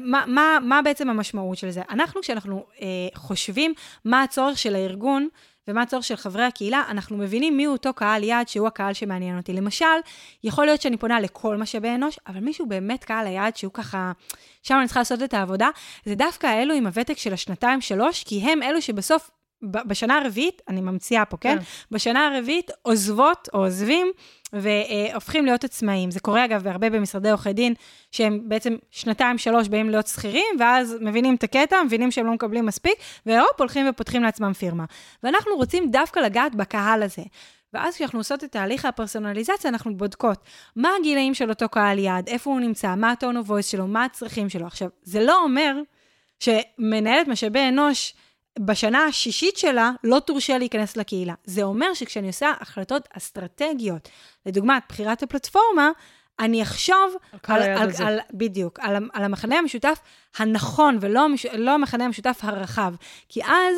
מה, 0.00 0.24
מה, 0.26 0.58
מה 0.62 0.82
בעצם 0.82 1.10
המשמעות 1.10 1.58
של 1.58 1.70
זה? 1.70 1.82
אנחנו, 1.90 2.20
כשאנחנו 2.20 2.64
אה, 2.82 2.86
חושבים 3.14 3.74
מה 4.04 4.22
הצורך 4.22 4.58
של 4.58 4.74
הארגון 4.74 5.28
ומה 5.70 5.82
הצורך 5.82 6.04
של 6.04 6.16
חברי 6.16 6.44
הקהילה, 6.44 6.82
אנחנו 6.88 7.16
מבינים 7.16 7.56
מיהו 7.56 7.72
אותו 7.72 7.94
קהל 7.94 8.22
יעד 8.22 8.48
שהוא 8.48 8.66
הקהל 8.66 8.92
שמעניין 8.92 9.36
אותי. 9.36 9.52
למשל, 9.52 9.86
יכול 10.44 10.66
להיות 10.66 10.82
שאני 10.82 10.96
פונה 10.96 11.20
לכל 11.20 11.56
משאבי 11.56 11.88
אנוש, 11.94 12.18
אבל 12.26 12.40
מישהו 12.40 12.66
באמת 12.66 13.04
קהל 13.04 13.26
היעד 13.26 13.56
שהוא 13.56 13.72
ככה, 13.72 14.12
שם 14.62 14.74
אני 14.78 14.86
צריכה 14.86 15.00
לעשות 15.00 15.22
את 15.22 15.34
העבודה, 15.34 15.68
זה 16.04 16.14
דווקא 16.14 16.62
אלו 16.62 16.74
עם 16.74 16.86
הוותק 16.86 17.18
של 17.18 17.32
השנתיים-שלוש, 17.32 18.24
כי 18.24 18.40
הם 18.40 18.62
אלו 18.62 18.82
שבסוף, 18.82 19.30
בשנה 19.62 20.18
הרביעית, 20.18 20.62
אני 20.68 20.80
ממציאה 20.80 21.24
פה, 21.24 21.36
כן? 21.36 21.58
כן. 21.58 21.64
בשנה 21.90 22.26
הרביעית 22.26 22.70
עוזבות 22.82 23.48
או 23.54 23.64
עוזבים 23.64 24.12
והופכים 24.52 25.44
להיות 25.44 25.64
עצמאים. 25.64 26.10
זה 26.10 26.20
קורה 26.20 26.44
אגב 26.44 26.62
בהרבה 26.62 26.90
במשרדי 26.90 27.30
עורכי 27.30 27.52
דין, 27.52 27.74
שהם 28.10 28.40
בעצם 28.44 28.76
שנתיים, 28.90 29.38
שלוש 29.38 29.68
באים 29.68 29.90
להיות 29.90 30.06
שכירים, 30.06 30.56
ואז 30.58 30.96
מבינים 31.00 31.34
את 31.34 31.42
הקטע, 31.44 31.82
מבינים 31.82 32.10
שהם 32.10 32.26
לא 32.26 32.32
מקבלים 32.32 32.66
מספיק, 32.66 32.94
והופ, 33.26 33.58
הולכים 33.58 33.86
ופותחים 33.90 34.22
לעצמם 34.22 34.52
פירמה. 34.52 34.84
ואנחנו 35.22 35.52
רוצים 35.56 35.90
דווקא 35.90 36.20
לגעת 36.20 36.54
בקהל 36.54 37.02
הזה. 37.02 37.22
ואז 37.72 37.94
כשאנחנו 37.94 38.18
עושות 38.18 38.44
את 38.44 38.52
תהליך 38.52 38.84
הפרסונליזציה, 38.84 39.70
אנחנו 39.70 39.96
בודקות 39.96 40.38
מה 40.76 40.88
הגילאים 41.00 41.34
של 41.34 41.50
אותו 41.50 41.68
קהל 41.68 41.98
יעד, 41.98 42.28
איפה 42.28 42.50
הוא 42.50 42.60
נמצא, 42.60 42.94
מה 42.94 43.10
הטון 43.10 43.36
voice 43.36 43.62
שלו, 43.62 43.86
מה 43.86 44.04
הצרכים 44.04 44.48
שלו. 44.48 44.66
עכשיו, 44.66 44.88
זה 45.02 45.20
לא 45.20 45.42
אומר 45.42 45.76
שמנהלת 46.40 47.28
משאבי 47.28 47.68
אנוש, 47.68 48.14
בשנה 48.58 49.04
השישית 49.04 49.56
שלה 49.56 49.90
לא 50.04 50.20
תורשה 50.20 50.58
להיכנס 50.58 50.96
לקהילה. 50.96 51.34
זה 51.44 51.62
אומר 51.62 51.94
שכשאני 51.94 52.26
עושה 52.26 52.52
החלטות 52.60 53.08
אסטרטגיות, 53.16 54.08
לדוגמת, 54.46 54.82
בחירת 54.88 55.22
הפלטפורמה, 55.22 55.90
אני 56.40 56.62
אחשוב 56.62 57.14
על 57.48 57.62
היעד 57.62 57.88
הזה. 57.88 58.06
על, 58.06 58.18
בדיוק, 58.34 58.80
על, 58.80 58.96
על 59.12 59.24
המכנה 59.24 59.58
המשותף 59.58 59.98
הנכון, 60.38 60.98
ולא 61.00 61.24
המש, 61.24 61.46
לא 61.46 61.70
המכנה 61.70 62.04
המשותף 62.04 62.38
הרחב. 62.42 62.94
כי 63.28 63.44
אז 63.44 63.76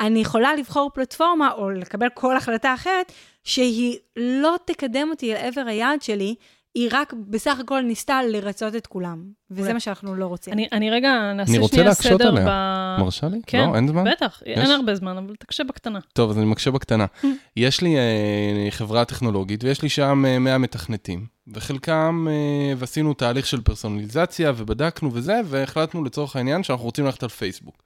אני 0.00 0.20
יכולה 0.20 0.54
לבחור 0.54 0.90
פלטפורמה, 0.94 1.52
או 1.52 1.70
לקבל 1.70 2.08
כל 2.14 2.36
החלטה 2.36 2.74
אחרת, 2.74 3.12
שהיא 3.44 3.98
לא 4.16 4.56
תקדם 4.64 5.10
אותי 5.10 5.34
אל 5.34 5.36
עבר 5.36 5.64
היעד 5.66 6.02
שלי, 6.02 6.34
היא 6.76 6.88
רק 6.92 7.12
בסך 7.28 7.58
הכל 7.60 7.80
ניסתה 7.80 8.20
לרצות 8.22 8.76
את 8.76 8.86
כולם. 8.86 9.24
וזה. 9.50 9.72
מה 9.72 9.80
שאנחנו 9.80 10.14
לא 10.14 10.26
רוצים. 10.26 10.52
אני, 10.52 10.68
אני 10.72 10.90
רגע 10.90 11.32
נעשה 11.32 11.50
אני 11.50 11.58
רוצה 11.58 11.74
שנייה 11.74 11.88
להקשות 11.88 12.20
סדר 12.20 12.28
עליה. 12.28 12.46
ב... 12.48 13.00
מרשה 13.00 13.28
לי? 13.28 13.40
כן, 13.46 13.68
לא, 13.70 13.76
אין 13.76 13.88
זמן? 13.88 14.04
בטח, 14.10 14.42
אין 14.46 14.70
הרבה 14.70 14.94
זמן, 14.94 15.16
אבל 15.16 15.34
תקשה 15.38 15.64
בקטנה. 15.64 15.98
טוב, 16.12 16.30
אז 16.30 16.38
אני 16.38 16.46
מקשה 16.46 16.70
בקטנה. 16.70 17.06
יש 17.56 17.80
לי 17.80 17.96
אה, 17.96 18.66
חברה 18.70 19.04
טכנולוגית 19.04 19.64
ויש 19.64 19.82
לי 19.82 19.88
שם 19.88 20.24
אה, 20.26 20.38
100 20.38 20.58
מתכנתים, 20.58 21.26
וחלקם, 21.48 22.26
אה, 22.30 22.74
ועשינו 22.76 23.14
תהליך 23.14 23.46
של 23.46 23.60
פרסונליזציה 23.60 24.52
ובדקנו 24.56 25.10
וזה, 25.12 25.40
והחלטנו 25.44 26.04
לצורך 26.04 26.36
העניין 26.36 26.62
שאנחנו 26.62 26.84
רוצים 26.84 27.04
ללכת 27.04 27.22
על 27.22 27.28
פייסבוק. 27.28 27.82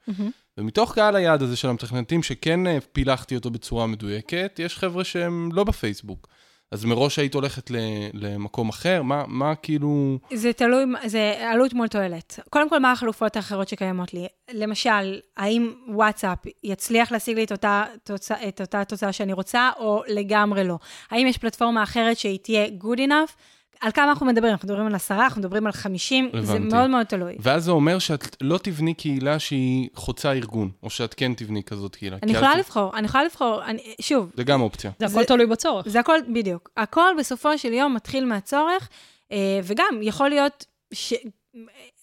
ומתוך 0.59 0.95
קהל 0.95 1.17
היעד 1.17 1.43
הזה 1.43 1.57
של 1.57 1.69
המתכנתים, 1.69 2.23
שכן 2.23 2.67
אה, 2.67 2.79
פילחתי 2.93 3.35
אותו 3.35 3.51
בצורה 3.51 3.87
מדויקת, 3.87 4.61
יש 4.63 4.77
חבר'ה 4.77 5.05
שהם 5.05 5.51
לא 5.53 5.65
בפייסבוק. 5.65 6.29
אז 6.73 6.85
מראש 6.85 7.19
היית 7.19 7.35
הולכת 7.35 7.71
ל- 7.71 7.77
למקום 8.15 8.69
אחר? 8.69 9.03
מה, 9.03 9.25
מה 9.29 9.55
כאילו... 9.55 10.19
זה 10.35 10.53
תלוי, 10.53 10.85
זה 11.07 11.35
עלות 11.39 11.73
מול 11.73 11.89
תועלת. 11.89 12.41
קודם 12.51 12.71
כל, 12.71 12.79
מה 12.79 12.93
החלופות 12.93 13.37
האחרות 13.37 13.69
שקיימות 13.69 14.15
לי? 14.15 14.27
למשל, 14.53 15.21
האם 15.37 15.73
וואטסאפ 15.89 16.39
יצליח 16.65 17.13
להשיג 17.13 17.37
לי 17.37 17.45
את 17.45 17.53
אותה, 17.53 17.85
תוצא, 18.05 18.35
את 18.49 18.61
אותה 18.61 18.85
תוצאה 18.85 19.13
שאני 19.13 19.33
רוצה, 19.33 19.71
או 19.79 20.03
לגמרי 20.09 20.65
לא? 20.65 20.79
האם 21.11 21.27
יש 21.27 21.39
פלטפורמה 21.39 21.83
אחרת 21.83 22.17
שהיא 22.17 22.39
תהיה 22.43 22.67
good 22.67 22.99
enough? 22.99 23.33
על 23.81 23.93
כמה 23.93 24.11
אנחנו 24.11 24.27
מדברים? 24.27 24.53
אנחנו 24.53 24.67
מדברים 24.69 24.87
על 24.87 24.95
עשרה, 24.95 25.25
אנחנו 25.25 25.41
מדברים 25.41 25.67
על 25.67 25.73
חמישים, 25.73 26.31
זה. 26.41 26.59
מאוד 26.59 26.91
מאוד 26.91 27.07
תלוי. 27.07 27.37
ואז 27.41 27.65
זה 27.65 27.71
אומר 27.71 27.99
שאת 27.99 28.37
לא 28.41 28.59
תבני 28.63 28.95
קהילה 28.95 29.39
שהיא 29.39 29.89
חוצה 29.95 30.33
ארגון, 30.33 30.71
או 30.83 30.91
שאת 30.91 31.15
כן 31.15 31.35
תבני 31.35 31.63
כזאת 31.63 31.97
קהילה. 31.97 32.17
אני 32.23 32.33
יכולה 32.33 32.57
לבחור, 32.57 32.97
אני 32.97 33.07
יכולה 33.07 33.25
לבחור, 33.25 33.65
אני, 33.65 33.95
שוב, 34.01 34.31
זה 34.37 34.45
גם 34.45 34.61
אופציה. 34.61 34.91
זה 34.99 35.07
הכל 35.07 35.25
תלוי 35.25 35.47
בצורך. 35.47 35.89
זה 35.89 36.01
הכל, 36.01 36.19
בדיוק. 36.35 36.71
הכל 36.77 37.11
בסופו 37.19 37.59
של 37.59 37.73
יום 37.73 37.95
מתחיל 37.95 38.25
מהצורך, 38.25 38.89
אה, 39.33 39.37
וגם 39.65 39.99
יכול 40.03 40.29
להיות, 40.29 40.65
ש... 40.95 41.15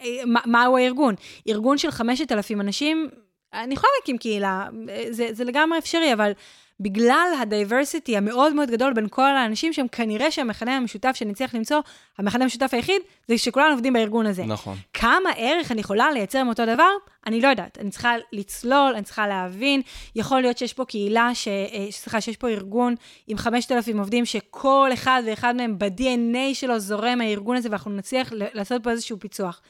אה, 0.02 0.08
מה- 0.26 0.42
מהו 0.46 0.78
הארגון? 0.78 1.16
ארגון 1.50 1.78
של 1.78 1.92
5,000 1.92 2.62
אנשים, 2.62 3.10
אני 3.54 3.74
יכולה 3.74 3.92
להקים 4.02 4.18
קהילה, 4.18 4.66
אה, 4.90 5.04
זה, 5.10 5.28
זה 5.32 5.44
לגמרי 5.44 5.78
אפשרי, 5.78 6.14
אבל 6.14 6.32
בגלל 6.80 7.28
הדייברסיטי 7.42 8.18
המאוד 8.18 8.54
מאוד 8.54 8.72
גדול 8.72 8.94
בין 8.94 9.08
כל 9.10 9.38
האנשים, 9.38 9.74
שהם 9.74 9.88
כנראה 9.88 10.32
שהמכנה 10.32 10.78
המשותף 10.78 11.12
שנצליח 11.16 11.56
למצוא, 11.56 11.78
המכנה 12.18 12.44
המשותף 12.44 12.70
היחיד, 12.74 13.02
זה 13.28 13.38
שכולנו 13.38 13.72
עובדים 13.72 13.94
בארגון 13.94 14.26
הזה. 14.26 14.46
נכון. 14.46 14.78
כמה 14.94 15.30
ערך 15.38 15.72
אני 15.72 15.82
יכולה 15.82 16.12
לייצר 16.12 16.44
מאותו 16.44 16.66
דבר? 16.66 16.90
אני 17.28 17.42
לא 17.42 17.48
יודעת. 17.48 17.78
אני 17.82 17.90
צריכה 17.90 18.14
לצלול, 18.32 18.94
אני 18.96 19.04
צריכה 19.04 19.28
להבין. 19.28 19.82
יכול 20.16 20.42
להיות 20.42 20.58
שיש 20.58 20.74
פה 20.74 20.86
קהילה, 20.86 21.30
ש... 21.34 21.48
אה, 21.48 21.88
סליחה, 21.92 22.22
שיש 22.22 22.38
פה 22.38 22.50
ארגון 22.50 22.96
עם 23.28 23.38
5,000 23.38 24.00
עובדים, 24.00 24.26
שכל 24.26 24.90
אחד 24.94 25.22
ואחד 25.26 25.56
מהם 25.56 25.80
ב-DNA 25.80 26.54
שלו 26.54 26.80
זורם 26.80 27.18
מהארגון 27.18 27.56
הזה, 27.58 27.70
ואנחנו 27.70 27.92
נצליח 27.92 28.34
לעשות 28.54 28.84
פה 28.84 28.92
איזשהו 28.92 29.20
פיצוח. 29.20 29.62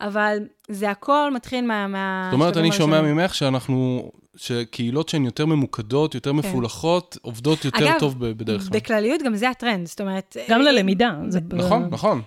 אבל 0.00 0.38
זה 0.68 0.90
הכל 0.90 1.30
מתחיל 1.34 1.66
מה... 1.66 1.86
מה 1.86 2.28
זאת 2.30 2.34
אומרת, 2.34 2.56
אני 2.56 2.72
שומע 2.72 2.96
הראשונים. 2.96 3.16
ממך 3.16 3.34
שאנחנו, 3.34 4.10
שקהילות 4.36 5.08
שהן 5.08 5.24
יותר 5.24 5.46
ממוקדות, 5.46 6.14
יותר 6.14 6.32
מפולחות, 6.32 7.16
עובדות 7.22 7.64
יותר 7.64 7.78
כן. 7.78 7.86
אגב, 7.86 7.98
טוב 8.00 8.26
בדרך 8.28 8.62
כלל. 8.68 8.78
בכלליות 8.80 9.22
גם 9.22 9.34
זה 9.34 9.48
הטרנד, 9.50 9.86
זאת 9.86 10.00
אומרת... 10.00 10.36
גם 10.50 10.60
אה, 10.60 10.72
ללמידה. 10.72 11.12
זה- 11.28 11.40
נכון, 11.52 11.88
נכון. 11.90 12.22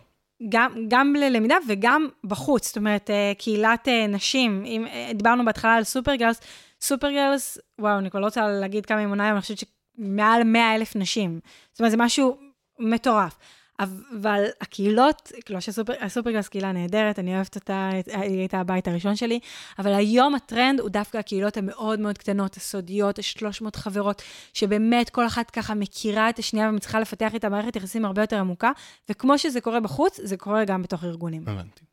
גם, 0.50 0.72
גם 0.88 1.14
ללמידה 1.16 1.56
וגם 1.68 2.08
בחוץ, 2.24 2.68
זאת 2.68 2.78
אומרת, 2.78 3.10
אה, 3.10 3.32
קהילת 3.38 3.88
אה, 3.88 4.08
נשים, 4.08 4.64
אם 4.66 4.86
דיברנו 5.16 5.46
בהתחלה 5.46 5.76
על 5.76 5.84
Supergirls, 5.84 6.42
Supergirls, 6.82 7.58
וואו, 7.82 8.00
אני 8.00 8.10
כבר 8.12 8.20
לא 8.20 8.26
רוצה 8.26 8.48
להגיד 8.48 8.86
כמה 8.86 9.00
היא 9.00 9.08
מונה 9.08 9.24
היום, 9.24 9.34
אני 9.36 9.42
חושבת 9.42 9.58
שמעל 9.98 10.44
100 10.44 10.76
אלף 10.76 10.96
נשים. 10.96 11.40
זאת 11.72 11.80
אומרת, 11.80 11.92
זה 11.92 11.98
משהו 11.98 12.38
מטורף. 12.80 13.38
אבל 13.80 14.46
הקהילות, 14.62 15.32
כאילו 15.46 15.62
שה 15.62 15.76
Super- 15.76 16.04
ה 16.06 16.09
Supergirls 16.09 16.48
קהילה 16.48 16.72
נהדרת, 16.72 17.20
אני 17.20 17.36
אוהבת 17.36 17.56
אותה, 17.56 17.90
היא 18.08 18.40
הייתה 18.40 18.60
הבית 18.60 18.88
הראשון 18.88 19.16
שלי, 19.16 19.40
אבל 19.80 19.94
היום 19.94 20.36
הטרנד 20.36 20.80
הוא 20.80 20.90
דווקא 20.90 21.18
הקהילות 21.18 21.58
המאוד 21.58 22.00
מאוד 22.00 22.18
קטנות, 22.18 22.58
הסודיות, 22.58 23.20
ה-300 23.20 23.78
חברות, 23.78 24.22
שבאמת 24.54 25.10
כל 25.10 25.28
אחת 25.28 25.50
ככה 25.52 25.74
מכירה 25.74 26.30
את 26.30 26.40
השנייה 26.40 26.70
ומצליחה 26.70 27.00
לפתח 27.00 27.34
איתה 27.34 27.50
מערכת 27.50 27.76
יחסים 27.76 28.06
הרבה 28.06 28.22
יותר 28.22 28.40
עמוקה, 28.40 28.72
וכמו 29.10 29.38
שזה 29.38 29.62
קורה 29.62 29.80
בחוץ, 29.80 30.20
זה 30.24 30.38
קורה 30.38 30.66
גם 30.66 30.82
בתוך 30.82 31.04
ארגונים. 31.04 31.42
הבנתי. 31.48 31.93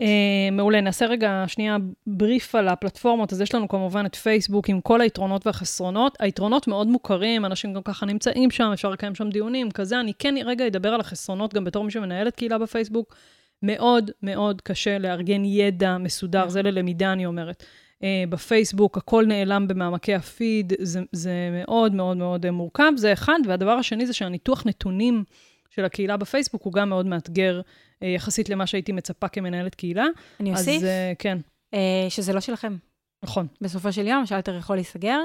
אה, 0.00 0.48
מעולה, 0.52 0.80
נעשה 0.80 1.06
רגע 1.06 1.44
שנייה 1.46 1.76
בריף 2.06 2.54
על 2.54 2.68
הפלטפורמות. 2.68 3.32
אז 3.32 3.40
יש 3.40 3.54
לנו 3.54 3.68
כמובן 3.68 4.06
את 4.06 4.14
פייסבוק 4.14 4.68
עם 4.68 4.80
כל 4.80 5.00
היתרונות 5.00 5.46
והחסרונות. 5.46 6.16
היתרונות 6.20 6.68
מאוד 6.68 6.88
מוכרים, 6.88 7.44
אנשים 7.44 7.74
גם 7.74 7.82
ככה 7.82 8.06
נמצאים 8.06 8.50
שם, 8.50 8.70
אפשר 8.72 8.90
לקיים 8.90 9.14
שם 9.14 9.30
דיונים, 9.30 9.70
כזה. 9.70 10.00
אני 10.00 10.12
כן 10.18 10.34
רגע 10.44 10.66
אדבר 10.66 10.88
על 10.88 11.00
החסרונות 11.00 11.54
גם 11.54 11.64
בתור 11.64 11.84
מי 11.84 11.90
שמנהלת 11.90 12.36
קהילה 12.36 12.58
בפייסבוק. 12.58 13.14
מאוד 13.62 14.10
מאוד 14.22 14.60
קשה 14.60 14.98
לארגן 14.98 15.44
ידע 15.44 15.98
מסודר, 15.98 16.48
זה 16.48 16.62
ללמידה, 16.62 17.12
אני 17.12 17.26
אומרת. 17.26 17.64
אה, 18.02 18.24
בפייסבוק, 18.28 18.96
הכל 18.96 19.24
נעלם 19.26 19.68
במעמקי 19.68 20.14
הפיד, 20.14 20.72
זה, 20.80 21.00
זה 21.12 21.32
מאוד 21.52 21.94
מאוד 21.94 22.16
מאוד 22.16 22.46
אה, 22.46 22.50
מורכב, 22.50 22.92
זה 22.96 23.12
אחד. 23.12 23.38
והדבר 23.46 23.70
השני 23.70 24.06
זה 24.06 24.12
שהניתוח 24.12 24.66
נתונים 24.66 25.24
של 25.70 25.84
הקהילה 25.84 26.16
בפייסבוק 26.16 26.62
הוא 26.62 26.72
גם 26.72 26.88
מאוד 26.88 27.06
מאתגר 27.06 27.60
יחסית 28.02 28.48
למה 28.48 28.66
שהייתי 28.66 28.92
מצפה 28.92 29.28
כמנהלת 29.28 29.74
קהילה. 29.74 30.06
אני 30.40 30.52
אז 30.52 30.58
אוסיף 30.58 30.82
אה, 30.82 31.12
כן. 31.18 31.38
אה, 31.74 32.06
שזה 32.08 32.32
לא 32.32 32.40
שלכם. 32.40 32.76
נכון. 33.22 33.46
בסופו 33.60 33.92
של 33.92 34.06
יום, 34.06 34.22
השלטר 34.22 34.56
יכול 34.56 34.76
להיסגר. 34.76 35.20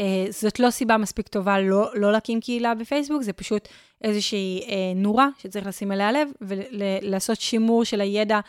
אה, 0.00 0.26
זאת 0.30 0.60
לא 0.60 0.70
סיבה 0.70 0.96
מספיק 0.96 1.28
טובה 1.28 1.60
לא, 1.60 1.90
לא 1.94 2.12
להקים 2.12 2.40
קהילה 2.40 2.74
בפייסבוק, 2.74 3.22
זה 3.22 3.32
פשוט 3.32 3.68
איזושהי 4.04 4.62
אה, 4.68 4.92
נורה 4.96 5.28
שצריך 5.38 5.66
לשים 5.66 5.92
אליה 5.92 6.12
לב, 6.12 6.28
ולעשות 6.40 7.40
שימור 7.40 7.84
של 7.84 8.00
הידע 8.00 8.34
אה, 8.34 8.40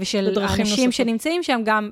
ושל 0.00 0.38
האנשים 0.40 0.64
נוספות. 0.66 0.92
שנמצאים 0.92 1.42
שם 1.42 1.60
גם 1.64 1.90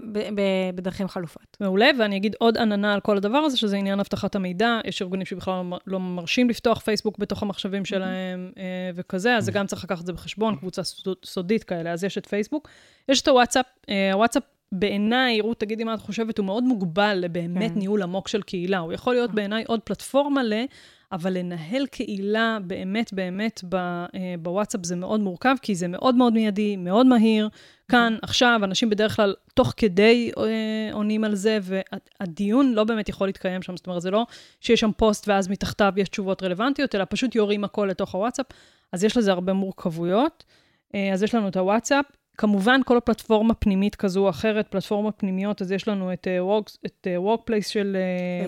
בדרכים 0.74 1.08
חלופות. 1.08 1.56
מעולה, 1.60 1.90
ואני 1.98 2.16
אגיד 2.16 2.36
עוד 2.38 2.58
עננה 2.58 2.94
על 2.94 3.00
כל 3.00 3.16
הדבר 3.16 3.38
הזה, 3.38 3.56
שזה 3.56 3.76
עניין 3.76 4.00
אבטחת 4.00 4.34
המידע. 4.34 4.80
יש 4.84 5.02
ארגונים 5.02 5.26
שבכלל 5.26 5.54
לא, 5.54 5.78
לא 5.86 6.00
מרשים 6.00 6.48
לפתוח 6.48 6.80
פייסבוק 6.80 7.18
בתוך 7.18 7.42
המחשבים 7.42 7.84
שלהם 7.84 8.52
אה, 8.58 8.62
וכזה, 8.94 9.36
אז 9.36 9.44
זה 9.44 9.52
גם 9.52 9.66
צריך 9.66 9.84
לקחת 9.84 10.00
את 10.00 10.06
זה 10.06 10.12
בחשבון, 10.12 10.56
קבוצה 10.56 10.82
סודית 11.24 11.64
כאלה. 11.64 11.92
אז 11.92 12.04
יש 12.04 12.18
את 12.18 12.26
פייסבוק. 12.26 12.68
יש 13.08 13.22
את 13.22 13.28
הוואטסאפ, 13.28 13.66
אה, 13.88 14.12
הוואטסאפ 14.12 14.42
בעיניי, 14.72 15.40
רות, 15.40 15.60
תגידי 15.60 15.84
מה 15.84 15.94
את 15.94 16.00
חושבת, 16.00 16.38
הוא 16.38 16.46
מאוד 16.46 16.64
מוגבל 16.64 17.18
לבאמת 17.20 17.72
כן. 17.72 17.78
ניהול 17.78 18.02
עמוק 18.02 18.28
של 18.28 18.42
קהילה. 18.42 18.78
הוא 18.78 18.92
יכול 18.92 19.14
להיות 19.14 19.34
בעיניי 19.34 19.64
עוד 19.66 19.80
פלטפורמה 19.80 20.42
ל... 20.42 20.52
אבל 21.12 21.38
לנהל 21.38 21.86
קהילה 21.86 22.58
באמת 22.66 23.12
באמת 23.12 23.64
בוואטסאפ 24.38 24.80
זה 24.84 24.96
מאוד 24.96 25.20
מורכב, 25.20 25.54
כי 25.62 25.74
זה 25.74 25.88
מאוד 25.88 26.14
מאוד 26.14 26.32
מיידי, 26.32 26.76
מאוד 26.76 27.06
מהיר. 27.06 27.48
כאן, 27.88 28.16
עכשיו, 28.22 28.60
אנשים 28.64 28.90
בדרך 28.90 29.16
כלל 29.16 29.34
תוך 29.54 29.74
כדי 29.76 30.30
אה, 30.38 30.92
עונים 30.92 31.24
על 31.24 31.34
זה, 31.34 31.58
והדיון 31.62 32.72
לא 32.72 32.84
באמת 32.84 33.08
יכול 33.08 33.28
להתקיים 33.28 33.62
שם. 33.62 33.76
זאת 33.76 33.86
אומרת, 33.86 34.02
זה 34.02 34.10
לא 34.10 34.26
שיש 34.60 34.80
שם 34.80 34.90
פוסט 34.96 35.28
ואז 35.28 35.48
מתחתיו 35.48 35.92
יש 35.96 36.08
תשובות 36.08 36.42
רלוונטיות, 36.42 36.94
אלא 36.94 37.04
פשוט 37.10 37.34
יורים 37.34 37.64
הכל 37.64 37.86
לתוך 37.90 38.14
הוואטסאפ. 38.14 38.46
אז 38.92 39.04
יש 39.04 39.16
לזה 39.16 39.32
הרבה 39.32 39.52
מורכבויות. 39.52 40.44
אה, 40.94 41.12
אז 41.12 41.22
יש 41.22 41.34
לנו 41.34 41.48
את 41.48 41.56
הוואטסאפ. 41.56 42.04
כמובן, 42.38 42.80
כל 42.84 42.96
הפלטפורמה 42.96 43.54
פנימית 43.54 43.94
כזו 43.94 44.24
או 44.24 44.30
אחרת, 44.30 44.68
פלטפורמה 44.68 45.12
פנימיות, 45.12 45.62
אז 45.62 45.72
יש 45.72 45.88
לנו 45.88 46.12
את, 46.12 46.26
uh, 46.26 46.66
work, 46.66 46.76
את 46.86 47.06
uh, 47.06 47.26
Workplace 47.26 47.68
של, 47.68 47.96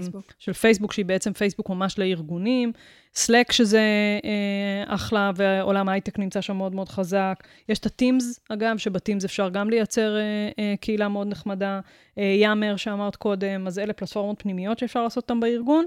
uh, 0.03 0.17
של 0.39 0.53
פייסבוק, 0.53 0.93
שהיא 0.93 1.05
בעצם 1.05 1.33
פייסבוק 1.33 1.71
ממש 1.71 1.99
לארגונים, 1.99 2.73
Slack 3.15 3.53
שזה 3.53 3.83
uh, 4.21 4.95
אחלה, 4.95 5.31
ועולם 5.37 5.89
ההייטק 5.89 6.19
נמצא 6.19 6.41
שם 6.41 6.57
מאוד 6.57 6.75
מאוד 6.75 6.89
חזק. 6.89 7.45
יש 7.69 7.79
את 7.79 7.87
ה-Teams, 7.87 8.25
אגב, 8.49 8.79
שבטימס 8.79 9.25
אפשר 9.25 9.49
גם 9.49 9.71
לייצר 9.71 10.17
uh, 10.17 10.55
uh, 10.55 10.81
קהילה 10.81 11.09
מאוד 11.09 11.27
נחמדה. 11.27 11.81
יאמר, 12.17 12.75
uh, 12.75 12.79
שאמרת 12.79 13.17
קודם, 13.17 13.67
אז 13.67 13.79
אלה 13.79 13.93
פלטפורמות 13.93 14.43
פנימיות 14.43 14.79
שאפשר 14.79 15.03
לעשות 15.03 15.23
אותן 15.23 15.41
בארגון. 15.41 15.85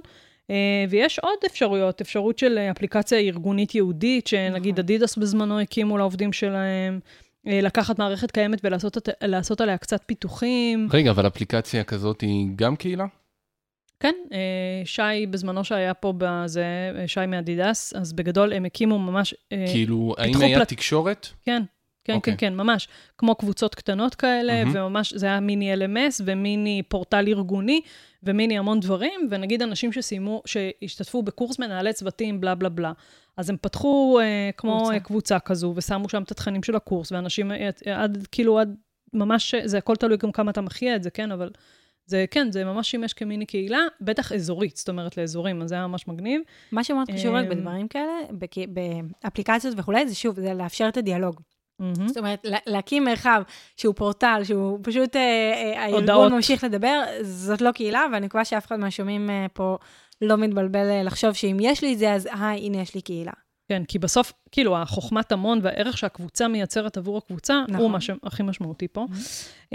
Uh, 0.47 0.49
ויש 0.89 1.19
עוד 1.19 1.37
אפשרויות, 1.45 2.01
אפשרות 2.01 2.39
של 2.39 2.57
אפליקציה 2.71 3.19
ארגונית 3.19 3.75
ייעודית, 3.75 4.27
שנגיד 4.27 4.73
נכון. 4.73 4.83
אדידס 4.83 5.17
בזמנו 5.17 5.59
הקימו 5.59 5.97
לעובדים 5.97 6.33
שלהם. 6.33 6.99
אה, 7.47 7.61
לקחת 7.61 7.99
מערכת 7.99 8.31
קיימת 8.31 8.59
ולעשות 8.63 9.61
עליה 9.61 9.77
קצת 9.77 10.01
פיתוחים. 10.05 10.87
רגע, 10.91 11.11
אבל 11.11 11.27
אפליקציה 11.27 11.83
כזאת 11.83 12.21
היא 12.21 12.47
גם 12.55 12.75
קהילה? 12.75 13.05
כן, 13.99 14.13
אה, 14.33 14.81
שי, 14.85 15.25
בזמנו 15.29 15.63
שהיה 15.63 15.93
פה 15.93 16.13
בזה, 16.17 16.65
אה, 16.95 17.07
שי 17.07 17.25
מאדידס, 17.27 17.93
אז 17.93 18.13
בגדול 18.13 18.53
הם 18.53 18.65
הקימו 18.65 18.99
ממש... 18.99 19.35
כאילו, 19.71 20.15
האם 20.17 20.41
היה 20.41 20.57
פלט... 20.57 20.67
תקשורת? 20.67 21.27
כן, 21.45 21.63
כן, 22.07 22.13
okay. 22.13 22.13
כן, 22.13 22.13
אוקיי. 22.13 22.37
כן, 22.37 22.55
ממש. 22.55 22.87
כמו 23.17 23.35
קבוצות 23.35 23.75
קטנות 23.75 24.15
כאלה, 24.15 24.63
mm-hmm. 24.63 24.67
וממש, 24.73 25.13
זה 25.13 25.25
היה 25.25 25.39
מיני 25.39 25.73
LMS 25.73 26.21
ומיני 26.25 26.81
פורטל 26.87 27.27
ארגוני, 27.27 27.81
ומיני 28.24 28.57
המון 28.57 28.80
דברים, 28.80 29.28
ונגיד 29.32 29.61
אנשים 29.61 29.91
שסיימו, 29.91 30.41
שהשתתפו 30.45 31.24
בקורס 31.24 31.59
מנהלי 31.59 31.93
צוותים, 31.93 32.41
בלה 32.41 32.55
בלה 32.55 32.70
בלה. 32.70 32.91
אז 33.38 33.49
הם 33.49 33.57
פתחו 33.61 34.20
אה, 34.22 34.49
כמו 34.57 34.78
קבוצה. 34.78 34.99
קבוצה 34.99 35.39
כזו, 35.39 35.74
ושמו 35.76 36.09
שם 36.09 36.24
את 36.24 36.32
התכנים 36.32 36.63
של 36.63 36.76
הקורס, 36.76 37.11
ואנשים 37.11 37.51
אה, 37.51 37.70
עד, 37.86 38.28
כאילו, 38.32 38.59
עד 38.59 38.76
ממש, 39.13 39.55
זה 39.63 39.78
הכל 39.78 39.95
תלוי 39.95 40.18
גם 40.18 40.32
כמה 40.32 40.51
אתה 40.51 40.61
מחיה 40.61 40.95
את 40.95 41.03
זה, 41.03 41.09
כן? 41.09 41.32
אבל 41.32 41.49
זה, 42.05 42.26
כן, 42.32 42.51
זה 42.51 42.63
ממש 42.63 42.91
שימש 42.91 43.13
כמיני 43.13 43.45
קהילה, 43.45 43.80
בטח 44.01 44.32
אזורית, 44.32 44.78
זאת 44.78 44.89
אומרת 44.89 45.18
לאזורים, 45.18 45.61
אז 45.61 45.70
זה 45.70 45.76
היה 45.76 45.88
ממש 45.88 46.07
מגניב. 46.07 46.41
מה 46.72 46.84
שמאוד 46.84 47.11
חשוב 47.11 47.36
רק 47.36 47.45
בדברים 47.47 47.88
כאלה, 47.88 48.13
באפליקציות 49.24 49.74
וכולי, 49.78 50.07
זה 50.07 50.15
שוב, 50.15 50.39
זה 50.39 50.53
לאפשר 50.53 50.88
את 50.89 50.97
הדיאלוג. 50.97 51.41
Mm-hmm. 51.82 52.07
זאת 52.07 52.17
אומרת, 52.17 52.45
להקים 52.65 53.03
מרחב 53.03 53.41
שהוא 53.78 53.95
פורטל, 53.95 54.41
שהוא 54.43 54.80
פשוט, 54.84 55.15
אה, 55.15 55.21
אה, 55.21 55.84
הארגון 55.84 56.34
ממשיך 56.34 56.63
לדבר, 56.63 57.03
זאת 57.21 57.61
לא 57.61 57.71
קהילה, 57.71 58.05
ואני 58.13 58.25
מקווה 58.25 58.45
שאף 58.45 58.65
אחד 58.65 58.80
מהשומעים 58.80 59.30
אה, 59.30 59.45
פה 59.53 59.78
לא 60.21 60.38
מתבלבל 60.38 60.89
אה, 60.89 61.03
לחשוב 61.03 61.34
שאם 61.34 61.57
יש 61.61 61.82
לי 61.82 61.93
את 61.93 61.99
זה, 61.99 62.13
אז 62.13 62.30
היי, 62.39 62.65
הנה 62.65 62.78
יש 62.82 62.95
לי 62.95 63.01
קהילה. 63.01 63.32
כן, 63.70 63.84
כי 63.88 63.99
בסוף, 63.99 64.34
כאילו, 64.51 64.78
החוכמת 64.78 65.32
המון 65.32 65.59
והערך 65.63 65.97
שהקבוצה 65.97 66.47
מייצרת 66.47 66.97
עבור 66.97 67.18
הקבוצה, 67.18 67.63
נכון. 67.68 67.82
הוא 67.82 67.91
מה 67.91 68.01
שהכי 68.01 68.43
משמעותי 68.43 68.88
פה. 68.88 69.05
Mm-hmm. 69.11 69.74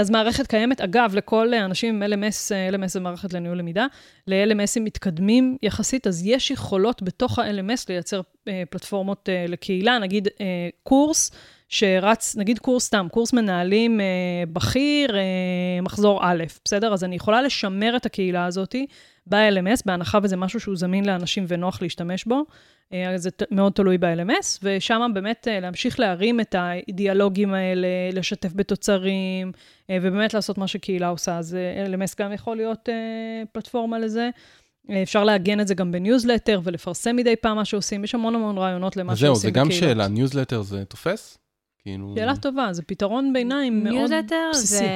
אז 0.00 0.10
מערכת 0.10 0.46
קיימת, 0.46 0.80
אגב, 0.80 1.14
לכל 1.14 1.54
אנשים 1.54 2.02
עם 2.02 2.12
LMS, 2.12 2.50
LMS 2.74 2.86
זה 2.86 3.00
מערכת 3.00 3.32
לניהול 3.32 3.58
למידה, 3.58 3.86
ל-LMSים 4.26 4.80
מתקדמים 4.80 5.56
יחסית, 5.62 6.06
אז 6.06 6.26
יש 6.26 6.50
יכולות 6.50 7.02
בתוך 7.02 7.38
ה-LMS 7.38 7.84
לייצר 7.88 8.20
אה, 8.48 8.62
פלטפורמות 8.70 9.28
אה, 9.28 9.44
לקהילה, 9.48 9.98
נגיד 9.98 10.28
אה, 10.40 10.68
קורס. 10.82 11.30
שרץ, 11.68 12.36
נגיד 12.36 12.58
קורס 12.58 12.84
סתם, 12.84 13.06
קורס 13.10 13.32
מנהלים 13.32 14.00
אה, 14.00 14.06
בכיר, 14.52 15.16
אה, 15.16 15.22
מחזור 15.82 16.20
א', 16.22 16.44
בסדר? 16.64 16.92
אז 16.92 17.04
אני 17.04 17.16
יכולה 17.16 17.42
לשמר 17.42 17.96
את 17.96 18.06
הקהילה 18.06 18.46
הזאתי 18.46 18.86
ב-LMS, 19.26 19.82
בהנחה 19.86 20.18
וזה 20.22 20.36
משהו 20.36 20.60
שהוא 20.60 20.76
זמין 20.76 21.04
לאנשים 21.04 21.44
ונוח 21.48 21.82
להשתמש 21.82 22.24
בו. 22.24 22.44
אה, 22.92 23.18
זה 23.18 23.30
מאוד 23.50 23.72
תלוי 23.72 23.98
ב-LMS, 23.98 24.58
ושם 24.62 25.10
באמת 25.14 25.48
אה, 25.48 25.60
להמשיך 25.60 26.00
להרים 26.00 26.40
את 26.40 26.54
האידיאלוגים 26.54 27.54
האלה, 27.54 27.88
לשתף 28.12 28.52
בתוצרים, 28.54 29.52
אה, 29.90 29.98
ובאמת 30.02 30.34
לעשות 30.34 30.58
מה 30.58 30.68
שקהילה 30.68 31.08
עושה. 31.08 31.38
אז 31.38 31.56
LMS 31.86 32.14
גם 32.18 32.32
יכול 32.32 32.56
להיות 32.56 32.88
פלטפורמה 33.52 33.98
לזה. 33.98 34.30
אפשר 35.02 35.24
לעגן 35.24 35.60
את 35.60 35.68
זה 35.68 35.74
גם 35.74 35.92
בניוזלטר 35.92 36.60
ולפרסם 36.64 37.16
מדי 37.16 37.36
פעם 37.36 37.56
מה 37.56 37.64
שעושים, 37.64 38.04
יש 38.04 38.14
המון 38.14 38.34
המון 38.34 38.58
רעיונות 38.58 38.96
למה 38.96 39.16
שעושים 39.16 39.50
בקהילות. 39.50 39.70
זהו, 39.70 39.80
זה 39.80 39.84
גם 39.84 39.88
שאלה, 39.88 40.08
ניוזלטר 40.08 40.62
זה 40.62 40.84
תופס? 40.84 41.38
כאילו... 41.78 42.14
שאלה 42.16 42.36
טובה, 42.36 42.72
זה 42.72 42.82
פתרון 42.82 43.32
ביניים 43.32 43.84
מאוד 43.84 43.94
בסיסי. 43.94 44.08
ניוזלטר 44.08 44.50
זה, 44.52 44.86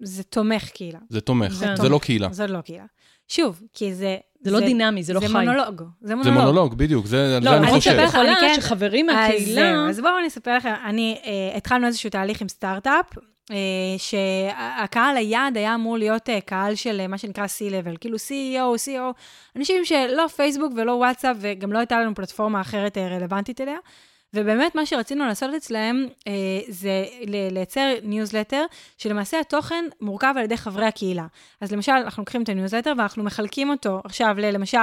זה 0.00 0.22
תומך 0.22 0.68
קהילה. 0.68 0.98
זה 1.08 1.20
תומך, 1.20 1.52
זה, 1.52 1.66
זה 1.76 1.88
לא 1.88 1.98
קהילה. 2.02 2.28
זה 2.32 2.46
לא 2.46 2.60
קהילה. 2.60 2.84
שוב, 3.28 3.62
כי 3.72 3.94
זה... 3.94 4.16
זה 4.44 4.50
לא 4.50 4.60
דינמי, 4.60 5.02
זה 5.02 5.12
לא 5.12 5.20
חי. 5.20 5.28
זה 5.28 5.32
מונולוג. 5.32 5.82
זה 6.00 6.14
מונולוג. 6.14 6.24
זה 6.24 6.30
מונולוג, 6.30 6.74
בדיוק, 6.74 7.06
זה, 7.06 7.38
לא, 7.42 7.50
זה 7.50 7.56
אני 7.56 7.66
חושב. 7.66 7.90
לא, 7.90 7.96
אני 7.96 8.04
יכולה 8.04 8.34
כן, 8.40 8.54
שחברים 8.60 9.06
מהקהילה... 9.06 9.84
אז, 9.84 9.90
אז 9.90 10.00
בואו 10.00 10.18
אני 10.18 10.28
אספר 10.28 10.56
לכם, 10.56 10.72
אני, 10.84 11.18
אה, 11.24 11.56
התחלנו 11.56 11.86
איזשהו 11.86 12.10
תהליך 12.10 12.40
עם 12.40 12.48
סטארט-אפ, 12.48 13.06
אה, 13.50 13.56
שהקהל 13.98 15.16
היעד 15.16 15.56
היה 15.56 15.74
אמור 15.74 15.98
להיות 15.98 16.28
אה, 16.28 16.40
קהל 16.40 16.74
של 16.74 17.00
אה, 17.00 17.06
מה 17.06 17.18
שנקרא 17.18 17.44
C-Level, 17.44 17.98
כאילו 18.00 18.16
CEO, 18.16 18.78
CEO, 18.86 19.18
אנשים 19.56 19.84
שלא 19.84 20.26
פייסבוק 20.36 20.72
ולא 20.76 20.92
וואטסאפ, 20.92 21.36
וגם 21.40 21.72
לא 21.72 21.78
הייתה 21.78 22.00
לנו 22.00 22.14
פלטפורמה 22.14 22.60
אחרת 22.60 22.98
אה, 22.98 23.08
רלוונטית 23.08 23.60
אליה. 23.60 23.76
ובאמת 24.34 24.74
מה 24.74 24.86
שרצינו 24.86 25.26
לעשות 25.26 25.54
אצלם 25.54 26.06
אה, 26.28 26.32
זה 26.68 27.04
לייצר 27.26 27.94
ניוזלטר, 28.02 28.64
שלמעשה 28.98 29.40
התוכן 29.40 29.84
מורכב 30.00 30.34
על 30.36 30.44
ידי 30.44 30.56
חברי 30.56 30.86
הקהילה. 30.86 31.26
אז 31.60 31.72
למשל, 31.72 31.92
אנחנו 31.92 32.20
לוקחים 32.20 32.42
את 32.42 32.48
הניוזלטר 32.48 32.92
ואנחנו 32.98 33.24
מחלקים 33.24 33.70
אותו 33.70 34.00
עכשיו 34.04 34.34
ללמשל, 34.38 34.78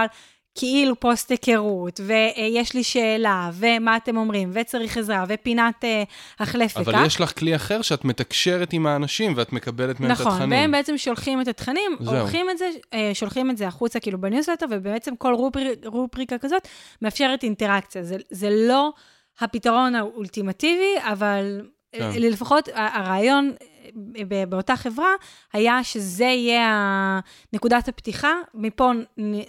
כאילו 0.56 1.00
פוסט 1.00 1.32
היכרות, 1.32 2.00
ויש 2.06 2.74
לי 2.74 2.84
שאלה, 2.84 3.50
ומה 3.54 3.98
אתם 3.98 4.18
אומרים, 4.18 4.52
וצריך 4.54 4.98
עזרה, 4.98 5.26
ופינת 5.28 5.86
אה, 5.86 6.04
החלף 6.40 6.72
וכך. 6.72 6.88
אבל 6.88 7.06
יש 7.06 7.22
לך 7.22 7.40
כלי 7.40 7.56
אחר 7.56 7.82
שאת 7.82 8.06
מתקשרת 8.06 8.74
עם 8.74 8.88
האנשים 8.88 9.34
ואת 9.36 9.54
מקבלת 9.54 10.00
מהם 10.00 10.12
נכון, 10.12 10.28
את 10.28 10.32
התכנים. 10.32 10.50
נכון, 10.50 10.62
והם 10.62 10.72
בעצם 10.72 10.98
שולחים 10.98 11.42
את 11.42 11.48
התכנים, 11.48 11.92
עורכים 12.06 12.50
את 12.50 12.58
זה, 12.58 12.70
אה, 12.94 13.12
שולחים 13.14 13.52
את 13.52 13.58
זה 13.58 13.68
החוצה 13.68 14.00
כאילו 14.00 14.22
בניוזלטר, 14.22 14.66
ובעצם 14.70 15.16
כל 15.16 15.34
רובר, 15.34 15.68
רובריקה 15.86 16.38
כזאת 16.38 16.68
מאפשרת 17.02 17.44
אינטראקציה. 17.44 18.04
זה, 18.04 18.18
זה 18.30 18.50
לא... 18.50 18.92
הפתרון 19.42 19.96
האולטימטיבי, 19.96 20.96
אבל 21.00 21.62
כן. 21.92 22.10
לפחות 22.20 22.70
הרעיון 22.74 23.54
אה, 24.32 24.46
באותה 24.46 24.76
חברה 24.76 25.14
היה 25.54 25.84
שזה 25.84 26.24
יהיה 26.24 27.20
נקודת 27.54 27.88
הפתיחה, 27.88 28.34
מפה 28.54 28.92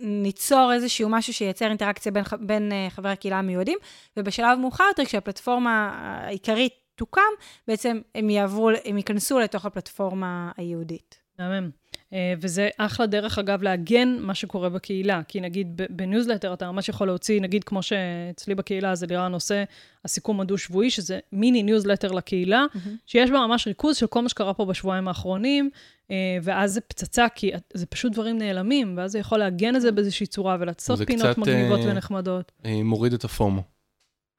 ניצור 0.01 0.72
איזשהו 0.72 1.09
משהו 1.09 1.32
שייצר 1.32 1.68
אינטראקציה 1.68 2.12
בין, 2.12 2.24
בין 2.41 2.72
אה, 2.72 2.86
חברי 2.91 3.12
הקהילה 3.12 3.38
המיועדים, 3.38 3.78
ובשלב 4.16 4.59
מאוחר 4.59 4.84
יותר, 4.88 5.05
כשהפלטפורמה 5.05 5.91
העיקרית 5.95 6.72
תוקם, 6.95 7.20
בעצם 7.68 8.01
הם 8.14 8.30
יעברו, 8.30 8.70
הם 8.84 8.97
ייכנסו 8.97 9.38
לתוך 9.38 9.66
הפלטפורמה 9.66 10.51
הייעודית. 10.57 11.18
מהמם. 11.38 11.80
אה, 12.13 12.35
וזה 12.41 12.69
אחלה 12.79 13.07
דרך, 13.07 13.39
אגב, 13.39 13.63
לעגן 13.63 14.17
מה 14.21 14.35
שקורה 14.35 14.69
בקהילה. 14.69 15.21
כי 15.29 15.41
נגיד 15.41 15.81
בניוזלטר 15.91 16.53
אתה 16.53 16.73
ממש 16.73 16.89
יכול 16.89 17.07
להוציא, 17.07 17.41
נגיד 17.41 17.65
כמו 17.65 17.83
שאצלי 17.83 18.55
בקהילה 18.55 18.95
זה 18.95 19.07
נראה 19.07 19.25
הנושא, 19.25 19.65
הסיכום 20.05 20.41
הדו-שבועי, 20.41 20.91
שזה 20.91 21.19
מיני 21.33 21.63
ניוזלטר 21.63 22.13
לקהילה, 22.13 22.65
mm-hmm. 22.75 22.89
שיש 23.07 23.31
בה 23.31 23.39
ממש 23.39 23.67
ריכוז 23.67 23.97
של 23.97 24.07
כל 24.07 24.23
מה 24.23 24.29
שקרה 24.29 24.55
פה 24.55 24.65
בשבועיים 24.65 25.09
האחרונים, 25.09 25.71
אה, 26.11 26.17
ואז 26.43 26.73
זה 26.73 26.81
פצצה, 26.81 27.27
כי 27.35 27.51
זה 27.75 27.87
פשוט 27.87 28.13
דברים 28.13 28.39
נעלמים, 28.39 28.95
ואז 28.97 29.13
זה 29.13 29.19
יכול 29.19 29.39
לעגן 29.39 29.77
את 29.77 29.81
זה 29.81 29.93
באיזושהי 29.93 30.27
צורה 30.27 30.57
ולעשות 30.61 31.01
פינות 31.07 31.27
קצת, 31.27 31.39
מגניבות 31.39 31.81
uh, 31.81 31.83
ונחמדות. 31.87 32.53
מוריד 32.85 33.13
את 33.13 33.25
הפומו. 33.25 33.63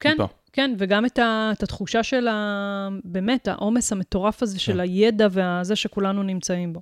כן, 0.00 0.10
טיפה. 0.10 0.26
כן, 0.52 0.74
וגם 0.78 1.06
את, 1.06 1.18
ה, 1.18 1.50
את 1.52 1.62
התחושה 1.62 2.02
של 2.02 2.28
ה... 2.28 2.88
באמת, 3.04 3.48
העומס 3.48 3.92
המטורף 3.92 4.42
הזה 4.42 4.58
של 4.58 4.72
כן. 4.72 4.80
הידע 4.80 5.28
והזה 5.30 5.76
שכולנו 5.76 6.22
נמצאים 6.22 6.72
בו. 6.72 6.80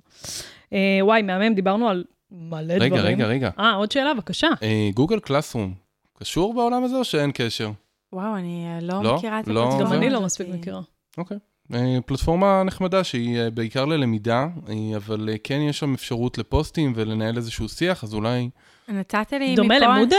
אה, 0.73 0.99
וואי, 1.01 1.21
מהמם, 1.21 1.53
דיברנו 1.53 1.89
על 1.89 2.03
מלא 2.31 2.73
רגע, 2.73 2.87
דברים. 2.97 3.15
רגע, 3.17 3.25
רגע. 3.27 3.49
אה, 3.59 3.73
עוד 3.73 3.91
שאלה, 3.91 4.13
בבקשה. 4.13 4.47
אה, 4.63 4.89
גוגל 4.93 5.19
קלאסרום, 5.19 5.73
קשור 6.19 6.53
בעולם 6.53 6.83
הזה 6.83 6.95
או 6.95 7.03
שאין 7.03 7.31
קשר? 7.33 7.71
וואו, 8.13 8.35
אני 8.37 8.65
אה, 8.67 8.79
לא 8.81 9.03
לא? 9.03 9.15
מכירה 9.15 9.39
את 9.39 9.47
לא? 9.47 9.63
הפלטפורמה 9.63 9.95
גם 9.95 10.01
אני 10.01 10.09
לא. 10.09 10.21
מספיק 10.21 10.47
מכירה. 10.49 10.81
אוקיי. 11.17 11.37
אה, 11.73 11.97
פלטפורמה 12.05 12.63
נחמדה 12.63 13.03
שהיא 13.03 13.39
אה, 13.39 13.49
בעיקר 13.49 13.85
ללמידה, 13.85 14.47
אה, 14.69 14.97
אבל 14.97 15.29
אה, 15.31 15.35
כן 15.43 15.59
יש 15.61 15.79
שם 15.79 15.93
אפשרות 15.93 16.37
לפוסטים 16.37 16.93
ולנהל 16.95 17.37
איזשהו 17.37 17.69
שיח, 17.69 18.03
אז 18.03 18.13
אולי... 18.13 18.49
נתת 18.87 19.33
לי 19.33 19.55
דומה 19.55 19.75
מפה- 19.77 19.85
למודל? 19.97 20.15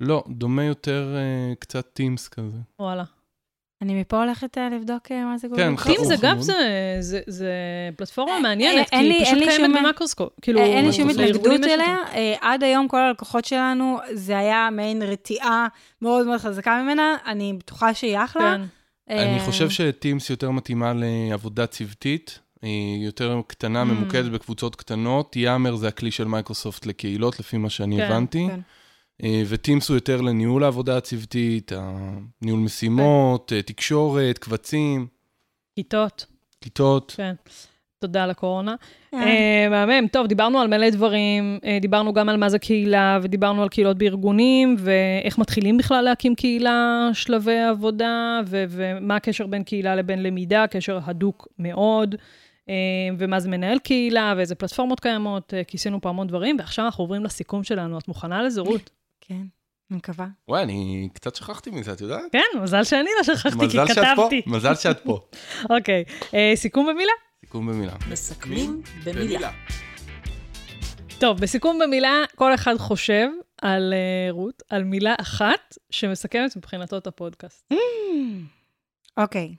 לא, 0.00 0.24
דומה 0.28 0.64
יותר 0.64 1.14
אה, 1.16 1.54
קצת 1.58 1.86
טימס 1.92 2.28
כזה. 2.28 2.58
וואלה. 2.78 3.04
אני 3.82 4.00
מפה 4.00 4.16
הולכת 4.24 4.58
אה, 4.58 4.68
לבדוק 4.68 5.12
אה, 5.12 5.24
מה 5.24 5.38
זה 5.38 5.48
גוגל. 5.48 5.76
כן. 5.76 5.92
טים 5.92 6.04
זה. 6.04 6.14
גם, 6.22 6.40
זה- 6.42 6.96
זה- 7.00 7.20
זה 7.26 7.50
פלטפורמה 7.96 8.32
אה, 8.32 8.40
מעניינת, 8.40 8.88
אין 8.92 9.00
כי 9.02 9.12
היא 9.12 9.24
פשוט 9.24 9.38
קיימת 9.48 9.76
במקרוסקופ. 9.84 10.28
כאילו, 10.42 10.60
אין 10.60 10.86
לי 10.86 10.92
שום 10.92 11.08
התנגדות 11.10 11.64
אליה. 11.64 11.96
עד 12.40 12.62
היום 12.64 12.88
כל 12.88 13.00
הלקוחות 13.00 13.44
שלנו, 13.44 13.98
זה 14.12 14.38
היה 14.38 14.68
מעין 14.72 15.02
רתיעה 15.02 15.66
מאוד 16.02 16.26
מאוד 16.26 16.38
חזקה 16.40 16.82
ממנה. 16.82 17.16
אני 17.26 17.52
בטוחה 17.58 17.94
שהיא 17.94 18.18
אחלה. 18.24 18.56
כן. 18.56 18.62
אני 19.18 19.40
חושב 19.40 19.70
שטימס 19.70 20.30
יותר 20.30 20.50
מתאימה 20.50 20.92
לעבודה 20.96 21.66
צוותית, 21.66 22.38
היא 22.62 23.04
יותר 23.06 23.40
קטנה, 23.46 23.82
Mm. 23.82 23.84
ממוקדת 23.84 24.30
בקבוצות 24.32 24.76
קטנות. 24.76 25.36
יאמר 25.36 25.76
זה 25.76 25.88
הכלי 25.88 26.10
של 26.10 26.24
מייקרוסופט 26.24 26.86
לקהילות, 26.86 27.40
לפי 27.40 27.56
מה 27.56 27.70
שאני 27.70 27.96
כן, 27.96 28.02
הבנתי. 28.02 28.46
כן. 28.50 28.60
וטימס 29.22 29.88
הוא 29.88 29.96
יותר 29.96 30.20
לניהול 30.20 30.64
העבודה 30.64 30.96
הצוותית, 30.96 31.72
ניהול 32.42 32.60
משימות, 32.60 33.52
אה, 33.52 33.62
תקשורת, 33.62 34.38
קבצים, 34.38 35.06
כיתות, 35.76 36.26
כיתות. 36.60 37.14
כן. 37.16 37.34
תודה 37.98 38.24
על 38.24 38.30
הקורונה. 38.30 38.74
אה, 39.14 39.20
אה, 39.20 39.68
מהמם. 39.70 40.08
טוב, 40.08 40.26
דיברנו 40.26 40.60
על 40.60 40.68
מלא 40.68 40.90
דברים, 40.90 41.58
אה, 41.64 41.78
דיברנו 41.80 42.12
גם 42.12 42.28
על 42.28 42.36
מה 42.36 42.48
זה 42.48 42.58
קהילה, 42.58 43.18
ודיברנו 43.22 43.62
על 43.62 43.68
קהילות 43.68 43.98
בארגונים, 43.98 44.76
ואיך 44.78 45.38
מתחילים 45.38 45.76
בכלל 45.76 46.04
להקים 46.04 46.34
קהילה, 46.34 47.08
שלבי 47.12 47.58
עבודה, 47.58 48.40
ו- 48.46 48.64
ומה 48.68 49.16
הקשר 49.16 49.46
בין 49.46 49.62
קהילה 49.62 49.94
לבין 49.96 50.22
למידה, 50.22 50.66
קשר 50.66 50.98
הדוק 51.04 51.48
מאוד, 51.58 52.14
אה, 52.68 52.74
ומה 53.18 53.40
זה 53.40 53.48
מנהל 53.48 53.78
קהילה, 53.78 54.34
ואיזה 54.36 54.54
פלטפורמות 54.54 55.00
קיימות, 55.00 55.54
אה, 55.54 55.64
כיסינו 55.64 56.00
פה 56.00 56.08
המון 56.08 56.26
דברים, 56.26 56.56
ועכשיו 56.58 56.84
אנחנו 56.84 57.04
עוברים 57.04 57.24
לסיכום 57.24 57.64
שלנו. 57.64 57.98
את 57.98 58.08
מוכנה 58.08 58.42
לזה, 58.42 58.60
רות? 58.60 58.90
כן, 59.28 59.46
אני 59.90 59.96
מקווה. 59.98 60.26
וואי, 60.48 60.62
אני 60.62 61.08
קצת 61.12 61.34
שכחתי 61.34 61.70
מזה, 61.70 61.92
את 61.92 62.00
יודעת? 62.00 62.32
כן, 62.32 62.60
מזל 62.62 62.84
שאני 62.84 63.08
לא 63.18 63.34
שכחתי, 63.34 63.68
כי 63.70 63.78
כתבתי. 63.94 64.42
מזל 64.46 64.74
שאת 64.74 65.00
פה. 65.04 65.20
אוקיי, 65.78 66.04
אה, 66.34 66.52
סיכום 66.54 66.86
במילה? 66.86 67.12
סיכום 67.40 67.66
במילה. 67.66 67.92
מסכמים 68.10 68.82
במילה. 69.04 69.52
טוב, 71.18 71.40
בסיכום 71.40 71.78
במילה, 71.78 72.24
כל 72.34 72.54
אחד 72.54 72.76
חושב 72.76 73.28
על 73.62 73.94
uh, 73.94 74.32
רות, 74.32 74.62
על 74.68 74.84
מילה 74.84 75.14
אחת 75.20 75.78
שמסכמת 75.90 76.56
מבחינתו 76.56 76.98
את 76.98 77.06
הפודקאסט. 77.06 77.72
אוקיי. 79.16 79.54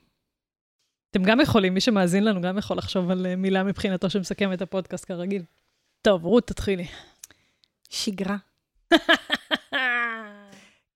אתם 1.10 1.22
גם 1.22 1.40
יכולים, 1.40 1.74
מי 1.74 1.80
שמאזין 1.80 2.24
לנו 2.24 2.40
גם 2.40 2.58
יכול 2.58 2.78
לחשוב 2.78 3.10
על 3.10 3.26
uh, 3.26 3.36
מילה 3.36 3.64
מבחינתו 3.64 4.10
שמסכמת 4.10 4.56
את 4.56 4.62
הפודקאסט 4.62 5.04
כרגיל. 5.04 5.42
טוב, 6.02 6.24
רות, 6.24 6.46
תתחילי. 6.46 6.86
שגרה. 7.90 8.36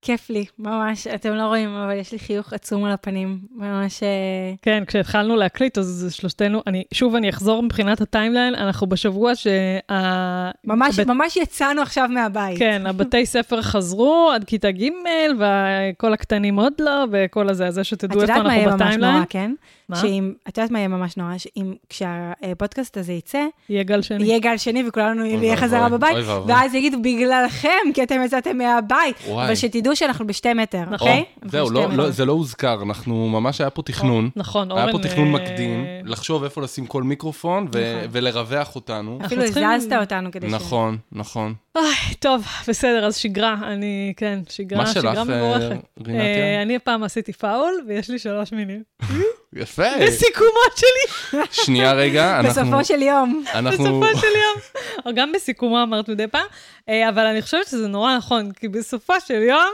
כיף 0.05 0.31
לי, 0.31 0.45
ממש. 0.59 1.07
אתם 1.07 1.35
לא 1.35 1.43
רואים, 1.43 1.75
אבל 1.77 1.97
יש 1.97 2.13
לי 2.13 2.19
חיוך 2.19 2.53
עצום 2.53 2.85
על 2.85 2.93
הפנים. 2.93 3.39
ממש... 3.55 4.03
אה, 4.03 4.09
כן, 4.63 4.83
כשהתחלנו 4.87 5.37
להקליט, 5.37 5.79
אז 5.79 6.09
שלושתנו, 6.11 6.63
אני, 6.67 6.85
שוב, 6.95 7.15
אני 7.15 7.31
אחזור 7.31 7.63
מבחינת 7.63 8.01
הטיימליין, 8.01 8.55
אנחנו 8.55 8.87
בשבוע 8.87 9.35
שה... 9.35 9.51
ממש, 10.65 10.99
הבית- 10.99 11.09
ממש 11.09 11.37
יצאנו 11.37 11.83
עכשיו 11.83 12.09
מהבית. 12.09 12.59
כן, 12.59 12.83
הבתי 12.87 13.27
ספר 13.27 13.63
חזרו 13.63 14.31
עד 14.35 14.45
כיתה 14.45 14.71
ג', 14.71 14.89
וכל 15.39 16.13
הקטנים 16.13 16.57
עוד 16.57 16.73
לא, 16.79 17.05
וכל 17.13 17.49
הזה, 17.49 17.67
אז 17.67 17.75
זה 17.75 17.81
את 17.81 17.87
שתדעו 17.87 18.21
איפה 18.21 18.33
יודעת 18.33 18.45
מה 18.45 18.51
אנחנו 18.55 18.59
יהיה 18.59 18.69
ממש 18.69 18.83
בטיימליין. 18.83 19.15
נורא, 19.15 19.25
כן? 19.31 19.53
מה? 19.89 19.97
שאם, 19.97 20.33
את 20.49 20.59
יודעת 20.59 20.71
מה 20.71 20.79
יהיה 20.79 20.89
ממש 20.89 21.17
נורא? 21.17 21.39
שאם, 21.39 21.75
כשהפודקאסט 21.89 22.97
הזה 22.97 23.13
יצא, 23.13 23.45
יהיה 23.69 23.83
גל 23.83 24.03
שני. 24.03 24.25
יהיה 24.25 24.39
גל 24.39 24.57
שני 24.57 24.85
וכולנו 24.89 25.23
אוי 25.25 25.37
נהיה 25.37 25.57
חזרה 25.57 25.89
בבית, 25.89 26.17
אוי. 26.17 26.25
ואז 26.47 26.75
יגידו, 26.75 26.99
בגללכם, 27.03 27.69
כי 27.95 28.03
אתם 28.03 28.21
יצאתם 28.25 28.59
מהבית. 28.59 29.17
וואי. 29.29 29.47
אבל 29.47 29.55
שתדעו 29.55 29.97
שאנחנו 29.97 30.27
בשתי 30.27 30.53
מטר, 30.55 30.81
נכון. 30.91 30.93
אוקיי? 31.09 31.19
או, 31.21 31.25
אנחנו 31.43 31.51
זהו, 31.51 31.71
לא. 31.71 31.89
לא, 31.97 32.11
זה 32.11 32.25
לא 32.25 32.33
הוזכר, 32.33 32.83
אנחנו, 32.83 33.29
ממש 33.29 33.61
היה 33.61 33.71
פה 33.71 33.83
תכנון. 33.83 34.31
נכון, 34.37 34.71
אורן... 34.71 34.83
היה 34.83 34.93
פה 34.93 34.99
תכנון 34.99 35.27
אה, 35.27 35.33
מקדים, 35.33 35.85
לחשוב 36.05 36.45
איפה 36.45 36.61
לשים 36.63 36.87
כל 36.87 37.03
מיקרופון 37.03 37.67
ו- 37.75 37.97
נכון. 37.97 38.09
ולרווח 38.13 38.75
אותנו. 38.75 39.19
אפילו 39.27 39.45
צריכים- 39.45 39.65
הזזת 39.69 39.93
אותנו 40.01 40.31
כדי 40.33 40.51
ש... 40.51 40.53
נכון, 40.53 40.97
נכון. 41.13 41.55
איי, 41.77 42.15
טוב, 42.19 42.45
בסדר, 42.69 43.07
אז 43.07 43.17
שגרה, 43.17 43.57
אני, 43.63 44.13
כן, 44.17 44.41
שגרה, 44.49 44.81
מה 44.81 44.87
שגרה 44.87 45.15
שלך, 45.15 45.29
מבורכת. 45.29 45.63
אה, 45.63 45.71
אה, 45.71 45.77
רינתיה? 46.07 46.63
אני 46.63 46.77
הפעם 46.77 47.03
עשיתי 47.03 47.33
פאול, 47.33 47.85
ויש 47.89 48.11
לי 48.11 48.19
שלוש 48.19 48.53
מילים. 48.53 48.83
יפה. 49.53 49.82
בסיכומות 50.07 50.77
שלי, 50.77 51.41
שנייה 51.65 51.93
רגע, 51.93 52.41
אנחנו... 52.41 52.63
בסופו 52.63 52.85
של 52.85 53.03
יום. 53.03 53.45
אנחנו... 53.55 53.85
בסופו 53.85 54.21
של 54.21 54.27
יום. 54.27 54.85
או 55.07 55.11
גם 55.15 55.33
בסיכומו 55.33 55.83
אמרת 55.83 56.09
מדי 56.09 56.27
פעם, 56.27 56.47
אה, 56.89 57.09
אבל 57.09 57.27
אני 57.27 57.43
חושבת 57.43 57.67
שזה 57.67 57.89
נורא 57.89 58.17
נכון, 58.17 58.53
כי 58.53 58.69
בסופו 58.69 59.15
של 59.27 59.43
יום, 59.43 59.73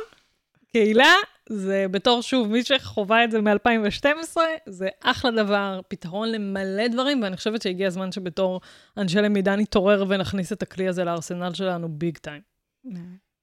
קהילה, 0.73 1.15
זה 1.49 1.87
בתור, 1.91 2.23
שוב, 2.23 2.49
מי 2.49 2.65
שחווה 2.65 3.25
את 3.25 3.31
זה 3.31 3.41
מ-2012, 3.41 4.37
זה 4.67 4.89
אחלה 5.01 5.31
דבר, 5.31 5.81
פתרון 5.89 6.33
למלא 6.33 6.89
דברים, 6.89 7.23
ואני 7.23 7.37
חושבת 7.37 7.63
שהגיע 7.63 7.87
הזמן 7.87 8.13
שבתור 8.13 8.61
אנשי 8.97 9.19
למידה 9.19 9.57
נתעורר 9.57 10.05
ונכניס 10.09 10.53
את 10.53 10.63
הכלי 10.63 10.89
הזה 10.89 11.05
לארסנל 11.05 11.55
שלנו 11.55 11.89
ביג 11.89 12.19
טיים. 12.19 12.41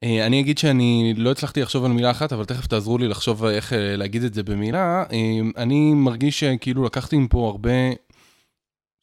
אה, 0.06 0.26
אני 0.26 0.40
אגיד 0.40 0.58
שאני 0.58 1.14
לא 1.18 1.32
הצלחתי 1.32 1.62
לחשוב 1.62 1.86
על 1.86 1.92
מילה 1.92 2.12
אחת, 2.12 2.34
אבל 2.34 2.46
תכף 2.46 2.68
תעזרו 2.68 2.98
לי 2.98 3.08
לחשוב 3.08 3.46
איך 3.46 3.74
אה, 3.74 3.96
להגיד 3.96 4.24
את 4.24 4.34
זה 4.34 4.44
במילה. 4.44 5.04
אה, 5.12 5.40
אני 5.58 5.94
מרגיש 5.94 6.40
שכאילו 6.40 6.84
לקחתי 6.84 7.18
מפה 7.18 7.48
הרבה... 7.48 7.72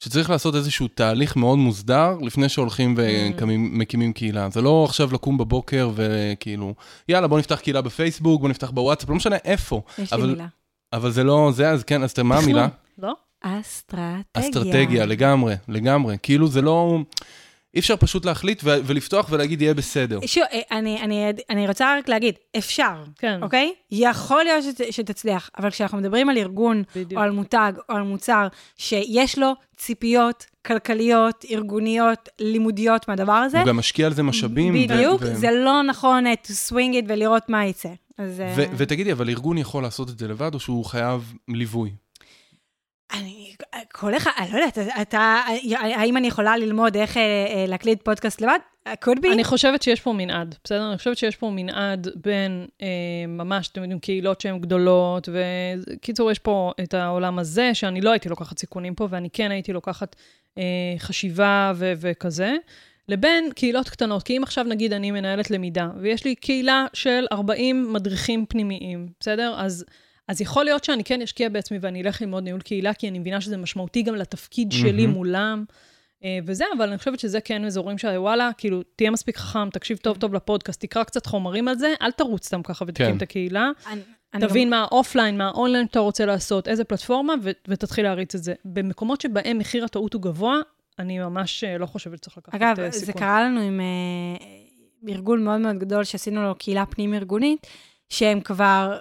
שצריך 0.04 0.30
לעשות 0.30 0.54
איזשהו 0.54 0.88
תהליך 0.88 1.36
מאוד 1.36 1.58
מוסדר 1.58 2.18
לפני 2.22 2.48
שהולכים 2.48 2.94
ומקימים 2.98 4.12
קהילה. 4.12 4.48
זה 4.50 4.62
לא 4.62 4.84
עכשיו 4.88 5.12
לקום 5.12 5.38
בבוקר 5.38 5.90
וכאילו, 5.94 6.74
יאללה, 7.08 7.28
בוא 7.28 7.38
נפתח 7.38 7.60
קהילה 7.60 7.80
בפייסבוק, 7.80 8.40
בוא 8.40 8.48
נפתח 8.48 8.70
בוואטסאפ, 8.70 9.08
לא 9.08 9.14
משנה 9.14 9.36
איפה. 9.44 9.82
יש 9.98 10.12
לי 10.12 10.18
אבל- 10.18 10.30
מילה. 10.30 10.46
אבל 10.92 11.10
זה 11.10 11.24
לא 11.24 11.50
זה, 11.54 11.70
אז 11.70 11.84
כן, 11.84 12.02
אז 12.02 12.14
מה 12.24 12.38
המילה? 12.38 12.68
לא? 13.02 13.12
אסטרטגיה. 13.40 14.22
אסטרטגיה, 14.34 15.06
לגמרי, 15.06 15.54
לגמרי. 15.68 16.16
כאילו 16.22 16.48
זה 16.48 16.62
לא... 16.62 16.98
אי 17.74 17.80
אפשר 17.80 17.96
פשוט 17.96 18.24
להחליט 18.24 18.60
ו- 18.64 18.78
ולפתוח 18.84 19.26
ולהגיד 19.30 19.62
יהיה 19.62 19.74
בסדר. 19.74 20.18
שוב, 20.26 20.44
אה, 20.52 20.60
אני, 20.78 21.02
אני, 21.02 21.32
אני 21.50 21.68
רוצה 21.68 21.98
רק 21.98 22.08
להגיד, 22.08 22.34
אפשר, 22.58 23.04
כן, 23.18 23.42
אוקיי? 23.42 23.72
יכול 23.90 24.44
להיות 24.44 24.64
שת, 24.64 24.80
שתצליח, 24.92 25.50
אבל 25.58 25.70
כשאנחנו 25.70 25.98
מדברים 25.98 26.28
על 26.28 26.38
ארגון, 26.38 26.82
בדיוק. 26.96 27.12
או 27.12 27.24
על 27.24 27.30
מותג, 27.30 27.72
או 27.88 27.94
על 27.94 28.02
מוצר, 28.02 28.48
שיש 28.76 29.38
לו 29.38 29.52
ציפיות 29.76 30.46
כלכליות, 30.66 31.44
ארגוניות, 31.50 32.28
לימודיות 32.38 33.08
מהדבר 33.08 33.32
הזה, 33.32 33.58
הוא 33.58 33.66
גם 33.66 33.76
משקיע 33.76 34.06
על 34.06 34.12
זה 34.12 34.22
משאבים. 34.22 34.74
ו- 34.74 34.78
בדיוק, 34.78 35.22
ו- 35.22 35.34
זה 35.34 35.50
לא 35.50 35.82
נכון 35.82 36.26
אה, 36.26 36.32
to 36.44 36.70
swing 36.70 36.92
it 37.02 37.04
ולראות 37.08 37.48
מה 37.48 37.66
יצא. 37.66 37.88
אז... 38.18 38.40
אה, 38.40 38.54
ו- 38.56 38.64
ותגידי, 38.76 39.12
אבל 39.12 39.28
ארגון 39.28 39.58
יכול 39.58 39.82
לעשות 39.82 40.10
את 40.10 40.18
זה 40.18 40.28
לבד, 40.28 40.54
או 40.54 40.60
שהוא 40.60 40.84
חייב 40.84 41.32
ליווי? 41.48 41.90
אני, 43.12 43.54
כל 43.92 44.16
אחד, 44.16 44.30
אני 44.38 44.52
לא 44.52 44.58
יודעת, 44.58 44.78
אתה, 45.02 45.40
האם 45.74 46.16
אני 46.16 46.26
יכולה 46.26 46.56
ללמוד 46.56 46.96
איך 46.96 47.16
אה, 47.16 47.22
אה, 47.22 47.64
להקליט 47.68 48.02
פודקאסט 48.02 48.40
לבד? 48.40 48.58
could 48.88 49.18
be. 49.22 49.32
אני 49.32 49.44
חושבת 49.44 49.82
שיש 49.82 50.00
פה 50.00 50.12
מנעד, 50.12 50.54
בסדר? 50.64 50.88
אני 50.88 50.98
חושבת 50.98 51.18
שיש 51.18 51.36
פה 51.36 51.50
מנעד 51.50 52.08
בין 52.14 52.66
אה, 52.82 52.86
ממש, 53.28 53.68
אתם 53.68 53.80
יודעים, 53.80 54.00
קהילות 54.00 54.40
שהן 54.40 54.58
גדולות, 54.58 55.28
וקיצור, 55.28 56.30
יש 56.30 56.38
פה 56.38 56.72
את 56.82 56.94
העולם 56.94 57.38
הזה, 57.38 57.74
שאני 57.74 58.00
לא 58.00 58.10
הייתי 58.10 58.28
לוקחת 58.28 58.58
סיכונים 58.58 58.94
פה, 58.94 59.06
ואני 59.10 59.30
כן 59.30 59.50
הייתי 59.50 59.72
לוקחת 59.72 60.16
אה, 60.58 60.62
חשיבה 60.98 61.72
ו- 61.76 61.92
וכזה, 61.96 62.54
לבין 63.08 63.52
קהילות 63.54 63.88
קטנות. 63.88 64.22
כי 64.22 64.36
אם 64.36 64.42
עכשיו 64.42 64.64
נגיד 64.64 64.92
אני 64.92 65.10
מנהלת 65.10 65.50
למידה, 65.50 65.88
ויש 66.00 66.24
לי 66.24 66.34
קהילה 66.34 66.86
של 66.92 67.26
40 67.32 67.92
מדריכים 67.92 68.46
פנימיים, 68.46 69.08
בסדר? 69.20 69.54
אז... 69.56 69.84
אז 70.32 70.40
יכול 70.40 70.64
להיות 70.64 70.84
שאני 70.84 71.04
כן 71.04 71.22
אשקיע 71.22 71.48
בעצמי 71.48 71.78
ואני 71.80 72.02
אלך 72.02 72.20
ללמוד 72.22 72.44
ניהול 72.44 72.60
קהילה, 72.60 72.94
כי 72.94 73.08
אני 73.08 73.18
מבינה 73.18 73.40
שזה 73.40 73.56
משמעותי 73.56 74.02
גם 74.02 74.14
לתפקיד 74.14 74.72
שלי 74.72 74.92
מהמם. 75.06 75.14
מולם. 75.14 75.64
אה, 76.24 76.38
וזה, 76.46 76.64
אבל 76.76 76.88
אני 76.88 76.98
חושבת 76.98 77.20
שזה 77.20 77.40
כן 77.40 77.64
אזורים 77.64 77.98
שוואלה, 77.98 78.50
כאילו, 78.58 78.82
תהיה 78.96 79.10
מספיק 79.10 79.36
חכם, 79.36 79.70
תקשיב 79.70 79.96
טוב 79.98 80.16
טוב 80.16 80.34
לפודקאסט, 80.34 80.80
תקרא 80.80 81.04
קצת 81.04 81.26
חומרים 81.26 81.68
על 81.68 81.78
זה, 81.78 81.94
אל 82.02 82.10
תרוץ 82.10 82.46
סתם 82.46 82.62
ככה 82.62 82.84
ותקים 82.88 83.06
כן. 83.06 83.16
את 83.16 83.22
הקהילה. 83.22 83.70
אני- 83.90 84.00
אני 84.34 84.46
תבין 84.48 84.70
מה 84.70 84.80
ה 84.82 84.88
offline, 84.88 85.38
מה 85.38 85.48
האונליין 85.48 85.86
אתה 85.86 85.98
רוצה 85.98 86.26
לעשות, 86.26 86.68
איזה 86.68 86.84
פלטפורמה, 86.84 87.34
ו- 87.42 87.50
ותתחיל 87.68 88.04
להריץ 88.04 88.34
את 88.34 88.42
זה. 88.42 88.54
במקומות 88.64 89.20
שבהם 89.20 89.58
מחיר 89.58 89.84
הטעות 89.84 90.14
הוא 90.14 90.22
גבוה, 90.22 90.56
אני 90.98 91.18
ממש 91.18 91.64
אה, 91.64 91.78
לא 91.78 91.86
חושבת 91.86 92.18
שצריך 92.18 92.38
לקחת 92.38 92.54
אגב, 92.54 92.80
אה, 92.80 92.90
זה 92.90 93.06
סיכון. 93.06 93.20
קרה 93.22 93.42
לנו 93.44 93.60
עם 93.60 93.80
אה, 93.80 94.46
ארגון 95.12 95.44
מאוד 95.44 95.60
מאוד 95.60 95.78
גדול 95.78 96.04
שעשינו 96.04 96.42
לו 96.42 96.54
קהילה 96.54 96.86
פנים-ארגונית, 96.86 97.66
שהם 98.08 98.40
כבר 98.40 98.98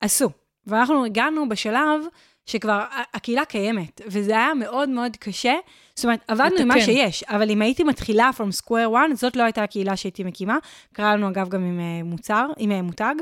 עשו. 0.00 0.30
ואנחנו 0.66 1.04
הגענו 1.04 1.48
בשלב 1.48 2.00
שכבר 2.46 2.84
הקהילה 3.14 3.44
קיימת, 3.44 4.00
וזה 4.06 4.32
היה 4.32 4.54
מאוד 4.54 4.88
מאוד 4.88 5.16
קשה. 5.16 5.54
זאת 5.94 6.04
אומרת, 6.04 6.20
עבדנו 6.28 6.56
עם 6.60 6.68
מה. 6.68 6.80
שיש, 6.80 7.24
אבל 7.24 7.50
אם 7.50 7.62
הייתי 7.62 7.84
מתחילה 7.84 8.30
from 8.36 8.64
square 8.66 8.92
one, 8.92 9.14
זאת 9.14 9.36
לא 9.36 9.42
הייתה 9.42 9.62
הקהילה 9.62 9.96
שהייתי 9.96 10.24
מקימה. 10.24 10.58
קרה 10.92 11.16
לנו, 11.16 11.28
אגב, 11.28 11.48
גם 11.48 11.64
עם 11.64 11.80
אה, 11.80 12.02
מוצר, 12.04 12.46
עם 12.58 12.70
אה, 12.72 12.82
מותג. 12.82 13.14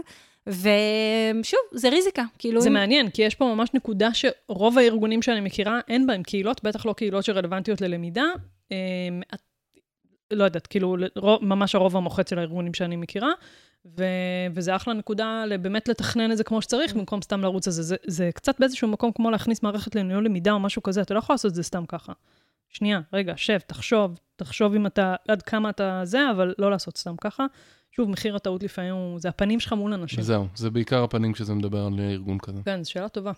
ושוב, 0.46 1.60
זה 1.72 1.88
ריזיקה. 1.88 2.22
כאילו... 2.38 2.60
זה 2.60 2.68
אם- 2.68 2.74
מעניין, 2.74 3.10
כי 3.10 3.22
יש 3.22 3.34
פה 3.34 3.54
ממש 3.54 3.68
נקודה 3.74 4.08
שרוב 4.14 4.78
הארגונים 4.78 5.22
שאני 5.22 5.40
מכירה, 5.40 5.80
אין 5.88 6.06
בהם 6.06 6.22
קהילות, 6.22 6.62
בטח 6.64 6.86
לא 6.86 6.92
קהילות 6.92 7.24
שרלוונטיות 7.24 7.80
ללמידה. 7.80 8.24
אמ, 8.70 8.76
לא 10.30 10.44
יודעת, 10.44 10.66
כאילו, 10.66 10.96
לרוב- 10.96 11.44
ממש 11.44 11.74
הרוב 11.74 11.96
המוחץ 11.96 12.30
של 12.30 12.38
הארגונים 12.38 12.74
שאני 12.74 12.96
מכירה, 12.96 13.30
ו- 13.98 14.54
וזה 14.54 14.76
אחלה 14.76 14.94
נקודה 14.94 15.44
באמת 15.60 15.88
לתכנן 15.88 16.32
את 16.32 16.36
זה 16.36 16.44
כמו 16.44 16.62
שצריך, 16.62 16.94
במקום 16.94 17.22
סתם 17.22 17.40
לרוץ 17.40 17.66
על 17.66 17.72
זה. 17.72 17.82
זה. 17.82 17.96
זה 18.06 18.30
קצת 18.34 18.60
באיזשהו 18.60 18.88
מקום 18.88 19.12
כמו 19.12 19.30
להכניס 19.30 19.62
מערכת 19.62 19.94
לניהול 19.94 20.24
למידה 20.24 20.52
או 20.52 20.60
משהו 20.60 20.82
כזה, 20.82 21.02
אתה 21.02 21.14
לא 21.14 21.18
יכול 21.18 21.34
לעשות 21.34 21.50
את 21.50 21.54
זה 21.54 21.62
סתם 21.62 21.86
ככה. 21.88 22.12
שנייה, 22.68 23.00
רגע, 23.12 23.32
שב, 23.36 23.58
תחשוב, 23.58 24.18
תחשוב 24.36 24.74
אם 24.74 24.86
אתה, 24.86 25.14
עד 25.28 25.42
כמה 25.42 25.70
אתה 25.70 26.00
זה, 26.04 26.30
אבל 26.30 26.54
לא 26.58 26.70
לעשות 26.70 26.96
סתם 26.96 27.14
ככה. 27.20 27.46
שוב, 27.90 28.10
מחיר 28.10 28.36
הטעות 28.36 28.62
לפעמים 28.62 28.94
הוא, 28.94 29.20
זה 29.20 29.28
הפנים 29.28 29.60
שלך 29.60 29.72
מול 29.72 29.92
אנשים. 29.92 30.22
זהו, 30.22 30.46
זה 30.54 30.70
בעיקר 30.70 31.04
הפנים 31.04 31.32
כשזה 31.32 31.54
מדבר 31.54 31.86
על 31.86 32.00
ארגון 32.00 32.38
כזה. 32.38 32.60
כן, 32.64 32.82
זו 32.82 32.90
שאלה 32.90 33.08
טובה. 33.08 33.32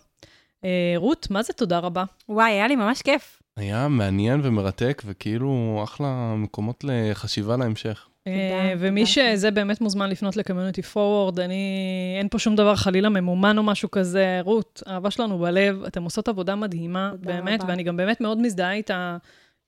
אה, 0.65 0.93
רות, 0.95 1.27
מה 1.29 1.43
זה 1.43 1.53
תודה 1.53 1.79
רבה? 1.79 2.03
וואי, 2.29 2.51
היה 2.51 2.67
לי 2.67 2.75
ממש 2.75 3.01
כיף. 3.01 3.41
היה 3.57 3.87
מעניין 3.87 4.41
ומרתק, 4.43 5.01
וכאילו 5.05 5.81
אחלה 5.83 6.35
מקומות 6.37 6.83
לחשיבה 6.87 7.57
להמשך. 7.57 8.07
אה, 8.27 8.73
ומי. 8.79 9.05
שזה 9.05 9.51
באמת 9.51 9.81
מוזמן 9.81 10.09
לפנות 10.09 10.37
לקומיוניטי 10.37 10.81
פורוורד, 10.81 11.39
אני, 11.39 12.15
אין 12.19 12.27
פה 12.29 12.39
שום 12.39 12.55
דבר 12.55 12.75
חלילה 12.75 13.09
ממומן 13.09 13.57
או 13.57 13.63
משהו 13.63 13.91
כזה. 13.91 14.39
רות, 14.43 14.83
אהבה 14.87 15.11
שלנו 15.11 15.39
בלב, 15.39 15.83
אתם 15.83 16.03
עושות 16.03 16.27
עבודה 16.27 16.55
מדהימה, 16.55 17.11
באמת, 17.19 17.61
רבה. 17.61 17.71
ואני 17.71 17.83
גם 17.83 17.97
באמת 17.97 18.21
מאוד 18.21 18.41
מזדהה 18.41 18.73
איתה 18.73 19.17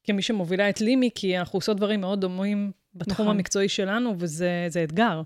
כמי 0.03 0.21
שמובילה 0.21 0.69
את 0.69 0.81
לימי, 0.81 1.09
כי 1.15 1.39
אנחנו 1.39 1.57
עושות 1.57 1.77
דברים 1.77 2.01
מאוד 2.01 2.21
דומים 2.21 2.71
בתחום 2.95 3.25
נכון. 3.25 3.35
המקצועי 3.35 3.69
שלנו, 3.69 4.15
וזה 4.19 4.65
זה 4.67 4.83
אתגר. 4.83 5.21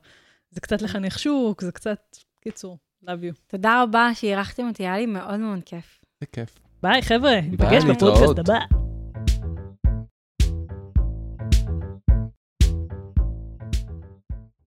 זה 0.51 0.61
קצת 0.61 0.81
לחנך 0.81 1.19
שוק, 1.19 1.61
זה 1.61 1.71
קצת, 1.71 2.17
קיצור, 2.41 2.77
love 3.03 3.07
you. 3.07 3.35
תודה 3.47 3.83
רבה 3.83 4.09
שאירחתם 4.13 4.67
אותי, 4.67 4.83
היה 4.83 4.97
לי 4.97 5.05
מאוד 5.05 5.39
מאוד 5.39 5.59
כיף. 5.65 6.01
זה 6.19 6.25
כיף. 6.25 6.59
ביי, 6.83 7.01
חבר'ה, 7.01 7.41
ניפגש 7.41 7.83
להתראות. 7.83 8.13
בפודקאסט 8.13 8.39
הבא. 8.39 8.86